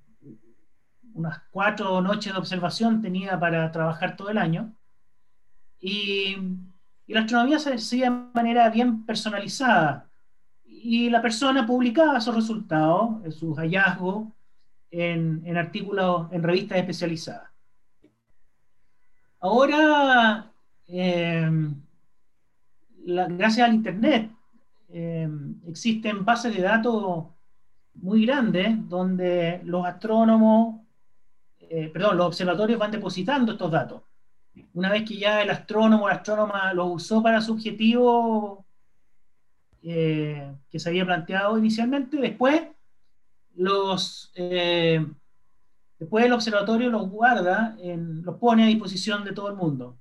unas 1.14 1.42
cuatro 1.50 2.02
noches 2.02 2.34
de 2.34 2.40
observación 2.40 3.02
tenía 3.02 3.40
para 3.40 3.72
trabajar 3.72 4.16
todo 4.16 4.30
el 4.30 4.38
año. 4.38 4.74
Y, 5.80 6.38
la 7.08 7.20
astronomía 7.22 7.60
se 7.60 7.74
hacía 7.74 8.10
de 8.10 8.18
manera 8.34 8.68
bien 8.70 9.06
personalizada. 9.06 10.10
Y 10.66 11.10
la 11.10 11.22
persona 11.22 11.66
publicaba 11.66 12.20
sus 12.20 12.34
resultados, 12.34 13.36
sus 13.36 13.56
hallazgos, 13.58 14.28
en, 14.90 15.56
artículos, 15.56 16.28
en 16.32 16.42
revistas 16.42 16.80
especializadas. 16.80 17.50
Ahora, 19.40 20.52
eh, 20.88 21.50
gracias 23.06 23.68
al 23.68 23.76
Internet, 23.76 24.32
eh, 24.90 25.30
existen 25.68 26.26
bases 26.26 26.56
de 26.56 26.62
datos 26.62 27.26
muy 27.96 28.26
grandes 28.26 28.88
donde 28.90 29.62
los 29.64 29.86
astrónomos, 29.86 30.82
eh, 31.60 31.90
perdón, 31.94 32.18
los 32.18 32.28
observatorios 32.28 32.80
van 32.80 32.92
depositando 32.92 33.54
estos 33.54 33.72
datos. 33.72 34.02
Una 34.74 34.90
vez 34.90 35.04
que 35.08 35.18
ya 35.18 35.42
el 35.42 35.50
astrónomo 35.50 36.06
o 36.06 36.08
la 36.08 36.16
astrónoma 36.16 36.74
los 36.74 36.88
usó 36.92 37.22
para 37.22 37.42
su 37.42 37.54
objetivo 37.54 38.66
que 39.82 40.80
se 40.80 40.90
había 40.90 41.06
planteado 41.06 41.60
inicialmente, 41.60 42.18
después 42.18 42.64
los 43.56 44.34
después 44.34 46.26
el 46.26 46.34
observatorio 46.34 46.90
los 46.90 47.08
guarda, 47.08 47.78
los 47.86 48.36
pone 48.38 48.64
a 48.64 48.68
disposición 48.68 49.24
de 49.24 49.34
todo 49.34 49.50
el 49.50 49.56
mundo 49.56 49.96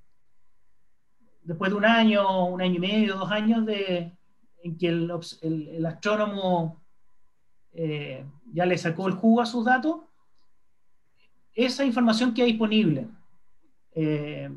después 1.45 1.71
de 1.71 1.77
un 1.77 1.85
año, 1.85 2.47
un 2.47 2.61
año 2.61 2.75
y 2.75 2.79
medio, 2.79 3.15
dos 3.15 3.31
años 3.31 3.65
de, 3.65 4.11
en 4.63 4.77
que 4.77 4.87
el, 4.87 5.85
astrónomo 5.85 6.81
eh, 7.73 8.25
ya 8.51 8.65
le 8.65 8.77
sacó 8.77 9.07
el 9.07 9.13
jugo 9.13 9.41
a 9.41 9.45
sus 9.45 9.63
datos, 9.63 10.01
esa 11.53 11.85
información 11.85 12.33
queda 12.33 12.47
disponible 12.47 13.07
eh, 13.93 14.49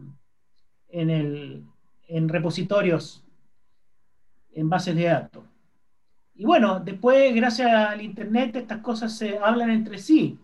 en, 0.89 1.11
el, 1.11 1.65
en 2.09 2.29
repositorios, 2.29 3.23
en 4.53 4.69
bases 4.69 4.97
de 4.97 5.05
datos. 5.05 5.45
Y 6.35 6.45
bueno, 6.45 6.81
después, 6.81 7.35
gracias 7.35 7.71
al 7.71 8.01
Internet, 8.01 8.57
estas 8.57 8.81
cosas 8.81 9.17
se 9.17 9.39
hablan 9.39 9.71
entre 9.71 9.99
sí. 9.99 10.39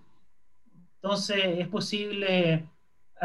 Entonces, 0.96 1.38
es 1.58 1.68
posible 1.68 2.68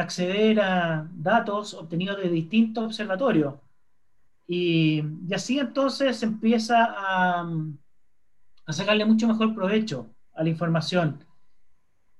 acceder 0.01 0.59
a 0.61 1.07
datos 1.13 1.73
obtenidos 1.73 2.17
de 2.17 2.29
distintos 2.29 2.85
observatorios. 2.85 3.55
Y, 4.47 5.03
así 5.33 5.59
entonces 5.59 6.17
se 6.17 6.25
empieza 6.25 6.85
a, 6.85 7.47
a, 8.65 8.73
sacarle 8.73 9.05
mucho 9.05 9.27
mejor 9.27 9.53
provecho 9.53 10.09
a 10.33 10.43
la 10.43 10.49
información 10.49 11.23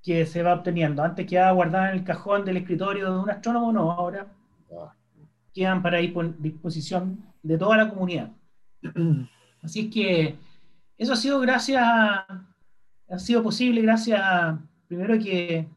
que 0.03 0.25
se 0.25 0.43
va 0.43 0.53
obteniendo. 0.53 1.03
Antes 1.03 1.25
quedaba 1.25 1.51
guardada 1.51 1.91
en 1.91 1.99
el 1.99 2.03
cajón 2.03 2.45
del 2.45 2.57
escritorio 2.57 3.13
de 3.13 3.19
un 3.19 3.30
astrónomo, 3.30 3.71
no, 3.71 3.91
ahora 3.91 4.27
quedan 5.53 5.82
para 5.82 5.97
disposición 5.97 7.25
de 7.41 7.57
toda 7.57 7.77
la 7.77 7.89
comunidad. 7.89 8.32
Así 9.63 9.82
es 9.82 9.93
que 9.93 10.38
eso 10.97 11.13
ha 11.13 11.17
sido 11.17 11.39
gracias, 11.39 11.84
ha 11.84 13.19
sido 13.19 13.43
posible 13.43 13.82
gracias 13.82 14.21
primero 14.88 15.17
que 15.19 15.67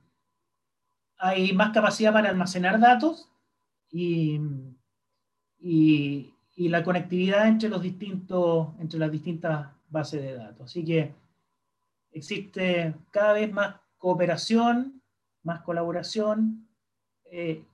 hay 1.24 1.52
más 1.52 1.70
capacidad 1.70 2.12
para 2.12 2.30
almacenar 2.30 2.80
datos 2.80 3.30
y, 3.88 4.40
y, 5.60 6.34
la 6.56 6.82
conectividad 6.82 7.46
entre, 7.46 7.68
los 7.68 7.80
distintos, 7.80 8.68
entre 8.80 8.98
las 8.98 9.10
distintas 9.10 9.68
bases 9.88 10.20
de 10.20 10.34
datos. 10.34 10.70
Así 10.70 10.84
que 10.84 11.14
existe 12.10 12.94
cada 13.12 13.34
vez 13.34 13.52
más 13.52 13.76
cooperación, 13.98 15.00
más 15.44 15.62
colaboración. 15.62 16.68
Eh, 17.30 17.64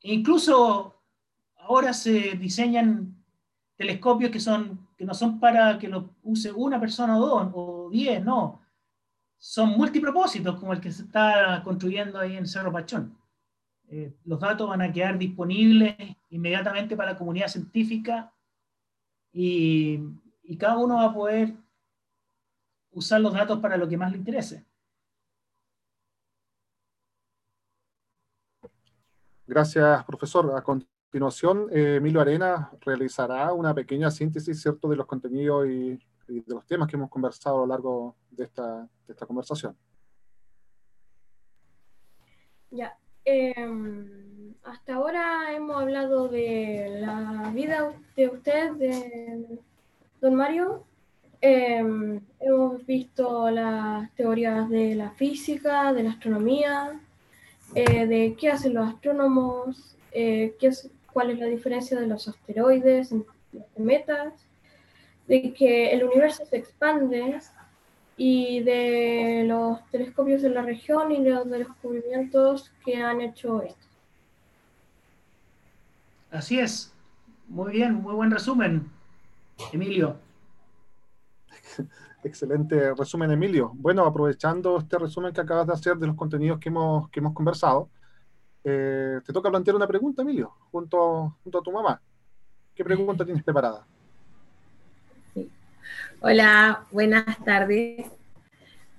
e 0.00 0.14
incluso 0.14 1.02
ahora 1.56 1.92
se 1.92 2.36
diseñan 2.36 3.24
telescopios 3.76 4.30
que, 4.30 4.38
son, 4.38 4.88
que 4.96 5.04
no 5.04 5.14
son 5.14 5.40
para 5.40 5.80
que 5.80 5.88
lo 5.88 6.10
use 6.22 6.52
una 6.52 6.78
persona 6.78 7.18
o 7.18 7.26
dos 7.26 7.50
o 7.54 7.90
diez, 7.90 8.24
no 8.24 8.63
son 9.46 9.76
multipropósitos, 9.76 10.58
como 10.58 10.72
el 10.72 10.80
que 10.80 10.90
se 10.90 11.02
está 11.02 11.60
construyendo 11.62 12.18
ahí 12.18 12.34
en 12.34 12.46
Cerro 12.46 12.72
Pachón. 12.72 13.14
Eh, 13.88 14.16
los 14.24 14.40
datos 14.40 14.66
van 14.66 14.80
a 14.80 14.90
quedar 14.90 15.18
disponibles 15.18 15.94
inmediatamente 16.30 16.96
para 16.96 17.12
la 17.12 17.18
comunidad 17.18 17.48
científica 17.48 18.32
y, 19.30 20.00
y, 20.44 20.56
cada 20.56 20.78
uno 20.78 20.96
va 20.96 21.04
a 21.04 21.12
poder 21.12 21.52
usar 22.92 23.20
los 23.20 23.34
datos 23.34 23.58
para 23.60 23.76
lo 23.76 23.86
que 23.86 23.98
más 23.98 24.12
le 24.12 24.16
interese. 24.16 24.64
Gracias, 29.46 30.04
profesor. 30.04 30.56
A 30.56 30.62
continuación, 30.62 31.68
eh, 31.70 31.96
Emilio 31.96 32.22
Arena 32.22 32.70
realizará 32.80 33.52
una 33.52 33.74
pequeña 33.74 34.10
síntesis, 34.10 34.62
¿cierto?, 34.62 34.88
de 34.88 34.96
los 34.96 35.06
contenidos 35.06 35.68
y 35.68 35.98
y 36.28 36.40
de 36.40 36.54
los 36.54 36.66
temas 36.66 36.88
que 36.88 36.96
hemos 36.96 37.10
conversado 37.10 37.56
a 37.56 37.60
lo 37.60 37.66
largo 37.66 38.16
de 38.30 38.44
esta, 38.44 38.82
de 39.06 39.12
esta 39.12 39.26
conversación. 39.26 39.76
Ya, 42.70 42.96
em, 43.24 44.54
hasta 44.64 44.94
ahora 44.94 45.52
hemos 45.52 45.80
hablado 45.80 46.28
de 46.28 46.98
la 47.00 47.50
vida 47.54 47.92
de 48.16 48.28
usted, 48.28 48.72
de 48.72 49.60
don 50.20 50.34
Mario. 50.34 50.84
Em, 51.40 52.20
hemos 52.40 52.84
visto 52.86 53.50
las 53.50 54.10
teorías 54.14 54.68
de 54.70 54.94
la 54.94 55.10
física, 55.10 55.92
de 55.92 56.02
la 56.02 56.10
astronomía, 56.10 57.00
eh, 57.74 58.06
de 58.06 58.34
qué 58.38 58.50
hacen 58.50 58.74
los 58.74 58.88
astrónomos, 58.88 59.96
eh, 60.12 60.56
qué 60.58 60.70
cuál 61.12 61.30
es 61.30 61.38
la 61.38 61.46
diferencia 61.46 61.98
de 61.98 62.08
los 62.08 62.26
asteroides, 62.26 63.12
los 63.12 63.66
cometas, 63.74 64.32
de 65.26 65.52
que 65.52 65.92
el 65.92 66.04
universo 66.04 66.44
se 66.44 66.56
expande 66.56 67.40
y 68.16 68.62
de 68.62 69.44
los 69.46 69.84
telescopios 69.90 70.42
de 70.42 70.50
la 70.50 70.62
región 70.62 71.10
y 71.12 71.22
de 71.22 71.30
los 71.30 71.50
descubrimientos 71.50 72.72
que 72.84 72.96
han 72.96 73.20
hecho 73.20 73.62
esto. 73.62 73.86
Así 76.30 76.58
es. 76.58 76.92
Muy 77.48 77.72
bien, 77.72 77.94
muy 77.94 78.14
buen 78.14 78.30
resumen, 78.30 78.90
Emilio. 79.72 80.16
Excelente 82.24 82.94
resumen, 82.94 83.30
Emilio. 83.30 83.72
Bueno, 83.74 84.04
aprovechando 84.04 84.78
este 84.78 84.98
resumen 84.98 85.32
que 85.32 85.42
acabas 85.42 85.66
de 85.66 85.74
hacer 85.74 85.96
de 85.96 86.06
los 86.06 86.16
contenidos 86.16 86.58
que 86.58 86.70
hemos, 86.70 87.08
que 87.10 87.20
hemos 87.20 87.34
conversado, 87.34 87.90
eh, 88.64 89.20
te 89.24 89.32
toca 89.32 89.50
plantear 89.50 89.76
una 89.76 89.86
pregunta, 89.86 90.22
Emilio, 90.22 90.54
junto, 90.70 91.36
junto 91.42 91.58
a 91.58 91.62
tu 91.62 91.70
mamá. 91.70 92.00
¿Qué 92.74 92.82
pregunta 92.82 93.24
tienes 93.24 93.44
preparada? 93.44 93.86
Hola, 96.26 96.86
buenas 96.90 97.36
tardes. 97.44 98.06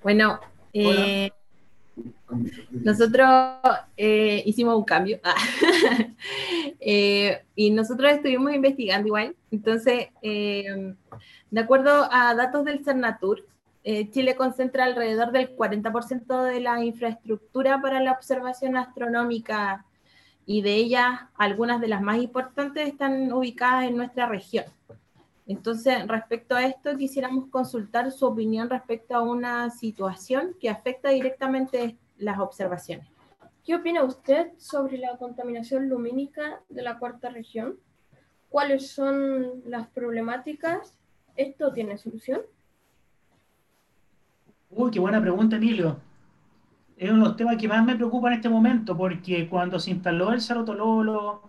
Bueno, 0.00 0.38
eh, 0.72 1.32
nosotros 2.70 3.28
eh, 3.96 4.44
hicimos 4.46 4.76
un 4.76 4.84
cambio 4.84 5.18
eh, 6.80 7.42
y 7.56 7.70
nosotros 7.72 8.12
estuvimos 8.12 8.54
investigando 8.54 9.08
igual. 9.08 9.34
Entonces, 9.50 10.06
de 10.22 11.60
acuerdo 11.60 12.08
a 12.12 12.32
datos 12.36 12.64
del 12.64 12.84
CERNATUR, 12.84 13.44
Chile 14.12 14.36
concentra 14.36 14.84
alrededor 14.84 15.32
del 15.32 15.56
40% 15.56 16.44
de 16.44 16.60
la 16.60 16.84
infraestructura 16.84 17.80
para 17.80 17.98
la 17.98 18.12
observación 18.12 18.76
astronómica 18.76 19.84
y 20.46 20.62
de 20.62 20.76
ellas 20.76 21.22
algunas 21.34 21.80
de 21.80 21.88
las 21.88 22.02
más 22.02 22.18
importantes 22.18 22.86
están 22.86 23.32
ubicadas 23.32 23.88
en 23.88 23.96
nuestra 23.96 24.26
región. 24.26 24.66
Entonces, 25.46 26.06
respecto 26.08 26.56
a 26.56 26.64
esto, 26.64 26.96
quisiéramos 26.96 27.48
consultar 27.48 28.10
su 28.10 28.26
opinión 28.26 28.68
respecto 28.68 29.14
a 29.14 29.22
una 29.22 29.70
situación 29.70 30.56
que 30.60 30.68
afecta 30.68 31.10
directamente 31.10 31.96
las 32.18 32.38
observaciones. 32.40 33.08
¿Qué 33.64 33.74
opina 33.74 34.02
usted 34.02 34.52
sobre 34.58 34.98
la 34.98 35.16
contaminación 35.16 35.88
lumínica 35.88 36.60
de 36.68 36.82
la 36.82 36.98
cuarta 36.98 37.30
región? 37.30 37.76
¿Cuáles 38.48 38.90
son 38.90 39.62
las 39.66 39.86
problemáticas? 39.88 40.98
¿Esto 41.36 41.72
tiene 41.72 41.96
solución? 41.98 42.40
Uy, 44.70 44.90
qué 44.90 44.98
buena 44.98 45.20
pregunta, 45.20 45.56
Emilio. 45.56 45.98
Es 46.96 47.10
uno 47.10 47.22
de 47.22 47.28
los 47.28 47.36
temas 47.36 47.56
que 47.56 47.68
más 47.68 47.84
me 47.84 47.94
preocupa 47.94 48.28
en 48.28 48.34
este 48.34 48.48
momento, 48.48 48.96
porque 48.96 49.48
cuando 49.48 49.78
se 49.78 49.90
instaló 49.90 50.32
el 50.32 50.40
Cerro 50.40 50.64
Tololo, 50.64 51.42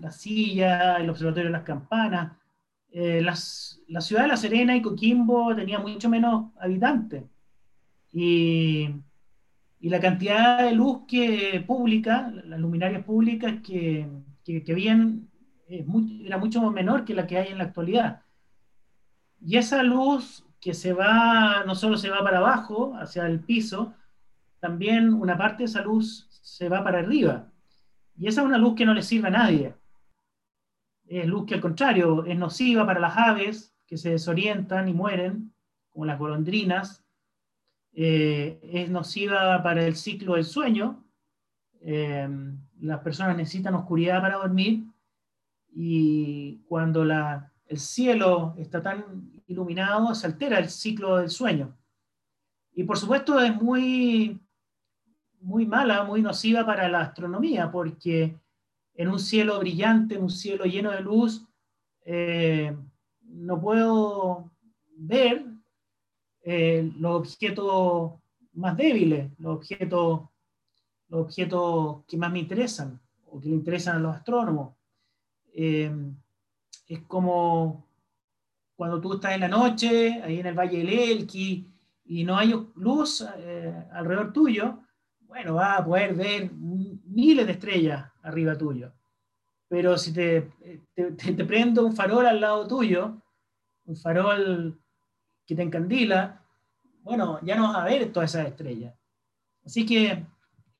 la 0.00 0.10
silla, 0.12 0.96
el 0.96 1.10
observatorio 1.10 1.48
de 1.48 1.52
las 1.52 1.64
campanas, 1.64 2.32
eh, 2.98 3.20
las, 3.20 3.82
la 3.88 4.00
ciudad 4.00 4.22
de 4.22 4.28
La 4.28 4.38
Serena 4.38 4.74
y 4.74 4.80
Coquimbo 4.80 5.54
tenía 5.54 5.78
mucho 5.78 6.08
menos 6.08 6.52
habitantes. 6.58 7.24
Y, 8.10 8.88
y 9.80 9.88
la 9.90 10.00
cantidad 10.00 10.64
de 10.64 10.72
luz 10.72 11.02
que 11.06 11.62
pública, 11.66 12.32
las 12.46 12.58
luminarias 12.58 13.04
públicas 13.04 13.56
que, 13.62 14.08
que, 14.42 14.64
que 14.64 14.72
habían, 14.72 15.28
era 15.68 16.38
mucho 16.38 16.70
menor 16.70 17.04
que 17.04 17.12
la 17.12 17.26
que 17.26 17.36
hay 17.36 17.48
en 17.48 17.58
la 17.58 17.64
actualidad. 17.64 18.22
Y 19.42 19.58
esa 19.58 19.82
luz 19.82 20.46
que 20.58 20.72
se 20.72 20.94
va, 20.94 21.64
no 21.66 21.74
solo 21.74 21.98
se 21.98 22.08
va 22.08 22.24
para 22.24 22.38
abajo, 22.38 22.94
hacia 22.96 23.26
el 23.26 23.40
piso, 23.40 23.92
también 24.58 25.12
una 25.12 25.36
parte 25.36 25.58
de 25.58 25.64
esa 25.66 25.82
luz 25.82 26.28
se 26.30 26.70
va 26.70 26.82
para 26.82 27.00
arriba. 27.00 27.52
Y 28.16 28.26
esa 28.26 28.40
es 28.40 28.46
una 28.46 28.56
luz 28.56 28.74
que 28.74 28.86
no 28.86 28.94
le 28.94 29.02
sirve 29.02 29.28
a 29.28 29.32
nadie. 29.32 29.74
Es 31.06 31.26
luz 31.26 31.46
que 31.46 31.54
al 31.54 31.60
contrario 31.60 32.24
es 32.24 32.36
nociva 32.36 32.84
para 32.84 33.00
las 33.00 33.16
aves 33.16 33.74
que 33.86 33.96
se 33.96 34.10
desorientan 34.10 34.88
y 34.88 34.92
mueren, 34.92 35.54
como 35.90 36.04
las 36.04 36.18
golondrinas. 36.18 37.04
Eh, 37.92 38.58
es 38.62 38.90
nociva 38.90 39.62
para 39.62 39.84
el 39.84 39.96
ciclo 39.96 40.34
del 40.34 40.44
sueño. 40.44 41.04
Eh, 41.80 42.28
las 42.80 43.00
personas 43.00 43.36
necesitan 43.36 43.74
oscuridad 43.74 44.20
para 44.20 44.36
dormir 44.36 44.84
y 45.72 46.58
cuando 46.68 47.04
la, 47.04 47.52
el 47.66 47.78
cielo 47.78 48.54
está 48.58 48.82
tan 48.82 49.30
iluminado 49.46 50.14
se 50.14 50.26
altera 50.26 50.58
el 50.58 50.68
ciclo 50.68 51.18
del 51.18 51.30
sueño. 51.30 51.76
Y 52.72 52.84
por 52.84 52.98
supuesto 52.98 53.40
es 53.40 53.54
muy 53.54 54.40
muy 55.46 55.64
mala, 55.64 56.04
muy 56.04 56.22
nociva 56.22 56.66
para 56.66 56.88
la 56.88 57.02
astronomía, 57.02 57.70
porque 57.70 58.36
en 58.96 59.08
un 59.08 59.18
cielo 59.18 59.58
brillante, 59.58 60.14
en 60.14 60.22
un 60.22 60.30
cielo 60.30 60.64
lleno 60.64 60.90
de 60.90 61.00
luz, 61.00 61.46
eh, 62.04 62.74
no 63.22 63.60
puedo 63.60 64.50
ver 64.96 65.44
eh, 66.42 66.90
los 66.98 67.16
objetos 67.16 68.12
más 68.54 68.76
débiles, 68.76 69.30
los 69.38 69.56
objetos, 69.56 70.20
los 71.08 71.20
objetos 71.20 72.04
que 72.06 72.16
más 72.16 72.32
me 72.32 72.38
interesan 72.38 73.00
o 73.26 73.40
que 73.40 73.48
le 73.48 73.54
interesan 73.54 73.96
a 73.96 74.00
los 74.00 74.16
astrónomos. 74.16 74.74
Eh, 75.52 75.90
es 76.88 77.00
como 77.02 77.86
cuando 78.76 79.00
tú 79.00 79.14
estás 79.14 79.32
en 79.32 79.40
la 79.40 79.48
noche, 79.48 80.22
ahí 80.22 80.40
en 80.40 80.46
el 80.46 80.54
Valle 80.54 80.78
del 80.78 80.88
Elqui, 80.88 81.66
y 82.04 82.24
no 82.24 82.36
hay 82.36 82.54
luz 82.76 83.22
alrededor 83.90 84.32
tuyo, 84.32 84.78
bueno, 85.36 85.52
vas 85.52 85.80
a 85.80 85.84
poder 85.84 86.14
ver 86.14 86.50
miles 86.50 87.44
de 87.46 87.52
estrellas 87.52 88.10
arriba 88.22 88.56
tuyo. 88.56 88.90
Pero 89.68 89.98
si 89.98 90.10
te, 90.10 90.50
te, 90.94 91.44
prendo 91.44 91.84
un 91.84 91.94
farol 91.94 92.24
al 92.24 92.40
lado 92.40 92.66
tuyo, 92.66 93.20
un 93.84 93.96
farol 93.96 94.80
que 95.46 95.54
te 95.54 95.60
encandila, 95.60 96.42
bueno, 97.02 97.38
ya 97.42 97.54
no 97.54 97.64
vas 97.64 97.76
a 97.76 97.84
ver 97.84 98.10
todas 98.10 98.30
esas 98.34 98.46
estrellas. 98.46 98.94
Así 99.62 99.84
que 99.84 100.24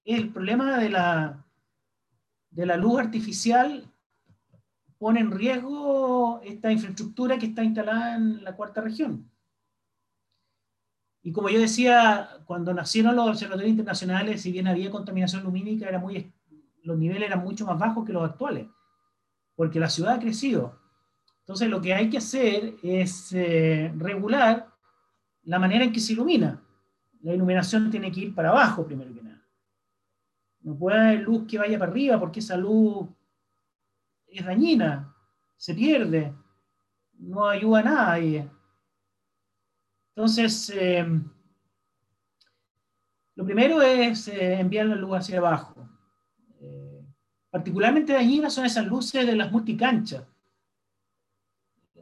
el 0.05 0.33
problema 0.33 0.79
de 0.79 0.89
la, 0.89 1.45
de 2.49 2.65
la 2.65 2.79
luz 2.79 2.99
artificial 2.99 3.93
pone 4.97 5.21
en 5.21 5.33
riesgo 5.33 6.41
esta 6.43 6.73
infraestructura 6.73 7.37
que 7.37 7.47
está 7.47 7.63
instalada 7.63 8.17
en 8.17 8.43
la 8.43 8.57
cuarta 8.57 8.81
región. 8.81 9.31
Y 11.27 11.33
como 11.33 11.49
yo 11.49 11.59
decía, 11.59 12.39
cuando 12.45 12.73
nacieron 12.73 13.17
los 13.17 13.29
observatorios 13.29 13.73
internacionales, 13.73 14.43
si 14.43 14.53
bien 14.53 14.69
había 14.69 14.93
contaminación 14.93 15.43
lumínica, 15.43 15.89
era 15.89 15.99
muy, 15.99 16.33
los 16.85 16.97
niveles 16.97 17.27
eran 17.27 17.43
mucho 17.43 17.67
más 17.67 17.77
bajos 17.77 18.07
que 18.07 18.13
los 18.13 18.23
actuales, 18.23 18.69
porque 19.57 19.81
la 19.81 19.91
ciudad 19.91 20.15
ha 20.15 20.21
crecido. 20.21 20.79
Entonces 21.41 21.69
lo 21.69 21.81
que 21.81 21.93
hay 21.93 22.09
que 22.11 22.19
hacer 22.19 22.77
es 22.81 23.33
eh, 23.33 23.93
regular 23.97 24.69
la 25.43 25.59
manera 25.59 25.85
en 25.85 25.93
que 25.93 25.99
se 25.99 26.13
ilumina. 26.13 26.63
La 27.23 27.35
iluminación 27.35 27.91
tiene 27.91 28.13
que 28.13 28.21
ir 28.21 28.33
para 28.33 28.51
abajo 28.51 28.87
primero 28.87 29.13
que 29.13 29.23
nada. 29.23 29.43
No 30.61 30.79
puede 30.79 30.97
haber 30.97 31.23
luz 31.23 31.45
que 31.49 31.59
vaya 31.59 31.77
para 31.77 31.91
arriba 31.91 32.21
porque 32.21 32.39
esa 32.39 32.57
luz 32.57 33.05
es 34.29 34.47
dañina, 34.47 35.13
se 35.57 35.75
pierde, 35.75 36.33
no 37.19 37.49
ayuda 37.49 37.81
a 37.81 37.83
nadie. 37.83 38.49
Entonces, 40.17 40.73
eh, 40.75 41.07
lo 43.35 43.45
primero 43.45 43.83
es 43.83 44.29
eh, 44.29 44.55
enviar 44.59 44.87
la 44.87 44.95
luz 44.97 45.19
hacia 45.19 45.37
abajo. 45.37 45.87
Eh, 46.59 47.05
particularmente 47.51 48.15
dañinas 48.15 48.55
son 48.55 48.65
esas 48.65 48.87
luces 48.87 49.27
de 49.27 49.37
las 49.37 49.53
multicanchas. 49.53 50.25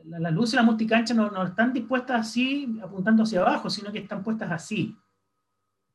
Las 0.05 0.33
luces 0.33 0.53
de 0.53 0.57
las 0.59 0.67
multicanchas 0.67 1.17
no, 1.17 1.29
no, 1.29 1.43
están 1.43 1.73
dispuestas 1.73 2.21
así, 2.21 2.79
apuntando 2.81 3.25
hacia 3.25 3.41
abajo, 3.41 3.69
sino 3.69 3.91
que 3.91 3.99
están 3.99 4.23
puestas 4.23 4.53
así. 4.53 4.97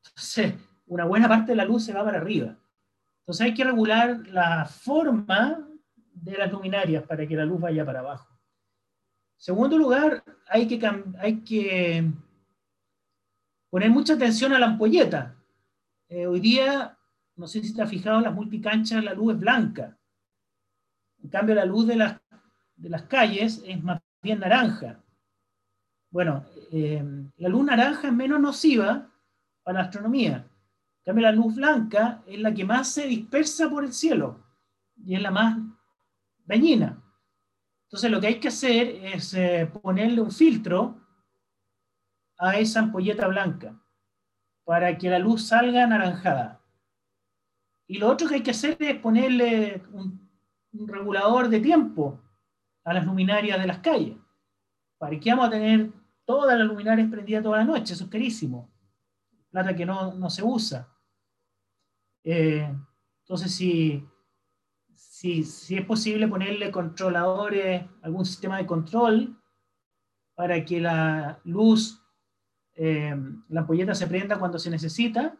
Entonces, 0.04 0.54
una 0.88 1.06
buena 1.06 1.26
parte 1.26 1.52
de 1.52 1.56
la 1.56 1.64
luz 1.64 1.86
se 1.86 1.94
va 1.94 2.04
para 2.04 2.18
arriba. 2.18 2.54
Entonces 3.20 3.46
hay 3.46 3.54
que 3.54 3.64
regular 3.64 4.26
la 4.26 4.66
forma 4.66 5.66
de 6.12 6.36
las 6.36 6.52
luminarias 6.52 7.02
para 7.04 7.26
que 7.26 7.36
la 7.36 7.46
luz 7.46 7.60
vaya 7.60 7.86
para 7.86 8.00
abajo. 8.00 8.29
Segundo 9.40 9.78
lugar, 9.78 10.22
hay 10.48 10.68
que, 10.68 12.04
poner 13.70 13.90
mucha 13.90 14.12
atención 14.12 14.52
a 14.52 14.58
la 14.58 14.66
ampolleta. 14.66 15.34
Eh, 16.10 16.26
hoy 16.26 16.40
día, 16.40 16.98
no 17.36 17.46
sé 17.46 17.62
si 17.62 17.74
te 17.74 17.80
has 17.80 17.88
fijado, 17.88 18.18
en 18.18 18.24
las 18.24 18.34
multicanchas 18.34 19.02
la 19.02 19.14
luz 19.14 19.32
es 19.32 19.40
blanca. 19.40 19.96
En 21.22 21.30
cambio, 21.30 21.54
la 21.54 21.64
luz 21.64 21.86
de 21.86 21.96
las, 21.96 22.20
de 22.76 22.90
las 22.90 23.04
calles 23.04 23.62
es 23.64 23.82
más 23.82 24.02
bien 24.20 24.40
naranja. 24.40 25.00
Bueno, 26.10 26.44
eh, 26.70 27.02
la 27.38 27.48
luz 27.48 27.64
naranja 27.64 28.08
es 28.08 28.14
menos 28.14 28.40
nociva 28.40 29.10
para 29.62 29.78
la 29.78 29.84
astronomía. 29.86 30.36
En 30.36 31.04
cambio, 31.06 31.22
la 31.22 31.32
luz 31.32 31.54
blanca 31.54 32.22
es 32.26 32.38
la 32.38 32.52
que 32.52 32.66
más 32.66 32.92
se 32.92 33.06
dispersa 33.06 33.70
por 33.70 33.84
el 33.84 33.94
cielo 33.94 34.44
y 35.02 35.14
es 35.14 35.22
la 35.22 35.30
más 35.30 35.56
dañina. 36.44 37.02
Entonces 37.90 38.10
lo 38.12 38.20
que 38.20 38.28
hay 38.28 38.38
que 38.38 38.46
hacer 38.46 39.04
es 39.04 39.34
eh, 39.34 39.68
ponerle 39.82 40.20
un 40.20 40.30
filtro 40.30 40.96
a 42.38 42.56
esa 42.56 42.78
ampolleta 42.78 43.26
blanca 43.26 43.76
para 44.62 44.96
que 44.96 45.10
la 45.10 45.18
luz 45.18 45.48
salga 45.48 45.82
anaranjada. 45.82 46.62
Y 47.88 47.98
lo 47.98 48.08
otro 48.08 48.28
que 48.28 48.36
hay 48.36 48.42
que 48.44 48.52
hacer 48.52 48.76
es 48.78 48.96
ponerle 49.00 49.82
un, 49.90 50.30
regulador 50.86 51.48
de 51.48 51.58
tiempo 51.58 52.20
a 52.84 52.94
las 52.94 53.04
luminarias 53.04 53.58
de 53.58 53.66
las 53.66 53.78
calles. 53.80 54.16
¿Para 54.96 55.18
qué 55.18 55.30
vamos 55.30 55.48
a 55.48 55.50
tener 55.50 55.90
todas 56.24 56.56
las 56.56 56.68
luminarias 56.68 57.10
prendidas 57.10 57.42
toda 57.42 57.58
la 57.58 57.64
noche? 57.64 57.94
Eso 57.94 58.04
es 58.04 58.10
carísimo. 58.10 58.70
Plata 59.50 59.74
que 59.74 59.84
no, 59.84 60.14
no 60.14 60.30
se 60.30 60.44
usa. 60.44 60.88
Eh, 62.22 62.72
entonces, 63.24 63.52
si 63.52 64.06
si, 65.00 65.40
es 65.40 65.84
posible 65.86 66.28
ponerle 66.28 66.70
controladores, 66.70 67.84
algún 68.02 68.24
sistema 68.24 68.58
de 68.58 68.66
control 68.66 69.36
para 70.34 70.64
que 70.64 70.80
la 70.80 71.40
luz, 71.44 72.02
eh, 72.74 73.14
la 73.48 73.60
ampolleta 73.60 73.94
se 73.94 74.06
prenda 74.06 74.38
cuando 74.38 74.58
se 74.58 74.70
necesita, 74.70 75.36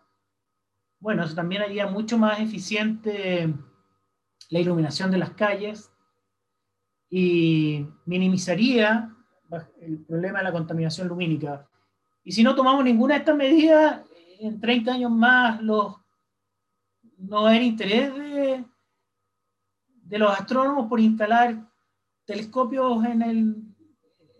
bueno, 0.98 1.24
eso 1.24 1.34
también 1.34 1.62
haría 1.62 1.86
mucho 1.86 2.18
más 2.18 2.40
eficiente 2.40 3.54
la 4.50 4.58
iluminación 4.58 5.10
de 5.10 5.18
las 5.18 5.30
calles 5.30 5.90
y 7.08 7.86
minimizaría 8.04 9.14
el 9.80 10.04
problema 10.04 10.38
de 10.38 10.44
la 10.44 10.52
contaminación 10.52 11.08
lumínica. 11.08 11.66
Y 12.22 12.32
si 12.32 12.42
no 12.42 12.54
tomamos 12.54 12.84
ninguna 12.84 13.14
de 13.14 13.20
estas 13.20 13.36
medidas, 13.36 14.02
en 14.40 14.60
30 14.60 14.92
años 14.92 15.10
más 15.10 15.62
los, 15.62 15.96
no 17.16 17.44
va 17.44 17.50
a 17.50 17.62
interés 17.62 18.14
de, 18.14 18.29
de 20.10 20.18
los 20.18 20.32
astrónomos 20.32 20.88
por 20.88 20.98
instalar 20.98 21.56
telescopios 22.26 23.04
en, 23.04 23.22
el, 23.22 23.56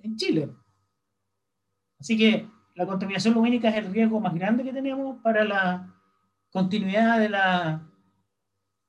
en 0.03 0.17
Chile. 0.17 0.51
Así 2.01 2.19
que 2.19 2.49
la 2.75 2.87
contaminación 2.87 3.35
lumínica 3.35 3.69
es 3.69 3.77
el 3.77 3.93
riesgo 3.93 4.19
más 4.19 4.35
grande 4.35 4.65
que 4.65 4.73
tenemos 4.73 5.23
para 5.23 5.45
la 5.45 5.95
continuidad 6.51 7.21
de, 7.21 7.29
la, 7.29 7.89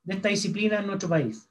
de 0.03 0.13
esta 0.15 0.29
disciplina 0.29 0.79
en 0.79 0.87
nuestro 0.87 1.07
país. 1.07 1.47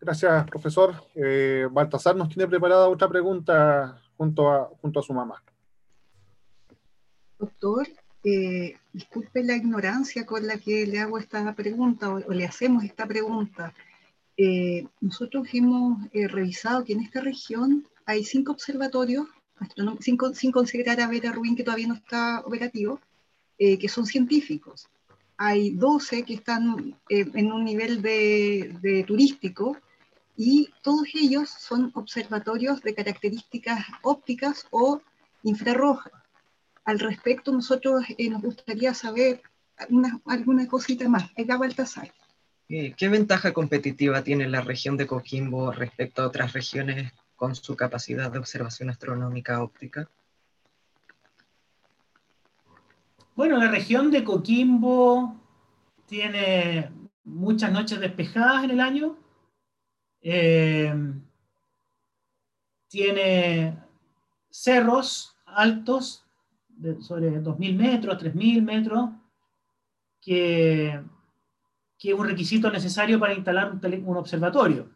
Gracias, 0.00 0.44
profesor. 0.46 1.06
Eh, 1.14 1.68
Baltasar 1.70 2.16
nos 2.16 2.28
tiene 2.28 2.48
preparada 2.48 2.88
otra 2.88 3.08
pregunta 3.08 4.02
junto 4.16 4.50
a, 4.50 4.70
junto 4.80 4.98
a 4.98 5.02
su 5.04 5.14
mamá. 5.14 5.40
Doctor, 7.38 7.86
eh, 8.24 8.78
disculpe 8.90 9.44
la 9.44 9.54
ignorancia 9.54 10.24
con 10.24 10.46
la 10.46 10.56
que 10.56 10.86
le 10.86 10.98
hago 10.98 11.18
esta 11.18 11.54
pregunta 11.54 12.10
o, 12.10 12.32
le 12.32 12.46
hacemos 12.46 12.82
esta 12.82 13.06
pregunta. 13.06 13.74
Eh, 14.38 14.86
nosotros 15.00 15.46
hemos 15.52 15.98
eh, 16.12 16.26
revisado 16.26 16.84
que 16.84 16.94
en 16.94 17.00
esta 17.00 17.20
región 17.20 17.86
hay 18.06 18.24
cinco 18.24 18.52
observatorios, 18.52 19.26
sin, 20.00 20.16
considerar 20.52 21.00
a 21.00 21.08
Vera 21.08 21.32
Rubín, 21.32 21.54
que 21.54 21.64
todavía 21.64 21.86
no 21.88 21.94
está 21.94 22.40
operativo, 22.40 23.00
que 23.56 23.88
son 23.88 24.04
científicos. 24.04 24.88
Hay 25.36 25.70
12 25.70 26.24
que 26.24 26.34
están 26.34 26.98
en 27.08 27.52
un 27.52 27.64
nivel 27.64 28.02
de 28.02 29.04
turístico 29.06 29.76
y 30.36 30.70
todos 30.82 31.06
ellos 31.14 31.50
son 31.50 31.92
observatorios 31.94 32.82
de 32.82 32.94
características 32.94 33.86
ópticas 34.02 34.66
o 34.70 35.00
infrarrojas 35.44 36.23
al 36.84 36.98
respecto, 36.98 37.52
nosotros 37.52 38.04
eh, 38.18 38.28
nos 38.28 38.42
gustaría 38.42 38.94
saber 38.94 39.42
alguna 40.26 40.68
cosita 40.68 41.08
más. 41.08 41.30
Baltasar. 41.58 42.12
¿Qué 42.68 43.08
ventaja 43.08 43.52
competitiva 43.52 44.22
tiene 44.22 44.48
la 44.48 44.60
región 44.60 44.96
de 44.96 45.06
Coquimbo 45.06 45.72
respecto 45.72 46.22
a 46.22 46.26
otras 46.26 46.52
regiones 46.52 47.12
con 47.36 47.54
su 47.54 47.76
capacidad 47.76 48.30
de 48.30 48.38
observación 48.38 48.90
astronómica 48.90 49.62
óptica? 49.62 50.08
Bueno, 53.36 53.58
la 53.58 53.70
región 53.70 54.10
de 54.10 54.24
Coquimbo 54.24 55.36
tiene 56.06 56.90
muchas 57.24 57.72
noches 57.72 58.00
despejadas 58.00 58.64
en 58.64 58.70
el 58.70 58.80
año. 58.80 59.18
Eh, 60.22 60.94
tiene 62.88 63.76
cerros 64.50 65.36
altos 65.44 66.23
de 66.76 67.00
sobre 67.02 67.42
2.000 67.42 67.76
metros, 67.76 68.22
3.000 68.22 68.62
metros, 68.62 69.10
que, 70.20 71.00
que, 71.98 72.10
es 72.10 72.14
un 72.14 72.26
requisito 72.26 72.70
necesario 72.70 73.18
para 73.18 73.34
instalar 73.34 73.72
un, 73.72 73.80
tele, 73.80 74.02
un 74.04 74.16
observatorio. 74.16 74.90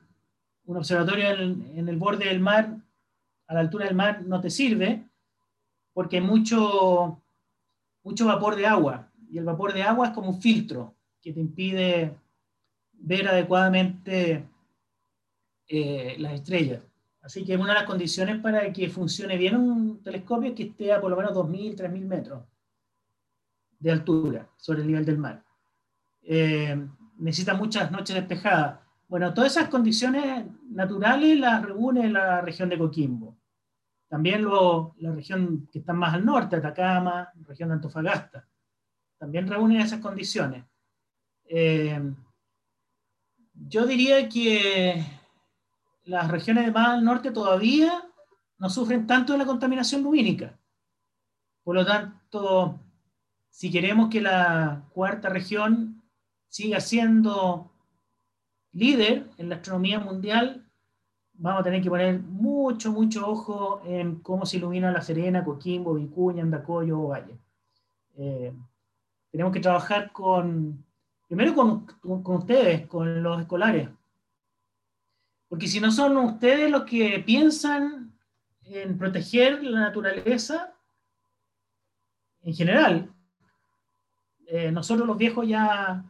Un 0.64 0.76
observatorio 0.76 1.31
en, 1.31 1.72
en, 1.76 1.89
el 1.89 1.97
borde 1.97 2.26
del 2.26 2.41
mar, 2.41 2.76
a 3.47 3.55
la 3.55 3.61
altura 3.61 3.87
del 3.87 3.95
mar, 3.95 4.22
no 4.22 4.41
te 4.41 4.51
sirve 4.51 5.09
porque 5.99 6.18
hay 6.18 6.22
mucho, 6.22 7.20
mucho 8.05 8.26
vapor 8.26 8.55
de 8.55 8.66
agua. 8.66 9.11
Y 9.31 9.39
el 9.39 9.45
vapor 9.45 9.72
de 9.72 9.83
agua 9.83 10.07
es 10.07 10.12
como 10.12 10.31
un 10.31 10.41
filtro 10.41 10.95
que 11.20 11.33
te 11.33 11.41
impide 11.41 12.14
ver 12.93 13.29
adecuadamente 13.29 14.45
eh, 15.66 16.16
las 16.18 16.35
estrellas. 16.35 16.87
Así 17.29 17.45
que 17.45 17.59
una 17.59 17.74
de 17.74 17.81
las 17.81 17.85
condiciones 17.85 18.41
para 18.41 18.72
que 18.72 18.89
funcione 18.89 19.37
bien 19.37 19.55
un 19.55 20.03
telescopio 20.03 20.49
es 20.49 20.55
que 20.55 20.62
esté 20.62 20.95
a 20.95 20.99
por 20.99 21.11
lo 21.11 21.16
menos 21.18 21.35
2.000, 21.35 21.76
3.000 21.76 22.07
metros 22.07 22.43
de 23.79 23.91
altura 23.93 24.49
sobre 24.57 24.81
el 24.81 24.87
nivel 24.87 25.05
del 25.05 25.18
mar. 25.18 25.45
Eh, 26.22 26.74
necesita 27.18 27.53
muchas 27.53 27.91
noches 27.93 28.16
despejadas. 28.16 28.81
Bueno, 29.09 29.35
todas 29.35 29.53
esas 29.53 29.68
condiciones 29.68 30.47
naturales 30.70 31.39
las 31.39 31.62
reúne 31.62 32.09
la 32.09 32.41
región 32.41 32.70
de 32.70 32.79
Coquimbo. 32.79 33.37
También 34.09 34.43
lo, 34.43 34.95
la 34.97 35.12
región 35.12 35.68
que 35.70 35.81
está 35.81 35.93
más 35.93 36.14
al 36.14 36.24
norte, 36.24 36.57
Atacama, 36.57 37.31
región 37.47 37.68
de 37.68 37.74
Antofagasta, 37.74 38.49
también 39.18 39.47
reúne 39.47 39.83
esas 39.83 40.01
condiciones. 40.01 40.64
Eh, 41.45 42.01
yo 43.53 43.85
diría 43.85 44.26
que 44.31 45.18
las 46.09 46.31
regiones 46.31 46.73
más 46.73 46.89
al 46.89 47.05
norte 47.05 47.31
todavía 47.31 48.03
no 48.59 48.71
sufren 48.71 49.07
tanto 49.07 49.33
de 49.33 49.39
la 49.39 49.47
contaminación 49.47 50.03
lumínica. 50.03 50.59
Por 51.63 51.75
lo 51.75 51.85
tanto, 51.85 52.81
si 53.51 53.71
queremos 53.71 54.09
que 54.09 54.23
la 54.23 54.85
cuarta 54.95 55.29
región 55.29 56.03
siga 56.49 56.81
siendo 56.81 57.71
líder 58.73 59.27
en 59.37 59.51
la 59.51 59.57
astronomía 59.57 60.01
mundial, 60.01 60.67
vamos 61.35 61.61
a 61.61 61.65
tener 61.65 61.83
que 61.83 61.91
poner 61.91 62.21
mucho, 62.21 62.91
mucho 62.91 63.29
ojo 63.29 63.83
en 63.85 64.17
cómo 64.21 64.47
se 64.47 64.57
ilumina 64.57 64.91
La 64.91 65.03
Serena, 65.03 65.45
Coquimbo, 65.45 65.95
Vicuña, 65.95 66.43
Andacoyo 66.43 67.01
o 67.01 67.09
Valle. 67.09 67.39
Eh, 68.17 68.53
tenemos 69.31 69.53
que 69.53 69.61
trabajar 69.61 70.11
con 70.11 70.85
primero 71.27 71.55
con, 71.55 72.35
ustedes, 72.35 72.87
con 72.87 73.23
los 73.23 73.41
escolares. 73.41 73.91
Porque 75.49 75.66
si 75.66 75.80
no 75.80 75.90
son 75.90 76.16
ustedes 76.18 76.70
los 76.70 76.84
que 76.84 77.22
piensan 77.24 78.12
en 78.64 78.99
proteger 78.99 79.64
la 79.64 79.80
naturaleza, 79.80 80.74
en 82.42 82.55
general, 82.55 83.12
eh, 84.46 84.70
nosotros 84.70 85.07
los 85.07 85.16
viejos 85.16 85.46
ya, 85.46 86.05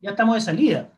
ya 0.00 0.10
estamos 0.10 0.34
de 0.34 0.40
salida. 0.40 0.92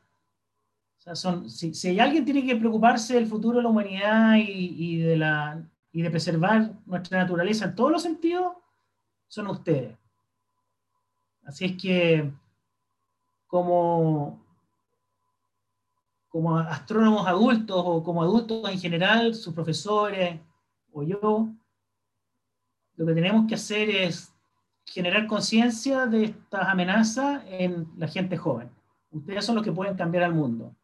O 0.99 1.01
sea, 1.01 1.15
son, 1.15 1.49
si, 1.49 1.75
si, 1.75 1.99
alguien 2.01 2.25
tiene 2.25 2.45
que 2.45 2.57
preocuparse 2.57 3.15
del 3.15 3.27
futuro 3.27 3.59
de 3.59 3.63
la 3.63 3.69
humanidad 3.69 4.37
y, 4.37 4.75
y, 4.79 4.99
de 4.99 5.17
la, 5.17 5.63
y 5.93 6.03
de 6.03 6.11
preservar 6.11 6.73
nuestra 6.87 7.19
naturaleza 7.19 7.67
en 7.67 7.75
todos 7.75 7.93
los 7.93 8.03
sentidos, 8.03 8.53
son 9.29 9.47
ustedes. 9.49 9.97
Así 11.45 11.65
es 11.65 11.81
que 11.81 12.31
como, 13.47 14.45
como 16.39 16.57
astrónomos 16.57 17.27
adultos 17.27 17.83
o 17.85 18.01
como 18.05 18.23
adultos 18.23 18.71
en 18.71 18.79
general, 18.79 19.35
sus 19.35 19.53
profesores 19.53 20.39
o 20.93 21.03
yo, 21.03 21.49
lo 22.95 23.07
que 23.07 23.13
tenemos 23.13 23.49
que 23.49 23.57
hacer 23.57 23.91
es 23.91 24.33
generar 24.85 25.27
conciencia 25.27 26.07
de 26.07 26.27
estas 26.27 26.69
amenazas 26.69 27.43
en 27.49 27.89
la 27.97 28.07
gente 28.07 28.37
joven. 28.37 28.71
Ustedes 29.11 29.45
son 29.45 29.57
los 29.57 29.65
que 29.65 29.73
pueden 29.73 29.97
cambiar 29.97 30.23
al 30.23 30.33
mundo. 30.33 30.77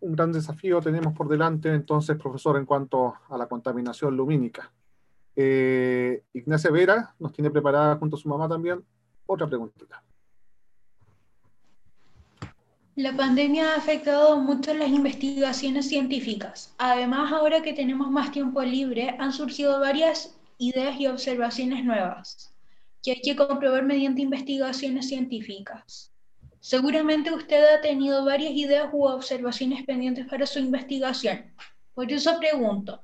Un 0.00 0.12
gran 0.12 0.32
desafío 0.32 0.80
tenemos 0.80 1.12
por 1.12 1.28
delante 1.28 1.74
entonces, 1.74 2.16
profesor, 2.16 2.56
en 2.56 2.64
cuanto 2.64 3.12
a 3.28 3.36
la 3.36 3.46
contaminación 3.46 4.16
lumínica. 4.16 4.72
Eh, 5.36 6.24
Ignacia 6.32 6.70
Vera 6.70 7.14
nos 7.18 7.34
tiene 7.34 7.50
preparada 7.50 7.96
junto 7.96 8.16
a 8.16 8.18
su 8.18 8.26
mamá 8.26 8.48
también 8.48 8.82
otra 9.26 9.46
preguntita. 9.46 10.02
La 12.98 13.12
pandemia 13.12 13.74
ha 13.74 13.76
afectado 13.76 14.40
mucho 14.40 14.74
las 14.74 14.88
investigaciones 14.88 15.88
científicas. 15.88 16.74
Además, 16.78 17.32
ahora 17.32 17.62
que 17.62 17.72
tenemos 17.72 18.10
más 18.10 18.32
tiempo 18.32 18.60
libre, 18.60 19.14
han 19.20 19.32
surgido 19.32 19.78
varias 19.78 20.36
ideas 20.58 20.98
y 20.98 21.06
observaciones 21.06 21.84
nuevas 21.84 22.52
que 23.00 23.12
hay 23.12 23.20
que 23.20 23.36
comprobar 23.36 23.84
mediante 23.84 24.22
investigaciones 24.22 25.06
científicas. 25.06 26.12
Seguramente 26.58 27.32
usted 27.32 27.62
ha 27.72 27.80
tenido 27.80 28.24
varias 28.24 28.50
ideas 28.50 28.88
u 28.92 29.04
observaciones 29.04 29.84
pendientes 29.84 30.26
para 30.26 30.44
su 30.44 30.58
investigación. 30.58 31.54
Por 31.94 32.10
eso 32.10 32.36
pregunto, 32.40 33.00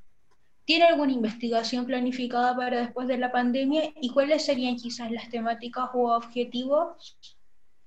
¿Tiene 0.65 0.87
alguna 0.87 1.13
investigación 1.13 1.87
planificada 1.87 2.57
para 2.57 2.81
después 2.81 3.07
de 3.07 3.19
la 3.19 3.31
pandemia 3.31 3.93
y 4.01 4.11
cuáles 4.11 4.45
serían 4.45 4.75
quizás 4.75 5.13
las 5.13 5.29
temáticas 5.29 5.91
u 5.95 6.09
objetivos? 6.09 7.17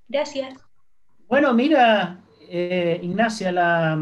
Gracias. 0.08 0.67
Bueno, 1.28 1.54
mira, 1.54 2.22
eh, 2.50 3.02
Ignacia, 3.04 3.52
la, 3.52 4.00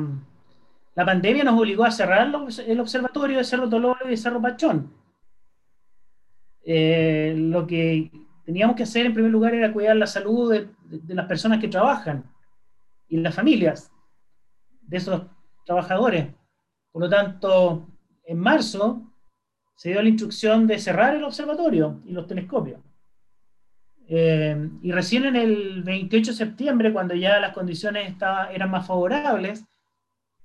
la, 0.93 1.05
pandemia 1.05 1.43
nos 1.43 1.59
obligó 1.59 1.83
a 1.83 1.89
cerrar 1.89 2.27
el 2.67 2.79
observatorio 2.79 3.39
de 3.39 3.43
Cerro 3.43 3.67
Tololo 3.67 3.97
y 4.05 4.09
de 4.09 4.17
Cerro 4.17 4.39
Pachón. 4.39 4.93
Eh, 6.63 7.33
lo 7.35 7.65
que 7.65 8.11
teníamos 8.45 8.75
que 8.75 8.83
hacer 8.83 9.07
en 9.07 9.13
primer 9.15 9.31
lugar 9.31 9.55
era 9.55 9.73
cuidar 9.73 9.95
la 9.95 10.05
salud 10.05 10.51
de, 10.51 10.69
de, 10.83 10.99
de 10.99 11.15
las 11.15 11.25
personas 11.25 11.59
que 11.59 11.67
trabajan 11.67 12.31
y 13.07 13.17
las 13.17 13.33
familias 13.33 13.91
de 14.81 14.97
esos 14.97 15.23
trabajadores. 15.65 16.27
Por 16.91 17.01
lo 17.01 17.09
tanto, 17.09 17.87
en 18.23 18.37
marzo 18.37 19.01
se 19.75 19.89
dio 19.89 20.01
la 20.01 20.09
instrucción 20.09 20.67
de 20.67 20.77
cerrar 20.77 21.15
el 21.15 21.23
observatorio 21.23 22.01
y 22.05 22.13
los 22.13 22.27
telescopios. 22.27 22.79
Eh, 24.07 24.69
y 24.81 24.91
recién 24.91 25.25
en 25.25 25.35
el 25.35 25.83
28 25.83 26.31
de 26.31 26.37
septiembre, 26.37 26.93
cuando 26.93 27.15
ya 27.15 27.39
las 27.39 27.53
condiciones 27.53 28.09
estaba, 28.09 28.51
eran 28.51 28.69
más 28.69 28.85
favorables, 28.85 29.65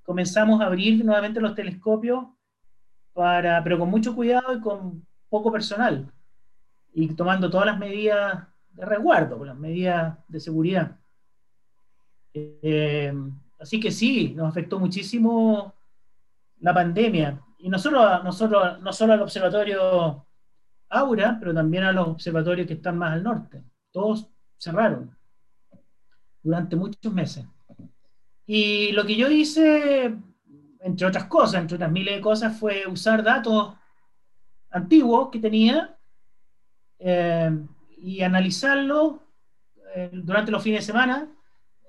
comenzamos 0.02 0.60
a 0.60 0.66
abrir 0.66 1.04
nuevamente 1.04 1.40
los 1.40 1.54
telescopios, 1.54 2.24
para, 3.12 3.62
pero 3.62 3.78
con 3.78 3.90
mucho 3.90 4.14
cuidado 4.14 4.54
y 4.56 4.60
con 4.60 5.06
poco 5.28 5.52
personal, 5.52 6.10
y 6.94 7.14
tomando 7.14 7.50
todas 7.50 7.66
las 7.66 7.78
medidas 7.78 8.46
de 8.72 8.84
resguardo, 8.84 9.44
las 9.44 9.56
medidas 9.56 10.18
de 10.28 10.40
seguridad. 10.40 10.96
Eh, 12.32 13.12
así 13.58 13.78
que 13.78 13.90
sí, 13.90 14.32
nos 14.34 14.48
afectó 14.48 14.78
muchísimo 14.78 15.74
la 16.60 16.72
pandemia 16.72 17.40
y 17.58 17.68
nosotros, 17.68 18.24
nosotros, 18.24 18.80
no 18.80 18.92
solo 18.92 19.12
al 19.12 19.22
observatorio 19.22 20.24
Aura, 20.90 21.36
pero 21.38 21.54
también 21.54 21.84
a 21.84 21.92
los 21.92 22.08
observatorios 22.08 22.66
que 22.66 22.74
están 22.74 22.98
más 22.98 23.12
al 23.12 23.22
norte. 23.22 23.62
Todos 23.92 24.28
cerraron 24.58 25.16
durante 26.42 26.76
muchos 26.76 27.12
meses. 27.12 27.46
Y 28.46 28.90
lo 28.92 29.06
que 29.06 29.16
yo 29.16 29.30
hice, 29.30 30.16
entre 30.80 31.06
otras 31.06 31.24
cosas, 31.26 31.60
entre 31.60 31.76
otras 31.76 31.92
miles 31.92 32.16
de 32.16 32.20
cosas, 32.20 32.58
fue 32.58 32.86
usar 32.86 33.22
datos 33.22 33.74
antiguos 34.70 35.30
que 35.30 35.38
tenía 35.38 35.96
eh, 36.98 37.50
y 37.98 38.22
analizarlos 38.22 39.20
eh, 39.94 40.10
durante 40.12 40.50
los 40.50 40.62
fines 40.62 40.80
de 40.80 40.86
semana. 40.86 41.28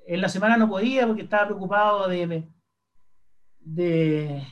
En 0.06 0.22
la 0.22 0.30
semana 0.30 0.58
no 0.58 0.70
podía 0.70 1.08
porque 1.08 1.24
estaba 1.24 1.48
preocupado 1.48 2.08
de, 2.08 2.48
de 3.60 4.44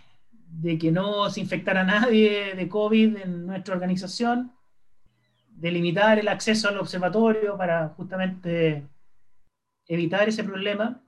de 0.52 0.78
que 0.78 0.92
no 0.92 1.30
se 1.30 1.42
infectara 1.42 1.84
nadie 1.84 2.56
de 2.56 2.68
COVID 2.68 3.18
en 3.18 3.46
nuestra 3.46 3.76
organización, 3.76 4.52
de 5.48 5.72
limitar 5.72 6.20
el 6.20 6.28
acceso 6.28 6.70
al 6.70 6.80
observatorio 6.80 7.58
para 7.58 7.90
justamente 7.90 8.88
evitar 9.88 10.28
ese 10.28 10.44
problema. 10.44 11.02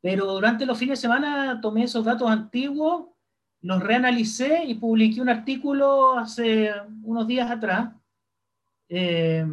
Pero 0.00 0.26
durante 0.26 0.66
los 0.66 0.78
fines 0.78 0.98
de 0.98 1.02
semana 1.02 1.60
tomé 1.60 1.84
esos 1.84 2.04
datos 2.04 2.30
antiguos, 2.30 3.06
los 3.62 3.82
reanalicé 3.82 4.64
y 4.64 4.74
publiqué 4.74 5.20
un 5.20 5.28
artículo 5.28 6.16
hace 6.16 6.72
unos 7.02 7.26
días 7.26 7.50
atrás. 7.50 7.92
Eh, 8.88 9.44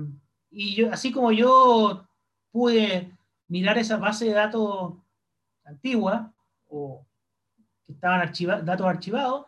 y 0.52 0.76
yo, 0.76 0.94
así 0.94 1.12
como 1.12 1.32
yo 1.32 2.08
pude 2.52 3.12
mirar 3.48 3.78
esa 3.80 3.98
base 3.98 4.26
de 4.26 4.34
datos 4.34 4.94
antigua 5.66 6.32
o 6.68 7.04
que 7.86 7.94
estaban 7.94 8.22
archiva- 8.22 8.62
datos 8.62 8.88
archivados, 8.88 9.46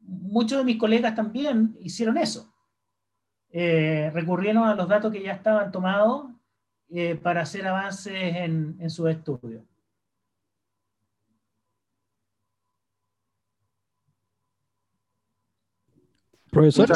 muchos 0.00 0.58
de 0.58 0.64
mis 0.64 0.78
colegas 0.78 1.14
también 1.14 1.76
hicieron 1.80 2.16
eso. 2.18 2.52
Eh, 3.50 4.10
recurrieron 4.12 4.64
a 4.64 4.74
los 4.74 4.88
datos 4.88 5.10
que 5.12 5.22
ya 5.22 5.32
estaban 5.32 5.72
tomados 5.72 6.30
eh, 6.90 7.14
para 7.16 7.42
hacer 7.42 7.66
avances 7.66 8.14
en, 8.14 8.76
en 8.78 8.90
sus 8.90 9.08
estudios. 9.08 9.62
Profesor, 16.50 16.90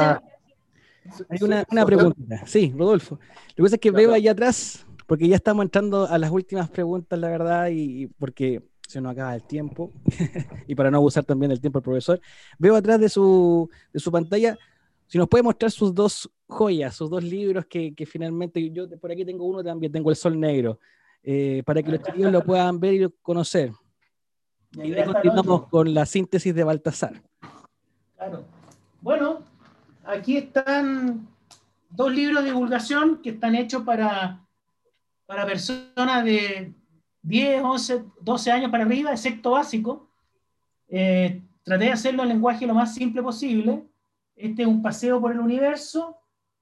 hay 1.28 1.38
una, 1.42 1.64
una 1.70 1.84
pregunta. 1.84 2.46
Sí, 2.46 2.72
Rodolfo. 2.76 3.18
Lo 3.50 3.54
que 3.56 3.62
pasa 3.62 3.74
es 3.76 3.80
que 3.80 3.90
veo 3.90 4.12
allá 4.14 4.32
atrás, 4.32 4.86
porque 5.06 5.28
ya 5.28 5.36
estamos 5.36 5.64
entrando 5.64 6.06
a 6.06 6.16
las 6.18 6.30
últimas 6.30 6.70
preguntas, 6.70 7.18
la 7.18 7.28
verdad, 7.28 7.68
y 7.70 8.06
porque 8.18 8.62
se 8.92 9.00
nos 9.00 9.12
acaba 9.12 9.34
el 9.34 9.42
tiempo, 9.42 9.92
y 10.66 10.74
para 10.74 10.90
no 10.90 10.98
abusar 10.98 11.24
también 11.24 11.50
del 11.50 11.60
tiempo 11.60 11.78
del 11.78 11.84
profesor, 11.84 12.20
veo 12.58 12.76
atrás 12.76 13.00
de 13.00 13.08
su, 13.08 13.68
de 13.92 13.98
su 13.98 14.12
pantalla, 14.12 14.58
si 15.06 15.18
nos 15.18 15.28
puede 15.28 15.42
mostrar 15.42 15.70
sus 15.70 15.94
dos 15.94 16.30
joyas, 16.46 16.94
sus 16.94 17.10
dos 17.10 17.22
libros 17.22 17.66
que, 17.66 17.94
que 17.94 18.06
finalmente, 18.06 18.70
yo 18.70 18.88
por 18.98 19.10
aquí 19.10 19.24
tengo 19.24 19.44
uno 19.44 19.62
también, 19.62 19.92
tengo 19.92 20.10
El 20.10 20.16
Sol 20.16 20.38
Negro, 20.38 20.78
eh, 21.22 21.62
para 21.64 21.82
que 21.82 21.90
los 21.90 22.02
chiquillos 22.02 22.32
lo 22.32 22.44
puedan 22.44 22.78
ver 22.80 22.94
y 22.94 23.08
conocer. 23.22 23.72
Y 24.72 24.92
ahí 24.92 25.04
continuamos 25.04 25.68
con 25.68 25.92
la 25.92 26.06
síntesis 26.06 26.54
de 26.54 26.64
Baltasar. 26.64 27.22
Claro. 28.16 28.44
Bueno, 29.00 29.40
aquí 30.04 30.36
están 30.36 31.28
dos 31.90 32.12
libros 32.12 32.42
de 32.42 32.50
divulgación 32.50 33.20
que 33.22 33.30
están 33.30 33.54
hechos 33.54 33.82
para, 33.82 34.46
para 35.26 35.44
personas 35.44 36.24
de 36.24 36.74
10, 37.22 37.62
11, 37.62 38.04
12 38.20 38.50
años 38.50 38.70
para 38.70 38.84
arriba, 38.84 39.12
excepto 39.12 39.52
básico. 39.52 40.10
Eh, 40.88 41.40
traté 41.62 41.84
de 41.86 41.92
hacerlo 41.92 42.22
en 42.22 42.30
lenguaje 42.30 42.66
lo 42.66 42.74
más 42.74 42.94
simple 42.94 43.22
posible. 43.22 43.84
Este 44.36 44.62
es 44.62 44.68
un 44.68 44.82
paseo 44.82 45.20
por 45.20 45.32
el 45.32 45.40
universo 45.40 46.18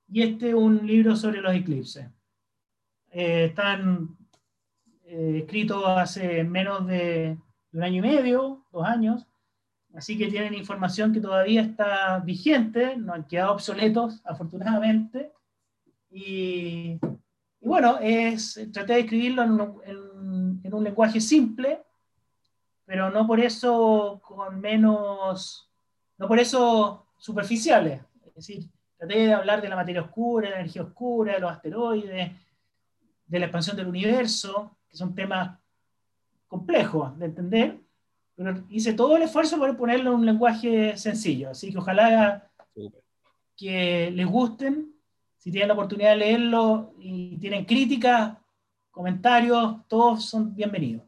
y 0.08 0.22
este 0.22 0.50
es 0.50 0.54
un 0.54 0.86
libro 0.86 1.16
sobre 1.16 1.40
los 1.40 1.54
eclipses. 1.54 2.06
Eh, 3.10 3.46
están 3.46 4.16
eh, 5.04 5.38
escritos 5.44 5.82
hace 5.86 6.44
menos 6.44 6.86
de, 6.86 7.36
de 7.72 7.78
un 7.78 7.82
año 7.82 7.98
y 7.98 8.02
medio, 8.02 8.64
dos 8.70 8.86
años. 8.86 9.26
Así 9.94 10.16
que 10.16 10.28
tienen 10.28 10.54
información 10.54 11.12
que 11.12 11.20
todavía 11.20 11.62
está 11.62 12.20
vigente, 12.20 12.96
no 12.96 13.12
han 13.14 13.24
quedado 13.24 13.54
obsoletos, 13.54 14.20
afortunadamente. 14.24 15.32
Y, 16.10 16.98
y 17.60 17.66
bueno, 17.66 17.98
es, 18.00 18.60
traté 18.72 18.94
de 18.94 19.00
escribirlo 19.00 19.42
en 19.42 19.50
un, 19.52 19.60
en- 19.84 20.09
en 20.62 20.74
un 20.74 20.84
lenguaje 20.84 21.20
simple, 21.20 21.82
pero 22.84 23.10
no 23.10 23.26
por 23.26 23.40
eso 23.40 24.20
con 24.22 24.60
menos, 24.60 25.68
no 26.18 26.28
por 26.28 26.38
eso 26.38 27.06
superficiales. 27.18 28.00
Es 28.26 28.34
decir, 28.34 28.64
traté 28.96 29.26
de 29.26 29.34
hablar 29.34 29.60
de 29.62 29.68
la 29.68 29.76
materia 29.76 30.02
oscura, 30.02 30.48
de 30.48 30.54
la 30.54 30.60
energía 30.60 30.82
oscura, 30.82 31.34
de 31.34 31.40
los 31.40 31.52
asteroides, 31.52 32.32
de 33.26 33.38
la 33.38 33.46
expansión 33.46 33.76
del 33.76 33.88
universo, 33.88 34.76
que 34.88 34.96
son 34.96 35.14
temas 35.14 35.58
complejos 36.48 37.16
de 37.18 37.26
entender 37.26 37.80
pero 38.42 38.64
hice 38.70 38.94
todo 38.94 39.18
el 39.18 39.22
esfuerzo 39.24 39.58
por 39.58 39.76
ponerlo 39.76 40.12
en 40.12 40.20
un 40.20 40.24
lenguaje 40.24 40.96
sencillo, 40.96 41.50
así 41.50 41.70
que 41.70 41.76
ojalá 41.76 42.50
que 43.54 44.10
les 44.10 44.26
gusten, 44.26 44.94
si 45.36 45.50
tienen 45.50 45.68
la 45.68 45.74
oportunidad 45.74 46.12
de 46.12 46.16
leerlo 46.16 46.94
y 46.98 47.36
tienen 47.36 47.66
críticas, 47.66 48.38
comentarios, 48.90 49.76
todos 49.88 50.24
son 50.26 50.54
bienvenidos. 50.54 51.02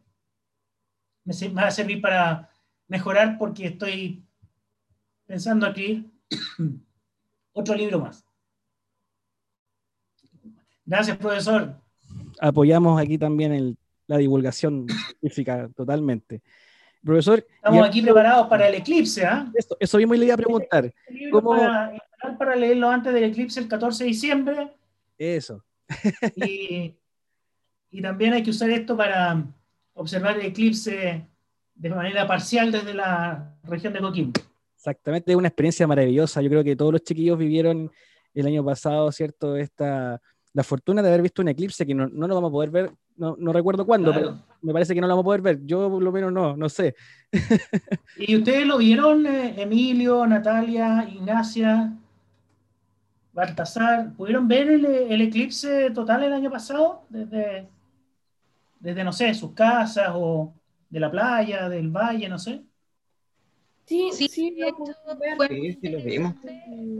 Me, 1.24 1.48
va 1.50 1.66
a 1.66 1.70
servir 1.70 2.00
para 2.00 2.48
mejorar 2.88 3.36
porque 3.38 3.66
estoy 3.66 4.24
pensando 5.26 5.66
escribir 5.68 6.10
otro 7.52 7.74
libro 7.74 8.00
más. 8.00 8.24
Gracias, 10.84 11.16
profesor. 11.16 11.74
apoyamos 12.40 13.00
aquí 13.00 13.16
también 13.18 13.52
el- 13.52 13.76
la 14.08 14.16
divulgación 14.18 14.86
científica 14.88 15.68
totalmente. 15.74 16.42
Profesor, 17.04 17.44
Estamos 17.56 17.86
aquí 17.86 18.02
preparados 18.02 18.46
para 18.48 18.68
el 18.68 18.74
eclipse, 18.74 19.24
¿ah? 19.24 19.50
eso, 19.54 19.76
eso 19.80 19.96
mismo 19.98 20.14
le 20.14 20.24
iba 20.26 20.34
a 20.34 20.36
preguntar. 20.36 20.84
Este 21.06 21.30
¿Cómo- 21.30 21.50
para, 21.56 21.92
para 22.38 22.56
leerlo 22.56 22.90
antes 22.90 23.12
del 23.14 23.24
eclipse 23.24 23.58
el 23.60 23.68
14 23.68 24.04
de 24.04 24.08
diciembre 24.08 24.72
Eso. 25.18 25.64
y, 26.36 26.94
y 27.92 28.02
también 28.02 28.32
hay 28.32 28.42
que 28.42 28.50
usar 28.50 28.70
esto 28.70 28.96
para 28.96 29.44
observar 29.94 30.38
el 30.40 30.46
eclipse 30.46 31.24
de 31.74 31.90
manera 31.90 32.26
parcial 32.26 32.72
desde 32.72 32.94
la 32.94 33.54
región 33.64 33.92
de 33.92 34.00
Coquimbo. 34.00 34.32
Exactamente, 34.76 35.30
es 35.30 35.36
una 35.36 35.48
experiencia 35.48 35.86
maravillosa. 35.86 36.40
Yo 36.42 36.48
creo 36.48 36.64
que 36.64 36.74
todos 36.74 36.90
los 36.92 37.04
chiquillos 37.04 37.38
vivieron 37.38 37.90
el 38.34 38.46
año 38.46 38.64
pasado, 38.64 39.12
¿cierto? 39.12 39.56
Esta, 39.56 40.20
la 40.54 40.62
fortuna 40.64 41.02
de 41.02 41.08
haber 41.08 41.22
visto 41.22 41.42
un 41.42 41.48
eclipse 41.48 41.86
que 41.86 41.94
no, 41.94 42.08
no 42.08 42.26
lo 42.26 42.34
vamos 42.34 42.48
a 42.48 42.52
poder 42.52 42.70
ver, 42.70 42.90
no, 43.16 43.36
no 43.38 43.52
recuerdo 43.52 43.84
cuándo, 43.84 44.10
Claro. 44.10 44.28
pero 44.28 44.56
me 44.62 44.72
parece 44.72 44.94
que 44.94 45.00
no 45.00 45.06
lo 45.06 45.12
vamos 45.12 45.24
a 45.24 45.26
poder 45.26 45.40
ver. 45.42 45.60
Yo 45.66 45.90
por 45.90 46.02
lo 46.02 46.10
menos 46.10 46.32
no, 46.32 46.56
no 46.56 46.68
sé. 46.68 46.94
¿Y 48.16 48.36
ustedes 48.36 48.66
lo 48.66 48.78
vieron, 48.78 49.26
eh, 49.26 49.54
Emilio, 49.62 50.26
Natalia, 50.26 51.06
Ignacia, 51.12 51.92
Baltasar? 53.34 54.12
¿Pudieron 54.14 54.48
ver 54.48 54.68
el, 54.70 54.84
el 54.84 55.20
eclipse 55.20 55.90
total 55.90 56.22
el 56.24 56.32
año 56.32 56.50
pasado? 56.50 57.02
Desde, 57.08 57.68
desde, 58.82 59.04
no 59.04 59.12
sé, 59.12 59.34
sus 59.34 59.54
casas 59.54 60.10
o 60.14 60.54
de 60.90 61.00
la 61.00 61.10
playa, 61.10 61.68
del 61.68 61.90
valle, 61.90 62.28
no 62.28 62.38
sé. 62.38 62.64
Sí, 63.86 64.12
Sí, 64.12 64.28
sí, 64.28 64.50
de 64.54 64.68
hecho, 64.68 64.92
fue 65.36 65.48
Sí, 65.48 65.78
sí, 65.80 65.88
lo 65.88 66.02
vimos. 66.02 66.34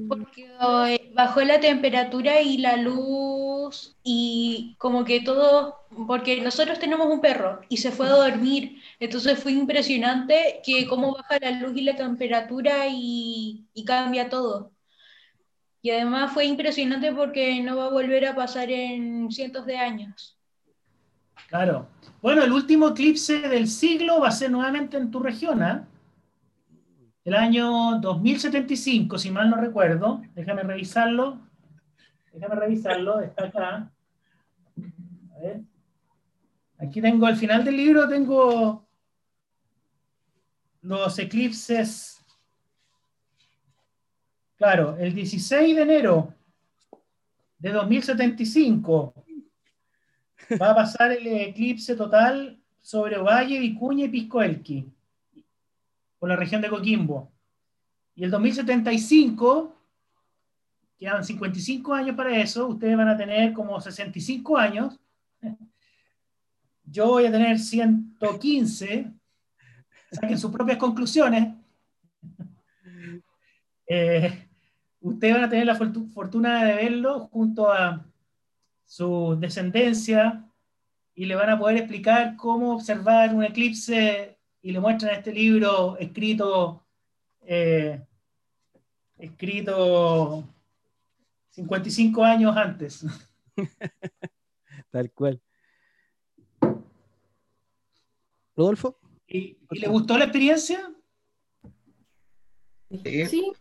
Porque 0.09 0.47
eh, 0.89 1.11
bajó 1.15 1.41
la 1.43 1.59
temperatura 1.61 2.43
y 2.43 2.59
la 2.59 2.77
luz 2.77 3.97
y 4.03 4.75
como 4.79 5.05
que 5.05 5.21
todo, 5.23 5.77
porque 6.07 6.41
nosotros 6.43 6.79
tenemos 6.79 7.07
un 7.09 7.21
perro 7.21 7.61
y 7.69 7.79
se 7.79 7.93
fue 7.93 8.07
a 8.09 8.11
dormir, 8.11 8.81
entonces 9.01 9.43
fue 9.43 9.53
impresionante 9.53 10.61
que 10.65 10.87
cómo 10.87 11.15
baja 11.15 11.39
la 11.41 11.51
luz 11.53 11.73
y 11.77 11.83
la 11.83 11.97
temperatura 11.97 12.87
y, 12.89 13.67
y 13.75 13.85
cambia 13.85 14.29
todo. 14.29 14.73
Y 15.83 15.91
además 15.91 16.33
fue 16.33 16.47
impresionante 16.47 17.13
porque 17.13 17.61
no 17.63 17.77
va 17.77 17.85
a 17.87 17.91
volver 17.91 18.25
a 18.27 18.35
pasar 18.35 18.71
en 18.71 19.31
cientos 19.31 19.67
de 19.67 19.77
años. 19.77 20.39
Claro. 21.49 21.87
Bueno, 22.21 22.43
el 22.43 22.53
último 22.53 22.89
eclipse 22.89 23.41
del 23.49 23.69
siglo 23.69 24.21
va 24.21 24.29
a 24.29 24.33
ser 24.33 24.51
nuevamente 24.51 24.97
en 24.97 25.11
tu 25.11 25.21
región, 25.21 25.63
¿ah? 25.63 25.87
El 27.25 27.35
año 27.35 28.01
2075, 28.01 29.17
si 29.17 29.31
mal 29.31 29.49
no 29.49 29.57
recuerdo. 29.57 30.23
Déjame 30.35 30.63
revisarlo. 30.63 31.39
Déjame 32.33 32.57
revisarlo, 32.57 33.21
está 33.21 33.45
acá. 33.45 33.93
A 35.35 35.39
ver. 35.39 35.61
Aquí 36.79 37.01
tengo, 37.01 37.27
al 37.27 37.37
final 37.37 37.65
del 37.65 37.77
libro 37.77 38.09
tengo 38.09 38.85
los 40.81 41.19
eclipses. 41.19 42.25
Claro, 44.57 44.97
el 44.99 45.15
16 45.15 45.77
de 45.77 45.83
enero 45.83 46.35
de 47.59 47.71
2075 47.71 49.15
va 50.61 50.71
a 50.71 50.75
pasar 50.75 51.13
el 51.13 51.27
eclipse 51.27 51.95
total 51.97 52.59
sobre 52.81 53.17
Ovalle, 53.19 53.59
Vicuña 53.59 54.05
y 54.07 54.09
Piscoelqui, 54.09 54.93
por 56.19 56.29
la 56.29 56.37
región 56.37 56.61
de 56.63 56.69
Coquimbo. 56.69 57.31
Y 58.15 58.25
el 58.25 58.31
2075, 58.31 59.75
quedan 60.99 61.25
55 61.25 61.95
años 61.95 62.17
para 62.17 62.37
eso, 62.37 62.67
ustedes 62.69 62.97
van 62.97 63.09
a 63.09 63.17
tener 63.17 63.53
como 63.53 63.81
65 63.81 64.57
años. 64.59 64.99
Yo 66.85 67.07
voy 67.07 67.27
a 67.27 67.33
tener 67.33 67.59
115, 67.59 69.11
saquen 70.11 70.39
sus 70.39 70.51
propias 70.51 70.77
conclusiones. 70.79 71.55
Eh, 73.87 74.49
ustedes 75.01 75.35
van 75.35 75.45
a 75.45 75.49
tener 75.49 75.67
la 75.67 75.79
fortu- 75.79 76.09
fortuna 76.13 76.65
de 76.65 76.75
verlo 76.75 77.21
junto 77.33 77.73
a 77.73 78.05
su 78.93 79.39
descendencia 79.41 80.45
y 81.15 81.25
le 81.25 81.35
van 81.35 81.49
a 81.49 81.59
poder 81.59 81.79
explicar 81.79 82.37
cómo 82.37 82.75
observar 82.75 83.35
un 83.35 83.43
eclipse 83.43 84.39
y 84.61 84.71
le 84.71 84.81
muestran 84.81 85.15
este 85.15 85.33
libro 85.33 85.97
escrito 85.97 86.85
eh, 87.41 88.05
escrito 89.17 90.45
55 91.53 92.23
años 92.23 92.55
antes. 92.55 93.07
Tal 94.91 95.11
cual. 95.13 95.41
Rodolfo, 98.55 98.99
¿Y, 99.27 99.57
y 99.71 99.79
le 99.79 99.89
gustó 99.89 100.19
la 100.19 100.25
experiencia? 100.25 100.93
Sí. 103.03 103.27
Sí, 103.27 103.53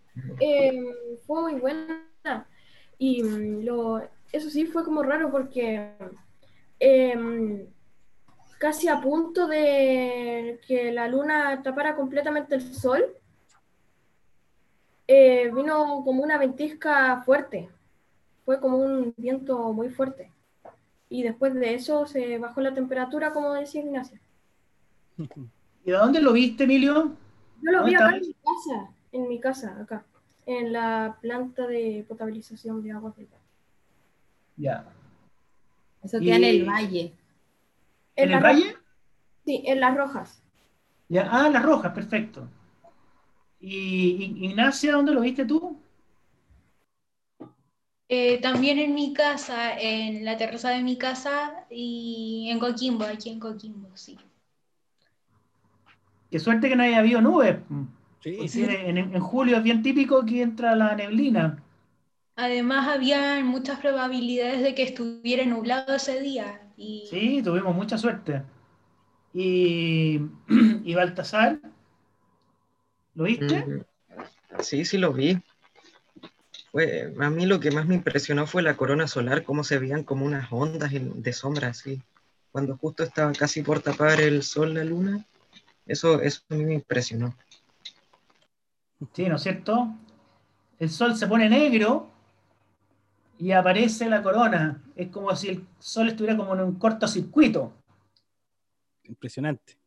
eh, 0.41 0.83
fue 1.25 1.41
muy 1.41 1.61
buena. 1.61 2.49
Y 2.97 3.23
mm, 3.23 3.63
lo, 3.63 4.01
eso 4.31 4.49
sí 4.49 4.65
fue 4.65 4.83
como 4.83 5.03
raro 5.03 5.31
porque 5.31 5.91
em, 6.79 7.65
casi 8.57 8.87
a 8.87 9.01
punto 9.01 9.47
de 9.47 10.59
que 10.67 10.91
la 10.91 11.07
luna 11.07 11.61
tapara 11.63 11.95
completamente 11.95 12.55
el 12.55 12.61
sol, 12.73 13.03
eh, 15.07 15.51
vino 15.53 16.03
como 16.05 16.23
una 16.23 16.37
ventisca 16.37 17.21
fuerte. 17.23 17.69
Fue 18.45 18.59
como 18.59 18.77
un 18.77 19.13
viento 19.17 19.73
muy 19.73 19.89
fuerte. 19.89 20.31
Y 21.09 21.23
después 21.23 21.53
de 21.53 21.73
eso 21.73 22.05
se 22.05 22.37
bajó 22.37 22.61
la 22.61 22.73
temperatura, 22.73 23.33
como 23.33 23.53
decía 23.53 23.81
Ignacio. 23.81 24.19
¿Y 25.17 25.91
de 25.91 25.97
dónde 25.97 26.21
lo 26.21 26.31
viste, 26.33 26.63
Emilio? 26.63 27.15
Yo 27.61 27.71
lo 27.71 27.79
¿Dónde 27.79 27.91
vi 27.91 27.95
acá 27.95 28.15
en 28.15 28.21
mi 28.21 28.33
casa, 28.33 28.91
en 29.11 29.27
mi 29.27 29.39
casa, 29.39 29.81
acá, 29.81 30.05
en 30.45 30.71
la 30.71 31.17
planta 31.19 31.67
de 31.67 32.05
potabilización 32.07 32.83
de 32.83 32.91
aguas 32.91 33.15
del. 33.17 33.27
Ya. 34.61 34.85
Eso 36.03 36.19
queda 36.19 36.35
en 36.35 36.43
Y- 36.43 36.59
el 36.59 36.69
valle. 36.69 37.13
¿En 38.15 38.31
el 38.31 38.43
valle? 38.43 38.77
Sí, 39.45 39.63
en 39.65 39.79
las 39.79 39.95
rojas. 39.95 40.41
Ya. 41.09 41.27
Ah, 41.31 41.49
las 41.49 41.61
rojas, 41.63 41.93
perfecto. 41.93 42.47
¿Y 43.61 44.45
Ignacia, 44.45 44.91
dónde 44.93 45.13
lo 45.13 45.21
viste 45.21 45.45
tú? 45.45 45.79
Eh, 48.09 48.39
también 48.41 48.77
en 48.77 48.93
mi 48.93 49.11
casa, 49.13 49.73
en 49.79 50.23
la 50.25 50.37
terraza 50.37 50.69
de 50.69 50.83
mi 50.83 50.97
casa 50.99 51.65
y 51.71 52.47
en 52.51 52.59
Coquimbo, 52.59 53.05
aquí 53.05 53.29
en 53.31 53.39
Coquimbo, 53.39 53.89
sí. 53.97 54.19
Qué 56.31 56.39
suerte 56.39 56.67
que 56.69 56.75
no 56.75 56.83
haya 56.83 56.99
habido 56.99 57.21
nubes. 57.21 57.57
Sí, 58.21 58.47
sí, 58.47 58.63
en, 58.63 58.97
en 58.97 59.19
julio 59.19 59.57
es 59.57 59.63
bien 59.63 59.81
típico 59.83 60.25
que 60.25 60.41
entra 60.41 60.75
la 60.75 60.95
neblina. 60.95 61.61
Además, 62.41 62.87
había 62.87 63.43
muchas 63.43 63.79
probabilidades 63.79 64.63
de 64.63 64.73
que 64.73 64.81
estuviera 64.81 65.45
nublado 65.45 65.93
ese 65.93 66.19
día. 66.19 66.59
Y 66.75 67.05
Sí, 67.07 67.41
tuvimos 67.43 67.75
mucha 67.75 67.99
suerte. 67.99 68.41
Y, 69.33 70.21
y 70.83 70.95
Baltasar, 70.95 71.59
¿lo 73.15 73.23
viste? 73.25 73.63
Mm, 73.63 73.81
Sí, 74.61 74.85
sí 74.85 74.97
lo 74.97 75.13
vi. 75.13 75.41
A 77.19 77.29
mí 77.29 77.45
lo 77.45 77.59
que 77.59 77.71
más 77.71 77.85
me 77.85 77.95
impresionó 77.95 78.47
fue 78.47 78.61
la 78.61 78.75
corona 78.75 79.07
solar, 79.07 79.43
cómo 79.43 79.63
se 79.63 79.77
veían 79.77 80.03
como 80.03 80.25
unas 80.25 80.51
ondas 80.51 80.91
de 80.91 81.33
sombra, 81.33 81.69
así. 81.69 82.01
Cuando 82.51 82.75
justo 82.77 83.03
estaba 83.03 83.31
casi 83.33 83.61
por 83.61 83.81
tapar 83.81 84.19
el 84.19 84.43
sol, 84.43 84.73
la 84.73 84.83
luna. 84.83 85.25
Eso, 85.85 86.21
eso 86.21 86.41
a 86.49 86.55
mí 86.55 86.65
me 86.65 86.73
impresionó. 86.73 87.35
Sí, 89.13 89.27
¿no 89.27 89.35
es 89.35 89.43
cierto? 89.43 89.87
El 90.79 90.89
sol 90.89 91.15
se 91.15 91.27
pone 91.27 91.49
negro 91.49 92.09
y 93.41 93.53
aparece 93.53 94.07
la 94.07 94.21
corona. 94.21 94.83
Es 94.95 95.07
como 95.07 95.35
si 95.35 95.49
el 95.49 95.65
sol 95.79 96.09
estuviera 96.09 96.37
como 96.37 96.53
en 96.53 96.61
un 96.61 96.75
cortocircuito. 96.77 97.73
Impresionante. 99.05 99.79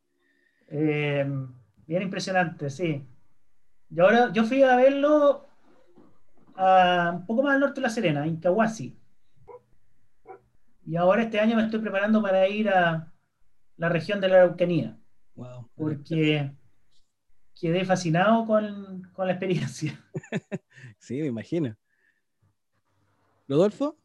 Eh, 0.67 1.25
bien 1.87 2.03
impresionante, 2.03 2.69
sí. 2.69 3.07
Yo 3.91 4.05
ahora, 4.07 4.33
yo 4.33 4.43
fui 4.43 4.61
a 4.65 4.75
verlo 4.75 5.47
a, 6.57 7.13
un 7.15 7.27
poco 7.27 7.45
más 7.45 7.55
al 7.55 7.61
norte 7.61 7.77
de 7.77 7.83
La 7.83 7.91
Serena, 7.91 8.27
en 8.27 8.39
Cahuasi. 8.39 8.99
Y 10.85 10.97
ahora 10.97 11.23
este 11.23 11.39
año 11.39 11.55
me 11.55 11.63
estoy 11.63 11.79
preparando 11.79 12.21
para 12.21 12.49
ir 12.49 12.69
a 12.71 13.13
la 13.77 13.89
región 13.89 14.21
de 14.21 14.29
la 14.29 14.37
Araucanía, 14.43 14.99
Wow. 15.37 15.71
porque 15.77 16.51
quedé 17.61 17.85
fascinado 17.85 18.47
con, 18.47 19.03
con 19.13 19.29
la 19.29 19.35
experiencia. 19.35 19.97
Sí, 20.99 21.21
me 21.21 21.27
imagino. 21.27 21.77
¿Rodolfo? 23.49 23.97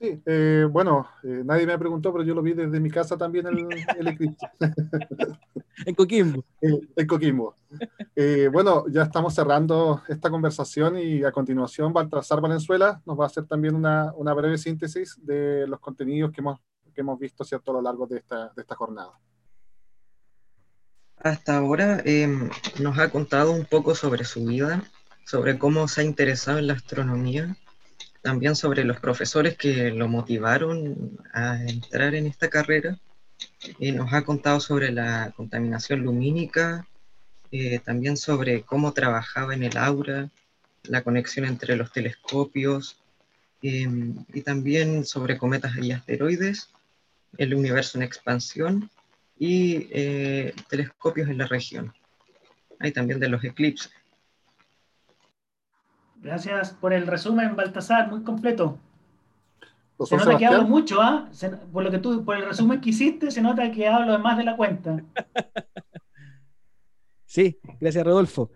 Sí, 0.00 0.20
eh, 0.26 0.66
bueno, 0.68 1.06
eh, 1.22 1.42
nadie 1.44 1.64
me 1.66 1.78
preguntó, 1.78 2.12
pero 2.12 2.24
yo 2.24 2.34
lo 2.34 2.42
vi 2.42 2.54
desde 2.54 2.80
mi 2.80 2.90
casa 2.90 3.16
también 3.16 3.46
el, 3.46 3.64
el 3.98 4.08
eclipse, 4.08 4.46
En 5.86 5.94
Coquimbo. 5.94 6.44
el- 6.60 6.88
en 6.96 7.06
Coquimbo. 7.06 7.54
Eh, 8.16 8.48
bueno, 8.52 8.84
ya 8.88 9.02
estamos 9.04 9.34
cerrando 9.34 10.02
esta 10.08 10.28
conversación 10.28 10.98
y 10.98 11.22
a 11.24 11.30
continuación 11.32 11.92
Baltasar 11.92 12.40
Valenzuela 12.40 13.00
nos 13.06 13.18
va 13.18 13.24
a 13.24 13.26
hacer 13.28 13.46
también 13.46 13.74
una, 13.76 14.12
una 14.16 14.34
breve 14.34 14.58
síntesis 14.58 15.16
de 15.24 15.66
los 15.68 15.78
contenidos 15.80 16.32
que 16.32 16.40
hemos, 16.40 16.58
que 16.92 17.00
hemos 17.00 17.18
visto 17.18 17.44
¿cierto? 17.44 17.70
a 17.70 17.74
lo 17.74 17.82
largo 17.82 18.06
de 18.06 18.18
esta, 18.18 18.52
de 18.54 18.62
esta 18.62 18.74
jornada. 18.74 19.12
Hasta 21.16 21.56
ahora 21.56 22.02
nos 22.80 22.98
ha 22.98 23.08
contado 23.10 23.52
un 23.52 23.64
poco 23.64 23.94
sobre 23.94 24.24
su 24.24 24.44
vida, 24.44 24.82
sobre 25.24 25.58
cómo 25.58 25.86
se 25.86 26.00
ha 26.00 26.04
interesado 26.04 26.58
en 26.58 26.66
la 26.66 26.72
astronomía, 26.74 27.56
también 28.22 28.54
sobre 28.54 28.84
los 28.84 29.00
profesores 29.00 29.56
que 29.56 29.90
lo 29.90 30.08
motivaron 30.08 31.18
a 31.32 31.60
entrar 31.62 32.14
en 32.14 32.26
esta 32.26 32.48
carrera. 32.48 32.98
Y 33.78 33.90
nos 33.92 34.12
ha 34.12 34.22
contado 34.22 34.60
sobre 34.60 34.92
la 34.92 35.32
contaminación 35.36 36.02
lumínica, 36.02 36.86
eh, 37.50 37.80
también 37.80 38.16
sobre 38.16 38.62
cómo 38.62 38.92
trabajaba 38.92 39.54
en 39.54 39.64
el 39.64 39.76
aura, 39.76 40.30
la 40.84 41.02
conexión 41.02 41.46
entre 41.46 41.76
los 41.76 41.92
telescopios, 41.92 42.98
em, 43.60 44.24
y 44.32 44.42
también 44.42 45.04
sobre 45.04 45.36
cometas 45.38 45.76
y 45.76 45.92
asteroides, 45.92 46.70
el 47.38 47.54
universo 47.54 47.98
en 47.98 48.04
expansión 48.04 48.90
y 49.38 49.88
eh, 49.90 50.54
telescopios 50.68 51.28
en 51.28 51.38
la 51.38 51.46
región. 51.46 51.92
Hay 52.78 52.92
también 52.92 53.20
de 53.20 53.28
los 53.28 53.42
eclipses. 53.44 53.92
Gracias 56.22 56.70
por 56.70 56.92
el 56.92 57.06
resumen, 57.06 57.56
Baltasar, 57.56 58.08
muy 58.08 58.22
completo. 58.22 58.78
Se 60.04 60.16
nota 60.16 60.38
que 60.38 60.46
hablo 60.46 60.64
mucho, 60.64 61.00
¿ah? 61.00 61.28
Por 61.72 61.82
lo 61.82 61.90
que 61.90 61.98
tú, 61.98 62.24
por 62.24 62.36
el 62.36 62.46
resumen 62.46 62.80
que 62.80 62.90
hiciste, 62.90 63.30
se 63.30 63.42
nota 63.42 63.70
que 63.70 63.86
hablo 63.88 64.18
más 64.18 64.38
de 64.38 64.44
la 64.44 64.56
cuenta. 64.56 65.02
Sí, 67.24 67.58
gracias 67.80 68.04
Rodolfo. 68.04 68.50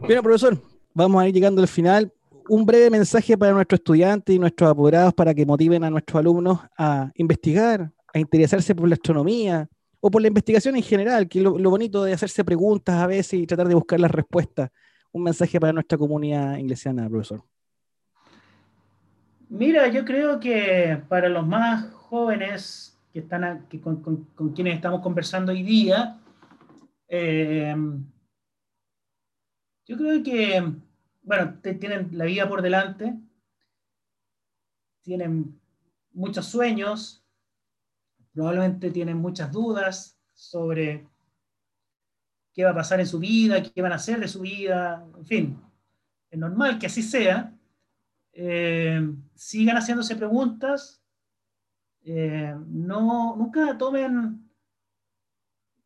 Bueno, 0.00 0.22
profesor, 0.22 0.58
vamos 0.94 1.22
a 1.22 1.28
ir 1.28 1.34
llegando 1.34 1.60
al 1.60 1.68
final. 1.68 2.10
Un 2.48 2.64
breve 2.64 2.88
mensaje 2.88 3.36
para 3.36 3.52
nuestros 3.52 3.78
estudiantes 3.78 4.34
y 4.34 4.38
nuestros 4.38 4.70
apoderados 4.70 5.12
para 5.12 5.34
que 5.34 5.44
motiven 5.44 5.84
a 5.84 5.90
nuestros 5.90 6.20
alumnos 6.20 6.60
a 6.78 7.10
investigar, 7.16 7.92
a 8.14 8.18
interesarse 8.18 8.74
por 8.74 8.88
la 8.88 8.94
astronomía 8.94 9.68
o 10.00 10.10
por 10.10 10.22
la 10.22 10.28
investigación 10.28 10.76
en 10.76 10.82
general, 10.82 11.28
que 11.28 11.40
es 11.40 11.44
lo, 11.44 11.58
lo 11.58 11.68
bonito 11.68 12.04
de 12.04 12.14
hacerse 12.14 12.42
preguntas 12.42 12.94
a 12.94 13.06
veces 13.06 13.34
y 13.34 13.46
tratar 13.46 13.68
de 13.68 13.74
buscar 13.74 14.00
las 14.00 14.10
respuestas. 14.10 14.70
Un 15.16 15.22
mensaje 15.22 15.58
para 15.58 15.72
nuestra 15.72 15.96
comunidad 15.96 16.58
inglesiana, 16.58 17.08
profesor. 17.08 17.42
Mira, 19.48 19.88
yo 19.88 20.04
creo 20.04 20.38
que 20.38 21.02
para 21.08 21.30
los 21.30 21.46
más 21.46 21.90
jóvenes 21.90 23.00
que 23.14 23.20
están 23.20 23.66
que 23.70 23.80
con 23.80 24.52
quienes 24.54 24.74
estamos 24.74 25.00
conversando 25.00 25.52
hoy 25.52 25.62
día, 25.62 26.18
eh, 27.08 27.74
yo 29.86 29.96
creo 29.96 30.22
que, 30.22 30.62
bueno, 31.22 31.58
te- 31.62 31.72
tienen 31.72 32.10
la 32.12 32.26
vida 32.26 32.46
por 32.46 32.60
delante, 32.60 33.18
tienen 35.00 35.58
muchos 36.12 36.44
sueños, 36.44 37.24
probablemente 38.34 38.90
tienen 38.90 39.16
muchas 39.16 39.50
dudas 39.50 40.18
sobre 40.34 41.06
qué 42.56 42.64
va 42.64 42.70
a 42.70 42.74
pasar 42.74 42.98
en 43.00 43.06
su 43.06 43.18
vida, 43.18 43.62
qué 43.62 43.82
van 43.82 43.92
a 43.92 43.96
hacer 43.96 44.18
de 44.18 44.28
su 44.28 44.40
vida, 44.40 45.06
en 45.14 45.26
fin, 45.26 45.60
es 46.30 46.38
normal 46.38 46.78
que 46.78 46.86
así 46.86 47.02
sea. 47.02 47.52
Eh, 48.32 49.00
sigan 49.34 49.76
haciéndose 49.76 50.16
preguntas, 50.16 51.02
eh, 52.02 52.54
no, 52.66 53.36
nunca 53.36 53.76
tomen 53.76 54.50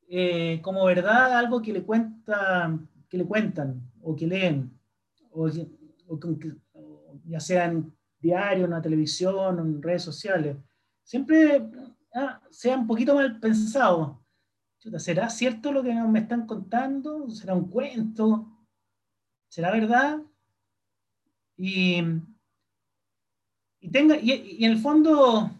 eh, 0.08 0.60
como 0.62 0.84
verdad 0.84 1.36
algo 1.36 1.60
que 1.60 1.72
le 1.72 1.82
cuenta, 1.82 2.78
que 3.08 3.18
le 3.18 3.24
cuentan 3.24 3.90
o 4.02 4.14
que 4.14 4.26
leen, 4.28 4.78
o, 5.32 5.48
o 6.06 7.20
ya 7.24 7.40
sea 7.40 7.64
en 7.64 7.92
diario, 8.20 8.66
en 8.66 8.70
la 8.70 8.82
televisión, 8.82 9.58
en 9.58 9.82
redes 9.82 10.02
sociales. 10.02 10.56
Siempre 11.02 11.68
ah, 12.14 12.40
sea 12.50 12.76
un 12.76 12.86
poquito 12.86 13.14
mal 13.14 13.40
pensado. 13.40 14.19
¿Será 14.80 15.28
cierto 15.28 15.72
lo 15.72 15.82
que 15.82 15.92
me 15.92 16.20
están 16.20 16.46
contando? 16.46 17.28
¿Será 17.30 17.54
un 17.54 17.68
cuento? 17.68 18.46
¿Será 19.48 19.70
verdad? 19.72 20.22
Y, 21.56 22.02
y, 23.80 23.90
tenga, 23.90 24.16
y, 24.16 24.64
en 24.64 24.70
el 24.70 24.78
fondo, 24.78 25.50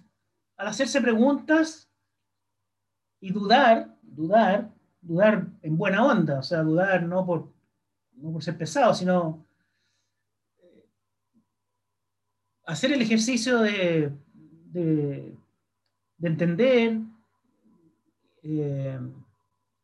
al 0.56 0.66
hacerse 0.66 1.02
preguntas 1.02 1.90
y 3.20 3.30
dudar, 3.30 3.94
dudar, 4.00 4.72
dudar 5.02 5.46
en 5.60 5.76
buena 5.76 6.06
onda, 6.06 6.38
o 6.38 6.42
sea, 6.42 6.62
dudar 6.62 7.02
no 7.02 7.26
por, 7.26 7.52
no 8.12 8.32
por 8.32 8.42
ser 8.42 8.56
pesado, 8.56 8.94
sino 8.94 9.44
eh, 10.62 10.88
hacer 12.64 12.92
el 12.92 13.02
ejercicio 13.02 13.58
de, 13.58 14.10
de 14.72 15.36
entender, 16.22 17.00
eh, 18.42 18.98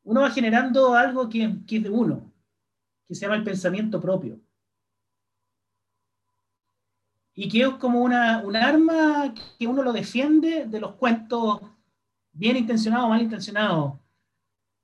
uno 0.04 0.20
va 0.20 0.30
generando 0.30 0.94
algo 0.94 1.28
que, 1.28 1.58
que 1.66 1.76
es 1.78 1.82
de 1.82 1.90
uno, 1.90 2.32
que 3.06 3.14
se 3.14 3.22
llama 3.22 3.36
el 3.36 3.44
pensamiento 3.44 4.00
propio. 4.00 4.40
Y 7.34 7.48
que 7.48 7.62
es 7.62 7.68
como 7.74 8.02
una, 8.02 8.42
un 8.42 8.56
arma 8.56 9.34
que 9.58 9.66
uno 9.66 9.82
lo 9.82 9.92
defiende 9.92 10.66
de 10.66 10.80
los 10.80 10.94
cuentos 10.94 11.60
bien 12.32 12.56
intencionado 12.56 13.06
o 13.06 13.08
mal 13.10 13.22
intencionado, 13.22 14.00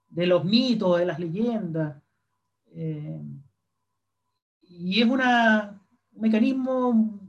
de 0.09 0.27
los 0.27 0.45
mitos, 0.45 0.99
de 0.99 1.07
las 1.07 1.19
leyendas. 1.19 2.03
Eh, 2.67 3.21
y 4.63 5.01
es 5.01 5.09
una, 5.09 5.81
un 6.13 6.21
mecanismo 6.21 7.21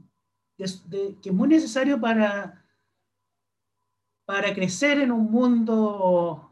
que 0.56 0.64
es 0.64 1.32
muy 1.32 1.48
necesario 1.48 2.00
para, 2.00 2.63
para 4.24 4.54
crecer 4.54 5.00
en 5.00 5.12
un 5.12 5.30
mundo 5.30 6.50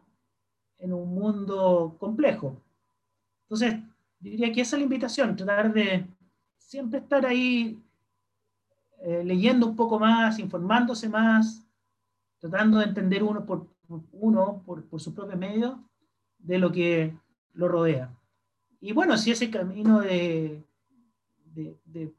en 0.78 0.92
un 0.92 1.14
mundo 1.14 1.96
complejo. 1.98 2.60
Entonces, 3.44 3.80
diría 4.18 4.52
que 4.52 4.62
esa 4.62 4.76
es 4.76 4.80
la 4.80 4.84
invitación, 4.84 5.36
tratar 5.36 5.72
de 5.72 6.06
siempre 6.58 6.98
estar 6.98 7.24
ahí 7.24 7.80
eh, 9.00 9.22
leyendo 9.24 9.66
un 9.66 9.76
poco 9.76 10.00
más, 10.00 10.40
informándose 10.40 11.08
más, 11.08 11.64
tratando 12.40 12.78
de 12.78 12.86
entender 12.86 13.22
uno 13.22 13.46
por, 13.46 13.68
uno 14.10 14.62
por, 14.66 14.84
por 14.86 15.00
su 15.00 15.14
propio 15.14 15.36
medio 15.36 15.84
de 16.38 16.58
lo 16.58 16.72
que 16.72 17.16
lo 17.52 17.68
rodea. 17.68 18.12
Y 18.80 18.92
bueno, 18.92 19.16
si 19.16 19.30
ese 19.30 19.50
camino 19.50 20.00
de, 20.00 20.64
de, 21.44 22.12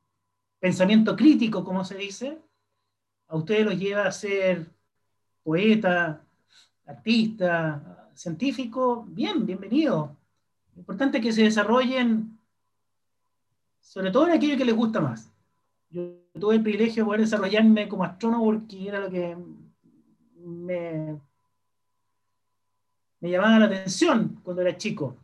pensamiento 0.60 1.18
crítico, 1.18 1.66
como 1.66 1.84
se 1.84 1.97
dice, 1.97 2.41
a 3.28 3.36
ustedes 3.36 3.66
los 3.66 3.78
lleva 3.78 4.08
a 4.08 4.12
ser 4.14 4.73
poeta, 5.44 6.26
artista, 6.86 8.10
científico, 8.14 9.06
bien, 9.08 9.46
bienvenido. 9.46 10.16
Lo 10.76 10.80
importante 10.80 11.18
es 11.18 11.24
que 11.24 11.34
se 11.34 11.44
desarrollen, 11.44 12.39
sobre 13.80 14.12
todo 14.12 14.28
en 14.28 14.34
aquello 14.34 14.58
que 14.58 14.66
les 14.66 14.76
gusta 14.76 15.02
más. 15.02 15.32
Yo 15.89 16.16
tuve 16.39 16.56
el 16.56 16.64
privilegio 16.64 17.04
de 17.04 17.06
poder 17.06 17.22
desarrollarme 17.22 17.88
como 17.88 18.04
astrónomo 18.04 18.46
porque 18.46 18.88
era 18.88 19.00
lo 19.00 19.10
que 19.10 19.38
me, 20.36 21.20
me 23.20 23.30
llamaba 23.30 23.60
la 23.60 23.66
atención 23.66 24.39
cuando 24.44 24.62
era 24.62 24.78
chico. 24.78 25.18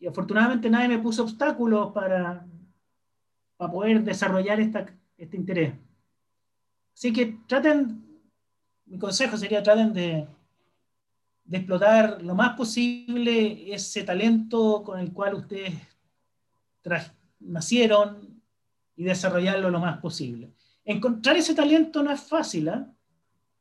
Y 0.00 0.06
afortunadamente 0.06 0.68
nadie 0.70 0.88
me 0.88 0.98
puso 0.98 1.22
obstáculos 1.22 1.92
para, 1.92 2.44
para 3.56 3.72
poder 3.72 4.02
desarrollar 4.02 4.58
este 4.58 5.36
interés. 5.36 5.74
Así 6.94 7.12
que 7.12 7.38
traten, 7.46 8.11
mi 8.92 8.98
consejo 8.98 9.38
sería 9.38 9.62
traten 9.62 9.90
de, 9.94 10.28
explotar 11.50 12.20
lo 12.20 12.34
más 12.34 12.54
posible 12.54 13.74
ese 13.74 14.04
talento 14.04 14.82
con 14.84 15.00
el 15.00 15.12
cual 15.12 15.34
ustedes 15.34 15.74
nacieron 17.40 18.42
y 18.94 19.04
desarrollarlo 19.04 19.70
lo 19.70 19.80
más 19.80 19.98
posible. 19.98 20.52
Encontrar 20.84 21.36
ese 21.36 21.54
talento 21.54 22.02
no 22.02 22.10
es 22.10 22.20
fácil, 22.20 22.68
¿eh? 22.68 22.84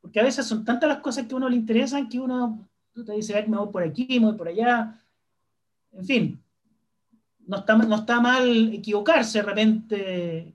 porque 0.01 0.19
a 0.19 0.23
veces 0.23 0.45
son 0.45 0.65
tantas 0.65 0.89
las 0.89 0.99
cosas 0.99 1.25
que 1.25 1.33
a 1.33 1.37
uno 1.37 1.47
le 1.47 1.55
interesan 1.55 2.09
que 2.09 2.19
uno 2.19 2.67
te 2.93 3.13
dice, 3.13 3.45
me 3.47 3.57
voy 3.57 3.71
por 3.71 3.83
aquí, 3.83 4.19
me 4.19 4.27
voy 4.27 4.37
por 4.37 4.49
allá. 4.49 4.99
En 5.93 6.05
fin, 6.05 6.43
no 7.47 7.57
está, 7.59 7.77
no 7.77 7.95
está 7.95 8.19
mal 8.19 8.73
equivocarse 8.73 9.39
de 9.39 9.45
repente, 9.45 10.53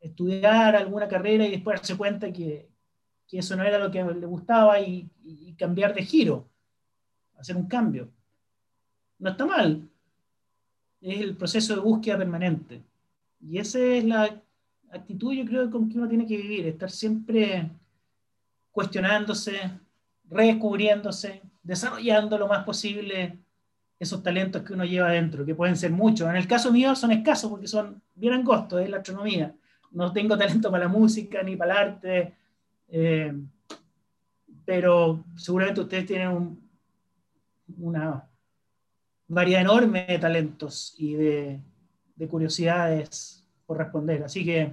estudiar 0.00 0.76
alguna 0.76 1.08
carrera 1.08 1.46
y 1.46 1.52
después 1.52 1.80
darse 1.80 1.96
cuenta 1.96 2.30
que, 2.30 2.75
que 3.28 3.38
eso 3.38 3.56
no 3.56 3.64
era 3.64 3.78
lo 3.78 3.90
que 3.90 4.02
le 4.02 4.26
gustaba 4.26 4.80
y, 4.80 5.08
cambiar 5.58 5.94
de 5.94 6.02
giro, 6.04 6.46
hacer 7.38 7.56
un 7.56 7.66
cambio. 7.66 8.08
No 9.18 9.30
está 9.30 9.46
mal. 9.46 9.88
Es 11.00 11.20
el 11.20 11.36
proceso 11.36 11.74
de 11.74 11.80
búsqueda 11.80 12.18
permanente. 12.18 12.82
Y 13.40 13.58
esa 13.58 13.78
es 13.78 14.04
la 14.04 14.42
actitud, 14.90 15.32
yo 15.32 15.44
creo, 15.44 15.70
con 15.70 15.88
que 15.88 15.98
uno 15.98 16.08
tiene 16.08 16.26
que 16.26 16.36
vivir, 16.36 16.66
estar 16.66 16.90
siempre 16.90 17.70
cuestionándose, 18.70 19.70
redescubriéndose, 20.28 21.42
desarrollando 21.62 22.38
lo 22.38 22.48
más 22.48 22.64
posible 22.64 23.38
esos 23.98 24.22
talentos 24.22 24.62
que 24.62 24.74
uno 24.74 24.84
lleva 24.84 25.08
adentro, 25.08 25.44
que 25.44 25.54
pueden 25.54 25.76
ser 25.76 25.90
muchos. 25.90 26.28
En 26.28 26.36
el 26.36 26.46
caso 26.46 26.70
mío 26.70 26.94
son 26.94 27.12
escasos 27.12 27.50
porque 27.50 27.66
son 27.66 28.02
bien 28.14 28.34
angostos, 28.34 28.82
es 28.82 28.90
la 28.90 28.98
astronomía. 28.98 29.54
No 29.92 30.12
tengo 30.12 30.36
talento 30.36 30.70
para 30.70 30.84
la 30.84 30.90
música 30.90 31.42
ni 31.42 31.56
para 31.56 31.72
el 31.72 31.78
arte, 31.78 32.34
eh, 32.88 33.32
pero 34.64 35.24
seguramente 35.36 35.80
ustedes 35.80 36.06
tienen 36.06 36.58
una 37.78 38.28
variedad 39.28 39.62
enorme 39.62 40.06
de 40.06 40.18
talentos 40.18 40.94
y 40.98 41.14
de, 41.14 41.60
de 42.14 42.28
curiosidades 42.28 43.44
por 43.64 43.78
responder. 43.78 44.24
Así 44.24 44.44
que 44.44 44.72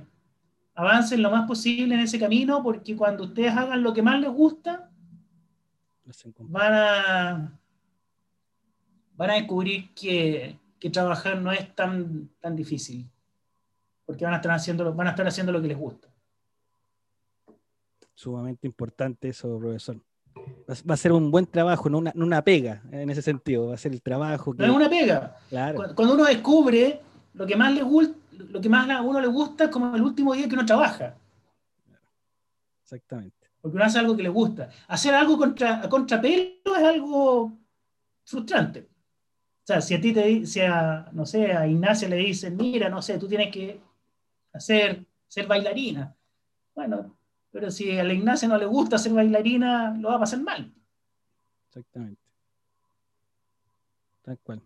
avancen 0.75 1.21
lo 1.21 1.31
más 1.31 1.47
posible 1.47 1.95
en 1.95 2.01
ese 2.01 2.19
camino 2.19 2.63
porque 2.63 2.95
cuando 2.95 3.25
ustedes 3.25 3.51
hagan 3.51 3.83
lo 3.83 3.93
que 3.93 4.01
más 4.01 4.19
les 4.19 4.31
gusta, 4.31 4.89
van 6.49 6.73
a 6.73 7.59
van 9.15 9.29
a 9.29 9.35
descubrir 9.35 9.93
que, 9.93 10.59
trabajar 10.91 11.41
no 11.41 11.49
es 11.51 11.73
tan, 11.75 12.29
tan 12.41 12.57
difícil, 12.57 13.09
porque 14.05 14.25
van 14.25 14.33
a, 14.33 14.37
estar 14.37 14.51
haciendo, 14.51 14.93
van 14.93 15.07
a 15.07 15.11
estar 15.11 15.25
haciendo 15.25 15.53
lo 15.53 15.61
que 15.61 15.69
les 15.69 15.77
gusta. 15.77 16.12
Sumamente 18.15 18.67
importante 18.67 19.29
eso, 19.29 19.57
profesor. 19.57 19.97
Va 20.69 20.93
a 20.93 20.97
ser 20.97 21.11
un 21.11 21.29
buen 21.31 21.45
trabajo, 21.45 21.89
no 21.89 21.99
una, 21.99 22.41
pega 22.43 22.81
en 22.91 23.09
ese 23.09 23.21
sentido. 23.21 23.67
Va 23.67 23.75
a 23.75 23.77
ser 23.77 23.91
el 23.91 24.01
trabajo. 24.01 24.53
No 24.53 24.65
es 24.65 24.71
una 24.71 24.89
pega. 24.89 25.37
Cuando 25.95 26.13
uno 26.13 26.25
descubre 26.25 27.01
lo 27.33 27.45
que 27.45 27.55
más 27.55 27.73
le 27.73 27.83
gusta, 27.83 28.15
lo 28.31 28.61
que 28.61 28.69
más 28.69 28.89
a 28.89 29.01
uno 29.01 29.19
le 29.19 29.27
gusta 29.27 29.65
es 29.65 29.69
como 29.69 29.95
el 29.95 30.01
último 30.01 30.33
día 30.33 30.47
que 30.47 30.55
uno 30.55 30.65
trabaja. 30.65 31.15
Exactamente. 32.83 33.49
Porque 33.61 33.77
uno 33.77 33.85
hace 33.85 33.99
algo 33.99 34.15
que 34.15 34.23
le 34.23 34.29
gusta. 34.29 34.69
Hacer 34.87 35.15
algo 35.15 35.37
contra, 35.37 35.81
a 35.83 35.89
contrapelo 35.89 36.75
es 36.77 36.83
algo 36.83 37.53
frustrante. 38.25 38.81
O 38.81 39.65
sea, 39.65 39.79
si 39.79 39.93
a 39.95 40.01
ti 40.01 40.11
te 40.11 40.45
si 40.45 40.59
a, 40.59 41.09
no 41.13 41.25
sé, 41.25 41.53
a 41.53 41.65
Ignacia 41.65 42.09
le 42.09 42.17
dicen, 42.17 42.57
mira, 42.57 42.89
no 42.89 43.01
sé, 43.01 43.17
tú 43.17 43.27
tienes 43.27 43.49
que 43.51 43.79
hacer, 44.51 45.05
ser 45.27 45.47
bailarina. 45.47 46.13
Bueno, 46.75 47.15
pero 47.53 47.69
si 47.69 47.97
a 47.97 48.03
la 48.03 48.13
Ignacia 48.13 48.47
no 48.47 48.57
le 48.57 48.65
gusta 48.65 48.97
ser 48.97 49.13
bailarina, 49.13 49.95
lo 49.95 50.09
va 50.09 50.15
a 50.15 50.19
pasar 50.19 50.41
mal. 50.41 50.73
Exactamente. 51.67 52.19
Tal 54.23 54.39
cual. 54.39 54.61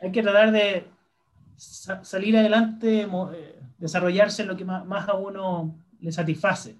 Hay 0.00 0.10
que 0.10 0.22
tratar 0.22 0.50
de 0.50 0.86
salir 1.56 2.38
adelante, 2.38 3.02
eh, 3.02 3.60
desarrollarse 3.76 4.42
en 4.42 4.48
lo 4.48 4.56
que 4.56 4.64
más, 4.64 5.06
a 5.06 5.14
uno 5.14 5.76
le 6.00 6.10
satisface. 6.10 6.76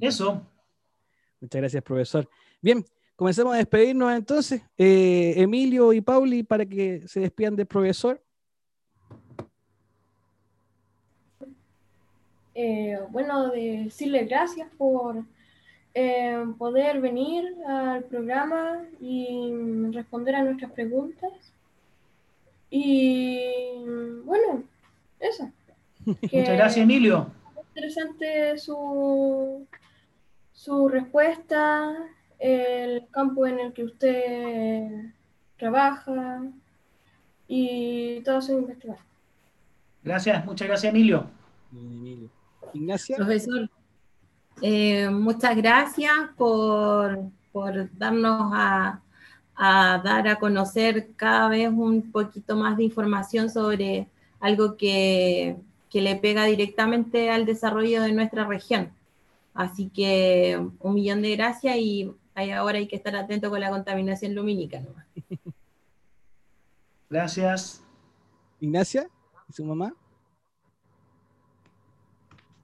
Eso. 0.00 0.50
Muchas 1.40 1.60
gracias, 1.60 1.82
profesor. 1.82 2.28
Bien, 2.62 2.82
Comencemos 3.16 3.54
a 3.54 3.58
despedirnos 3.58 4.12
entonces. 4.12 4.62
Eh, 4.76 5.34
Emilio 5.36 5.92
y 5.92 6.00
Pauli, 6.00 6.42
para 6.42 6.66
que 6.66 7.06
se 7.06 7.20
despidan 7.20 7.54
del 7.54 7.66
profesor. 7.66 8.20
Eh, 12.54 12.98
bueno, 13.10 13.50
decirle 13.50 14.24
gracias 14.24 14.68
por 14.78 15.24
eh, 15.92 16.44
poder 16.58 17.00
venir 17.00 17.44
al 17.66 18.04
programa 18.04 18.84
y 19.00 19.52
responder 19.92 20.36
a 20.36 20.42
nuestras 20.42 20.72
preguntas. 20.72 21.32
Y 22.70 23.76
bueno, 24.24 24.64
eso. 25.20 25.50
Muchas 26.04 26.56
gracias, 26.56 26.78
Emilio. 26.78 27.28
Interesante 27.68 28.58
su, 28.58 29.66
su 30.52 30.88
respuesta 30.88 31.96
el 32.38 33.06
campo 33.10 33.46
en 33.46 33.58
el 33.58 33.72
que 33.72 33.84
usted 33.84 35.12
trabaja 35.56 36.42
y 37.48 38.20
todo 38.20 38.42
su 38.42 38.52
investigación. 38.52 39.06
Gracias, 40.02 40.44
muchas 40.44 40.68
gracias 40.68 40.92
Emilio. 40.92 41.30
Ignacia. 42.74 43.16
Profesor, 43.16 43.70
eh, 44.60 45.08
muchas 45.10 45.56
gracias 45.56 46.12
por, 46.36 47.30
darnos 47.96 48.52
a, 48.52 49.00
dar 49.56 50.28
a 50.28 50.38
conocer 50.38 51.12
cada 51.16 51.48
vez 51.48 51.68
un 51.68 52.10
poquito 52.10 52.56
más 52.56 52.76
de 52.76 52.84
información 52.84 53.48
sobre 53.48 54.08
algo 54.40 54.76
que, 54.76 55.56
que 55.88 56.00
le 56.00 56.16
pega 56.16 56.44
directamente 56.44 57.30
al 57.30 57.46
desarrollo 57.46 58.02
de 58.02 58.12
nuestra 58.12 58.44
región. 58.44 58.90
Así 59.54 59.88
que 59.88 60.60
un 60.80 60.94
millón 60.94 61.22
de 61.22 61.36
gracias 61.36 61.76
y 61.76 62.12
ahora 62.34 62.78
hay 62.78 62.88
que 62.88 62.96
estar 62.96 63.14
atento 63.14 63.48
con 63.48 63.60
la 63.60 63.70
contaminación 63.70 64.34
lumínica. 64.34 64.82
Gracias. 67.08 67.80
Ignacia, 68.60 69.08
¿y 69.48 69.52
su 69.52 69.64
mamá? 69.64 69.94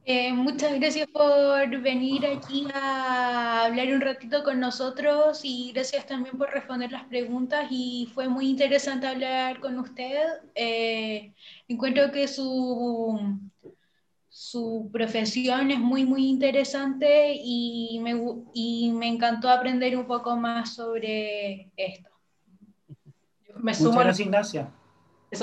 Eh, 0.05 0.33
muchas 0.33 0.79
gracias 0.81 1.07
por 1.09 1.69
venir 1.81 2.27
aquí 2.27 2.67
a 2.75 3.67
hablar 3.67 3.89
un 3.89 4.01
ratito 4.01 4.43
con 4.43 4.59
nosotros 4.59 5.41
y 5.45 5.73
gracias 5.73 6.07
también 6.07 6.37
por 6.39 6.51
responder 6.51 6.91
las 6.91 7.05
preguntas 7.05 7.67
y 7.71 8.11
fue 8.15 8.29
muy 8.29 8.49
interesante 8.49 9.07
hablar 9.07 9.61
con 9.61 9.79
usted. 9.79 10.41
Eh, 10.55 11.33
encuentro 11.69 12.11
que 12.11 12.27
su 12.27 13.39
su 14.33 14.89
profesión 14.91 15.71
es 15.71 15.79
muy, 15.79 16.07
muy 16.07 16.27
interesante 16.29 17.35
y 17.35 18.01
me, 18.01 18.19
y 18.55 18.91
me 18.93 19.09
encantó 19.09 19.51
aprender 19.51 19.97
un 19.97 20.07
poco 20.07 20.37
más 20.37 20.75
sobre 20.77 21.69
esto. 21.77 22.09
Me 23.57 23.75
sumo, 23.75 24.01
a 24.01 24.11
Ignacia. 24.11 24.71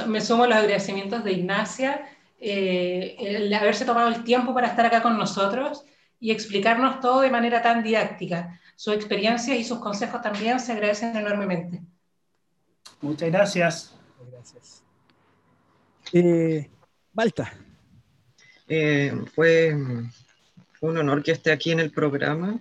me 0.07 0.19
sumo 0.19 0.45
a 0.45 0.47
los 0.47 0.57
agradecimientos 0.57 1.23
de 1.23 1.33
Ignacia, 1.33 2.05
eh, 2.39 3.15
el 3.19 3.53
haberse 3.53 3.85
tomado 3.85 4.09
el 4.09 4.23
tiempo 4.23 4.53
para 4.53 4.67
estar 4.67 4.85
acá 4.85 5.01
con 5.01 5.17
nosotros 5.17 5.83
y 6.19 6.31
explicarnos 6.31 6.99
todo 6.99 7.21
de 7.21 7.29
manera 7.29 7.61
tan 7.61 7.83
didáctica. 7.83 8.59
Su 8.75 8.91
experiencia 8.91 9.55
y 9.55 9.63
sus 9.63 9.79
consejos 9.79 10.21
también 10.21 10.59
se 10.59 10.71
agradecen 10.71 11.15
enormemente. 11.15 11.81
Muchas 13.01 13.31
gracias. 13.31 13.95
Gracias. 14.31 14.83
Eh, 16.13 16.69
Balta. 17.13 17.53
Eh, 18.67 19.13
fue 19.33 19.73
un 19.73 20.97
honor 20.97 21.23
que 21.23 21.31
esté 21.31 21.51
aquí 21.51 21.71
en 21.71 21.79
el 21.79 21.91
programa. 21.91 22.59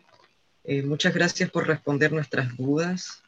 Eh, 0.65 0.82
muchas 0.82 1.15
gracias 1.15 1.51
por 1.51 1.66
responder 1.66 2.12
nuestras 2.12 2.57
dudas. 2.57 3.23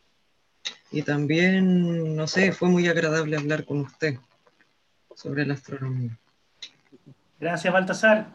Y 0.90 1.02
también, 1.02 2.16
no 2.16 2.26
sé, 2.26 2.52
fue 2.52 2.68
muy 2.68 2.88
agradable 2.88 3.36
hablar 3.36 3.64
con 3.64 3.80
usted 3.80 4.18
sobre 5.14 5.44
la 5.44 5.54
astronomía. 5.54 6.18
Gracias, 7.40 7.72
Baltasar. 7.72 8.26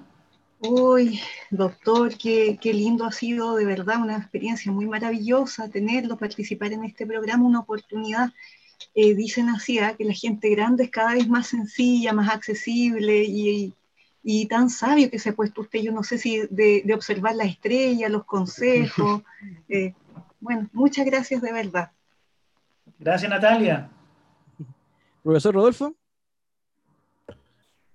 Uy, 0.60 1.20
doctor, 1.52 2.18
qué, 2.18 2.58
qué, 2.62 2.74
lindo 2.74 3.06
ha 3.06 3.12
sido, 3.12 3.56
de 3.56 3.66
verdad, 3.66 4.02
una 4.02 4.18
experiencia 4.18 4.72
muy 4.72 4.86
maravillosa 4.86 5.70
tenerlo, 5.70 6.18
participar 6.18 6.72
en 6.72 6.86
este 6.86 7.06
programa, 7.06 7.44
una 7.44 7.60
oportunidad. 7.60 8.30
Eh, 8.96 9.14
dicen 9.14 9.50
así, 9.50 9.80
¿eh? 9.80 9.96
que 9.98 10.06
la 10.06 10.14
gente 10.14 10.50
grande 10.50 10.86
es 10.86 10.90
cada 10.90 11.14
vez 11.14 11.28
más 11.28 11.48
sencilla, 11.48 12.14
más 12.14 12.34
accesible 12.34 13.24
y, 13.24 13.74
y, 14.24 14.46
tan 14.48 14.70
sabio 14.70 15.10
que 15.10 15.20
se 15.20 15.30
ha 15.30 15.36
puesto 15.36 15.62
usted, 15.62 15.82
yo 15.82 15.92
no 15.92 16.04
sé 16.04 16.18
si 16.18 16.40
de, 16.50 16.84
de 16.86 16.94
observar 16.94 17.36
la 17.36 17.46
estrella, 17.46 18.10
los 18.10 18.26
consejos. 18.26 19.22
Eh, 19.68 19.94
bueno, 20.40 20.70
muchas 20.72 21.06
gracias 21.06 21.42
de 21.42 21.52
verdad. 21.52 21.92
Gracias, 23.00 23.30
Natalia. 23.30 23.90
Profesor 25.22 25.54
Rodolfo. 25.54 25.94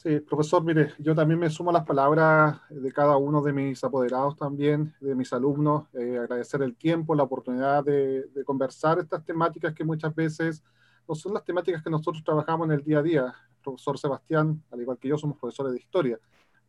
Sí, 0.08 0.20
profesor, 0.20 0.64
mire, 0.64 0.94
yo 0.98 1.14
también 1.14 1.38
me 1.38 1.50
sumo 1.50 1.68
a 1.68 1.74
las 1.74 1.84
palabras 1.84 2.62
de 2.70 2.90
cada 2.92 3.18
uno 3.18 3.42
de 3.42 3.52
mis 3.52 3.84
apoderados 3.84 4.38
también, 4.38 4.94
de 5.02 5.14
mis 5.14 5.30
alumnos, 5.34 5.86
eh, 5.92 6.16
agradecer 6.16 6.62
el 6.62 6.76
tiempo, 6.76 7.14
la 7.14 7.24
oportunidad 7.24 7.84
de, 7.84 8.24
conversar 8.46 8.98
estas 8.98 9.22
temáticas 9.22 9.74
que 9.74 9.84
muchas 9.84 10.14
veces 10.14 10.64
no 11.06 11.14
son 11.14 11.34
las 11.34 11.44
temáticas 11.44 11.82
que 11.82 11.90
nosotros 11.90 12.24
trabajamos 12.24 12.68
en 12.68 12.72
el 12.72 12.82
día 12.82 13.00
a 13.00 13.02
día. 13.02 13.34
Profesor 13.62 13.98
Sebastián, 13.98 14.62
al 14.70 14.80
igual 14.80 14.96
que 14.96 15.08
yo, 15.08 15.18
somos 15.18 15.36
profesores 15.36 15.74
de 15.74 15.78
historia, 15.78 16.18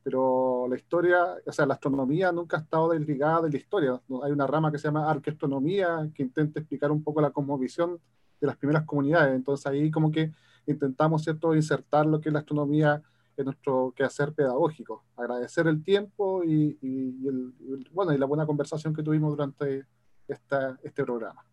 pero 0.03 0.67
la 0.69 0.75
historia, 0.75 1.23
o 1.45 1.51
sea, 1.53 1.65
la 1.65 1.75
astronomía 1.75 2.33
nunca 2.33 2.57
ha 2.57 2.59
estado 2.59 2.89
desligada 2.89 3.43
de 3.43 3.51
la 3.51 3.57
historia. 3.57 4.01
Hay 4.21 4.33
una 4.33 4.47
rama 4.47 4.69
que 4.69 4.79
se 4.79 4.89
llama 4.89 5.09
arqueastronomía 5.09 6.09
que 6.13 6.23
intenta 6.23 6.59
explicar 6.59 6.91
un 6.91 7.01
poco 7.01 7.21
la 7.21 7.31
cosmovisión 7.31 8.01
de 8.41 8.47
las 8.47 8.57
primeras 8.57 8.83
comunidades. 8.83 9.33
Entonces 9.33 9.65
ahí 9.65 9.89
como 9.89 10.11
que 10.11 10.33
intentamos, 10.65 11.23
¿cierto?, 11.23 11.55
insertar 11.55 12.05
lo 12.05 12.19
que 12.19 12.27
es 12.27 12.33
la 12.33 12.39
astronomía 12.39 13.01
en 13.41 13.45
nuestro 13.45 13.93
quehacer 13.95 14.33
pedagógico. 14.33 15.03
Agradecer 15.15 15.67
el 15.67 15.83
tiempo 15.83 16.43
y, 16.43 16.77
y, 16.81 17.27
el, 17.27 17.53
bueno, 17.91 18.13
y 18.13 18.17
la 18.17 18.25
buena 18.25 18.45
conversación 18.45 18.93
que 18.93 19.03
tuvimos 19.03 19.31
durante 19.31 19.85
esta, 20.27 20.77
este 20.83 21.03
programa. 21.03 21.45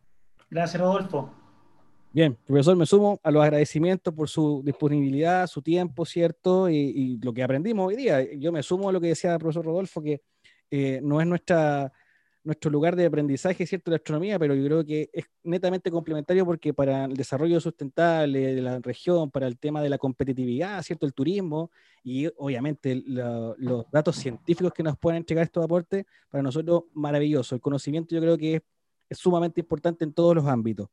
Gracias, 0.50 0.80
Rodolfo. 0.80 1.30
Bien, 2.12 2.36
profesor, 2.46 2.76
me 2.76 2.86
sumo 2.86 3.20
a 3.22 3.30
los 3.30 3.42
agradecimientos 3.42 4.14
por 4.14 4.28
su 4.28 4.62
disponibilidad, 4.64 5.46
su 5.46 5.60
tiempo, 5.60 6.04
¿cierto? 6.04 6.68
Y, 6.68 6.76
y 6.76 7.18
lo 7.18 7.32
que 7.32 7.42
aprendimos 7.42 7.88
hoy 7.88 7.96
día. 7.96 8.34
Yo 8.34 8.52
me 8.52 8.62
sumo 8.62 8.88
a 8.88 8.92
lo 8.92 9.00
que 9.00 9.08
decía 9.08 9.34
el 9.34 9.38
profesor 9.38 9.66
Rodolfo, 9.66 10.02
que 10.02 10.22
eh, 10.70 11.00
no 11.02 11.20
es 11.20 11.26
nuestra 11.26 11.92
nuestro 12.46 12.70
lugar 12.70 12.94
de 12.94 13.06
aprendizaje, 13.06 13.66
¿cierto?, 13.66 13.90
la 13.90 13.96
astronomía, 13.96 14.38
pero 14.38 14.54
yo 14.54 14.64
creo 14.64 14.84
que 14.84 15.10
es 15.12 15.24
netamente 15.42 15.90
complementario 15.90 16.46
porque 16.46 16.72
para 16.72 17.06
el 17.06 17.14
desarrollo 17.14 17.60
sustentable 17.60 18.54
de 18.54 18.62
la 18.62 18.78
región, 18.78 19.32
para 19.32 19.48
el 19.48 19.58
tema 19.58 19.82
de 19.82 19.88
la 19.88 19.98
competitividad, 19.98 20.80
¿cierto?, 20.82 21.06
el 21.06 21.12
turismo 21.12 21.72
y 22.04 22.28
obviamente 22.36 23.02
la, 23.04 23.52
los 23.58 23.90
datos 23.90 24.14
científicos 24.16 24.72
que 24.72 24.84
nos 24.84 24.96
pueden 24.96 25.18
entregar 25.18 25.44
estos 25.44 25.64
aportes, 25.64 26.06
para 26.30 26.40
nosotros 26.40 26.84
maravilloso. 26.94 27.56
El 27.56 27.60
conocimiento 27.60 28.14
yo 28.14 28.20
creo 28.20 28.38
que 28.38 28.54
es, 28.54 28.62
es 29.10 29.18
sumamente 29.18 29.60
importante 29.60 30.04
en 30.04 30.12
todos 30.12 30.36
los 30.36 30.46
ámbitos. 30.46 30.88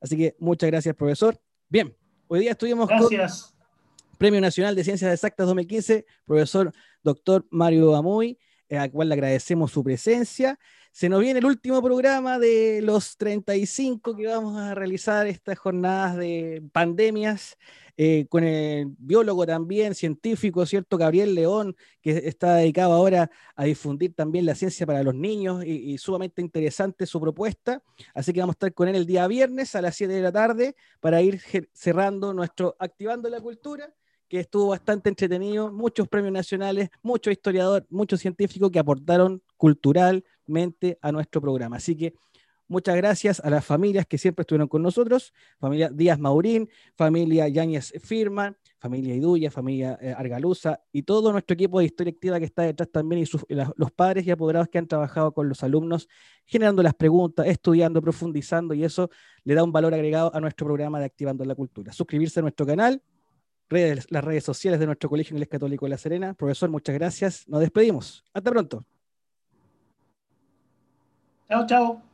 Así 0.00 0.16
que 0.16 0.34
muchas 0.40 0.68
gracias, 0.68 0.96
profesor. 0.96 1.40
Bien, 1.68 1.96
hoy 2.26 2.40
día 2.40 2.50
estuvimos 2.50 2.88
gracias. 2.88 3.54
con 3.56 4.18
Premio 4.18 4.40
Nacional 4.40 4.74
de 4.74 4.82
Ciencias 4.82 5.12
Exactas 5.12 5.46
2015, 5.46 6.04
profesor 6.26 6.72
doctor 7.04 7.46
Mario 7.50 7.94
Amuy, 7.94 8.36
al 8.70 8.90
cual 8.90 9.08
le 9.08 9.14
agradecemos 9.14 9.72
su 9.72 9.82
presencia. 9.82 10.58
Se 10.92 11.08
nos 11.08 11.20
viene 11.20 11.38
el 11.38 11.46
último 11.46 11.82
programa 11.82 12.38
de 12.38 12.80
los 12.82 13.16
35 13.16 14.16
que 14.16 14.26
vamos 14.26 14.56
a 14.58 14.74
realizar 14.74 15.26
estas 15.26 15.58
jornadas 15.58 16.16
de 16.16 16.62
pandemias. 16.72 17.56
Eh, 18.00 18.26
con 18.28 18.44
el 18.44 18.94
biólogo 18.96 19.44
también, 19.44 19.92
científico, 19.92 20.64
¿cierto? 20.66 20.96
Gabriel 20.96 21.34
León, 21.34 21.74
que 22.00 22.28
está 22.28 22.54
dedicado 22.54 22.92
ahora 22.92 23.28
a 23.56 23.64
difundir 23.64 24.14
también 24.14 24.46
la 24.46 24.54
ciencia 24.54 24.86
para 24.86 25.02
los 25.02 25.16
niños 25.16 25.64
y, 25.64 25.94
y, 25.94 25.98
sumamente 25.98 26.40
interesante 26.40 27.06
su 27.06 27.20
propuesta. 27.20 27.82
Así 28.14 28.32
que 28.32 28.38
vamos 28.38 28.52
a 28.52 28.58
estar 28.58 28.72
con 28.72 28.86
él 28.86 28.94
el 28.94 29.04
día 29.04 29.26
viernes 29.26 29.74
a 29.74 29.82
las 29.82 29.96
7 29.96 30.12
de 30.12 30.22
la 30.22 30.30
tarde 30.30 30.76
para 31.00 31.20
ir 31.22 31.40
cerrando 31.72 32.32
nuestro 32.32 32.76
Activando 32.78 33.28
la 33.28 33.40
Cultura 33.40 33.92
que 34.28 34.40
estuvo 34.40 34.68
bastante 34.68 35.08
entretenido, 35.08 35.72
muchos 35.72 36.06
premios 36.08 36.32
nacionales, 36.32 36.90
muchos 37.02 37.32
historiadores, 37.32 37.86
muchos 37.90 38.20
científicos 38.20 38.70
que 38.70 38.78
aportaron 38.78 39.42
culturalmente 39.56 40.98
a 41.00 41.10
nuestro 41.12 41.40
programa. 41.40 41.76
Así 41.76 41.96
que 41.96 42.14
muchas 42.68 42.96
gracias 42.96 43.40
a 43.40 43.48
las 43.48 43.64
familias 43.64 44.06
que 44.06 44.18
siempre 44.18 44.42
estuvieron 44.42 44.68
con 44.68 44.82
nosotros, 44.82 45.32
familia 45.58 45.88
Díaz 45.88 46.18
Maurín, 46.18 46.68
familia 46.94 47.48
Yáñez 47.48 47.94
Firman, 48.02 48.56
familia 48.78 49.14
Iduya, 49.14 49.50
familia 49.50 49.98
eh, 50.00 50.14
Argaluza 50.16 50.80
y 50.92 51.02
todo 51.02 51.32
nuestro 51.32 51.54
equipo 51.54 51.78
de 51.78 51.86
historia 51.86 52.12
activa 52.12 52.38
que 52.38 52.44
está 52.44 52.62
detrás 52.62 52.90
también 52.90 53.22
y 53.22 53.26
sus, 53.26 53.44
los 53.48 53.90
padres 53.90 54.26
y 54.26 54.30
apoderados 54.30 54.68
que 54.68 54.78
han 54.78 54.86
trabajado 54.86 55.32
con 55.32 55.48
los 55.48 55.62
alumnos, 55.62 56.08
generando 56.44 56.82
las 56.82 56.94
preguntas, 56.94 57.46
estudiando, 57.46 58.02
profundizando 58.02 58.74
y 58.74 58.84
eso 58.84 59.10
le 59.44 59.54
da 59.54 59.64
un 59.64 59.72
valor 59.72 59.94
agregado 59.94 60.34
a 60.34 60.40
nuestro 60.40 60.66
programa 60.66 61.00
de 61.00 61.06
Activando 61.06 61.44
la 61.46 61.54
Cultura. 61.54 61.92
Suscribirse 61.92 62.40
a 62.40 62.42
nuestro 62.42 62.66
canal, 62.66 63.02
las 63.70 64.24
redes 64.24 64.44
sociales 64.44 64.80
de 64.80 64.86
nuestro 64.86 65.10
Colegio 65.10 65.34
Inglés 65.34 65.48
Católico 65.48 65.86
de 65.86 65.90
La 65.90 65.98
Serena. 65.98 66.34
Profesor, 66.34 66.70
muchas 66.70 66.94
gracias. 66.94 67.48
Nos 67.48 67.60
despedimos. 67.60 68.24
Hasta 68.32 68.50
pronto. 68.50 68.84
Chao, 71.48 71.66
chao. 71.66 72.07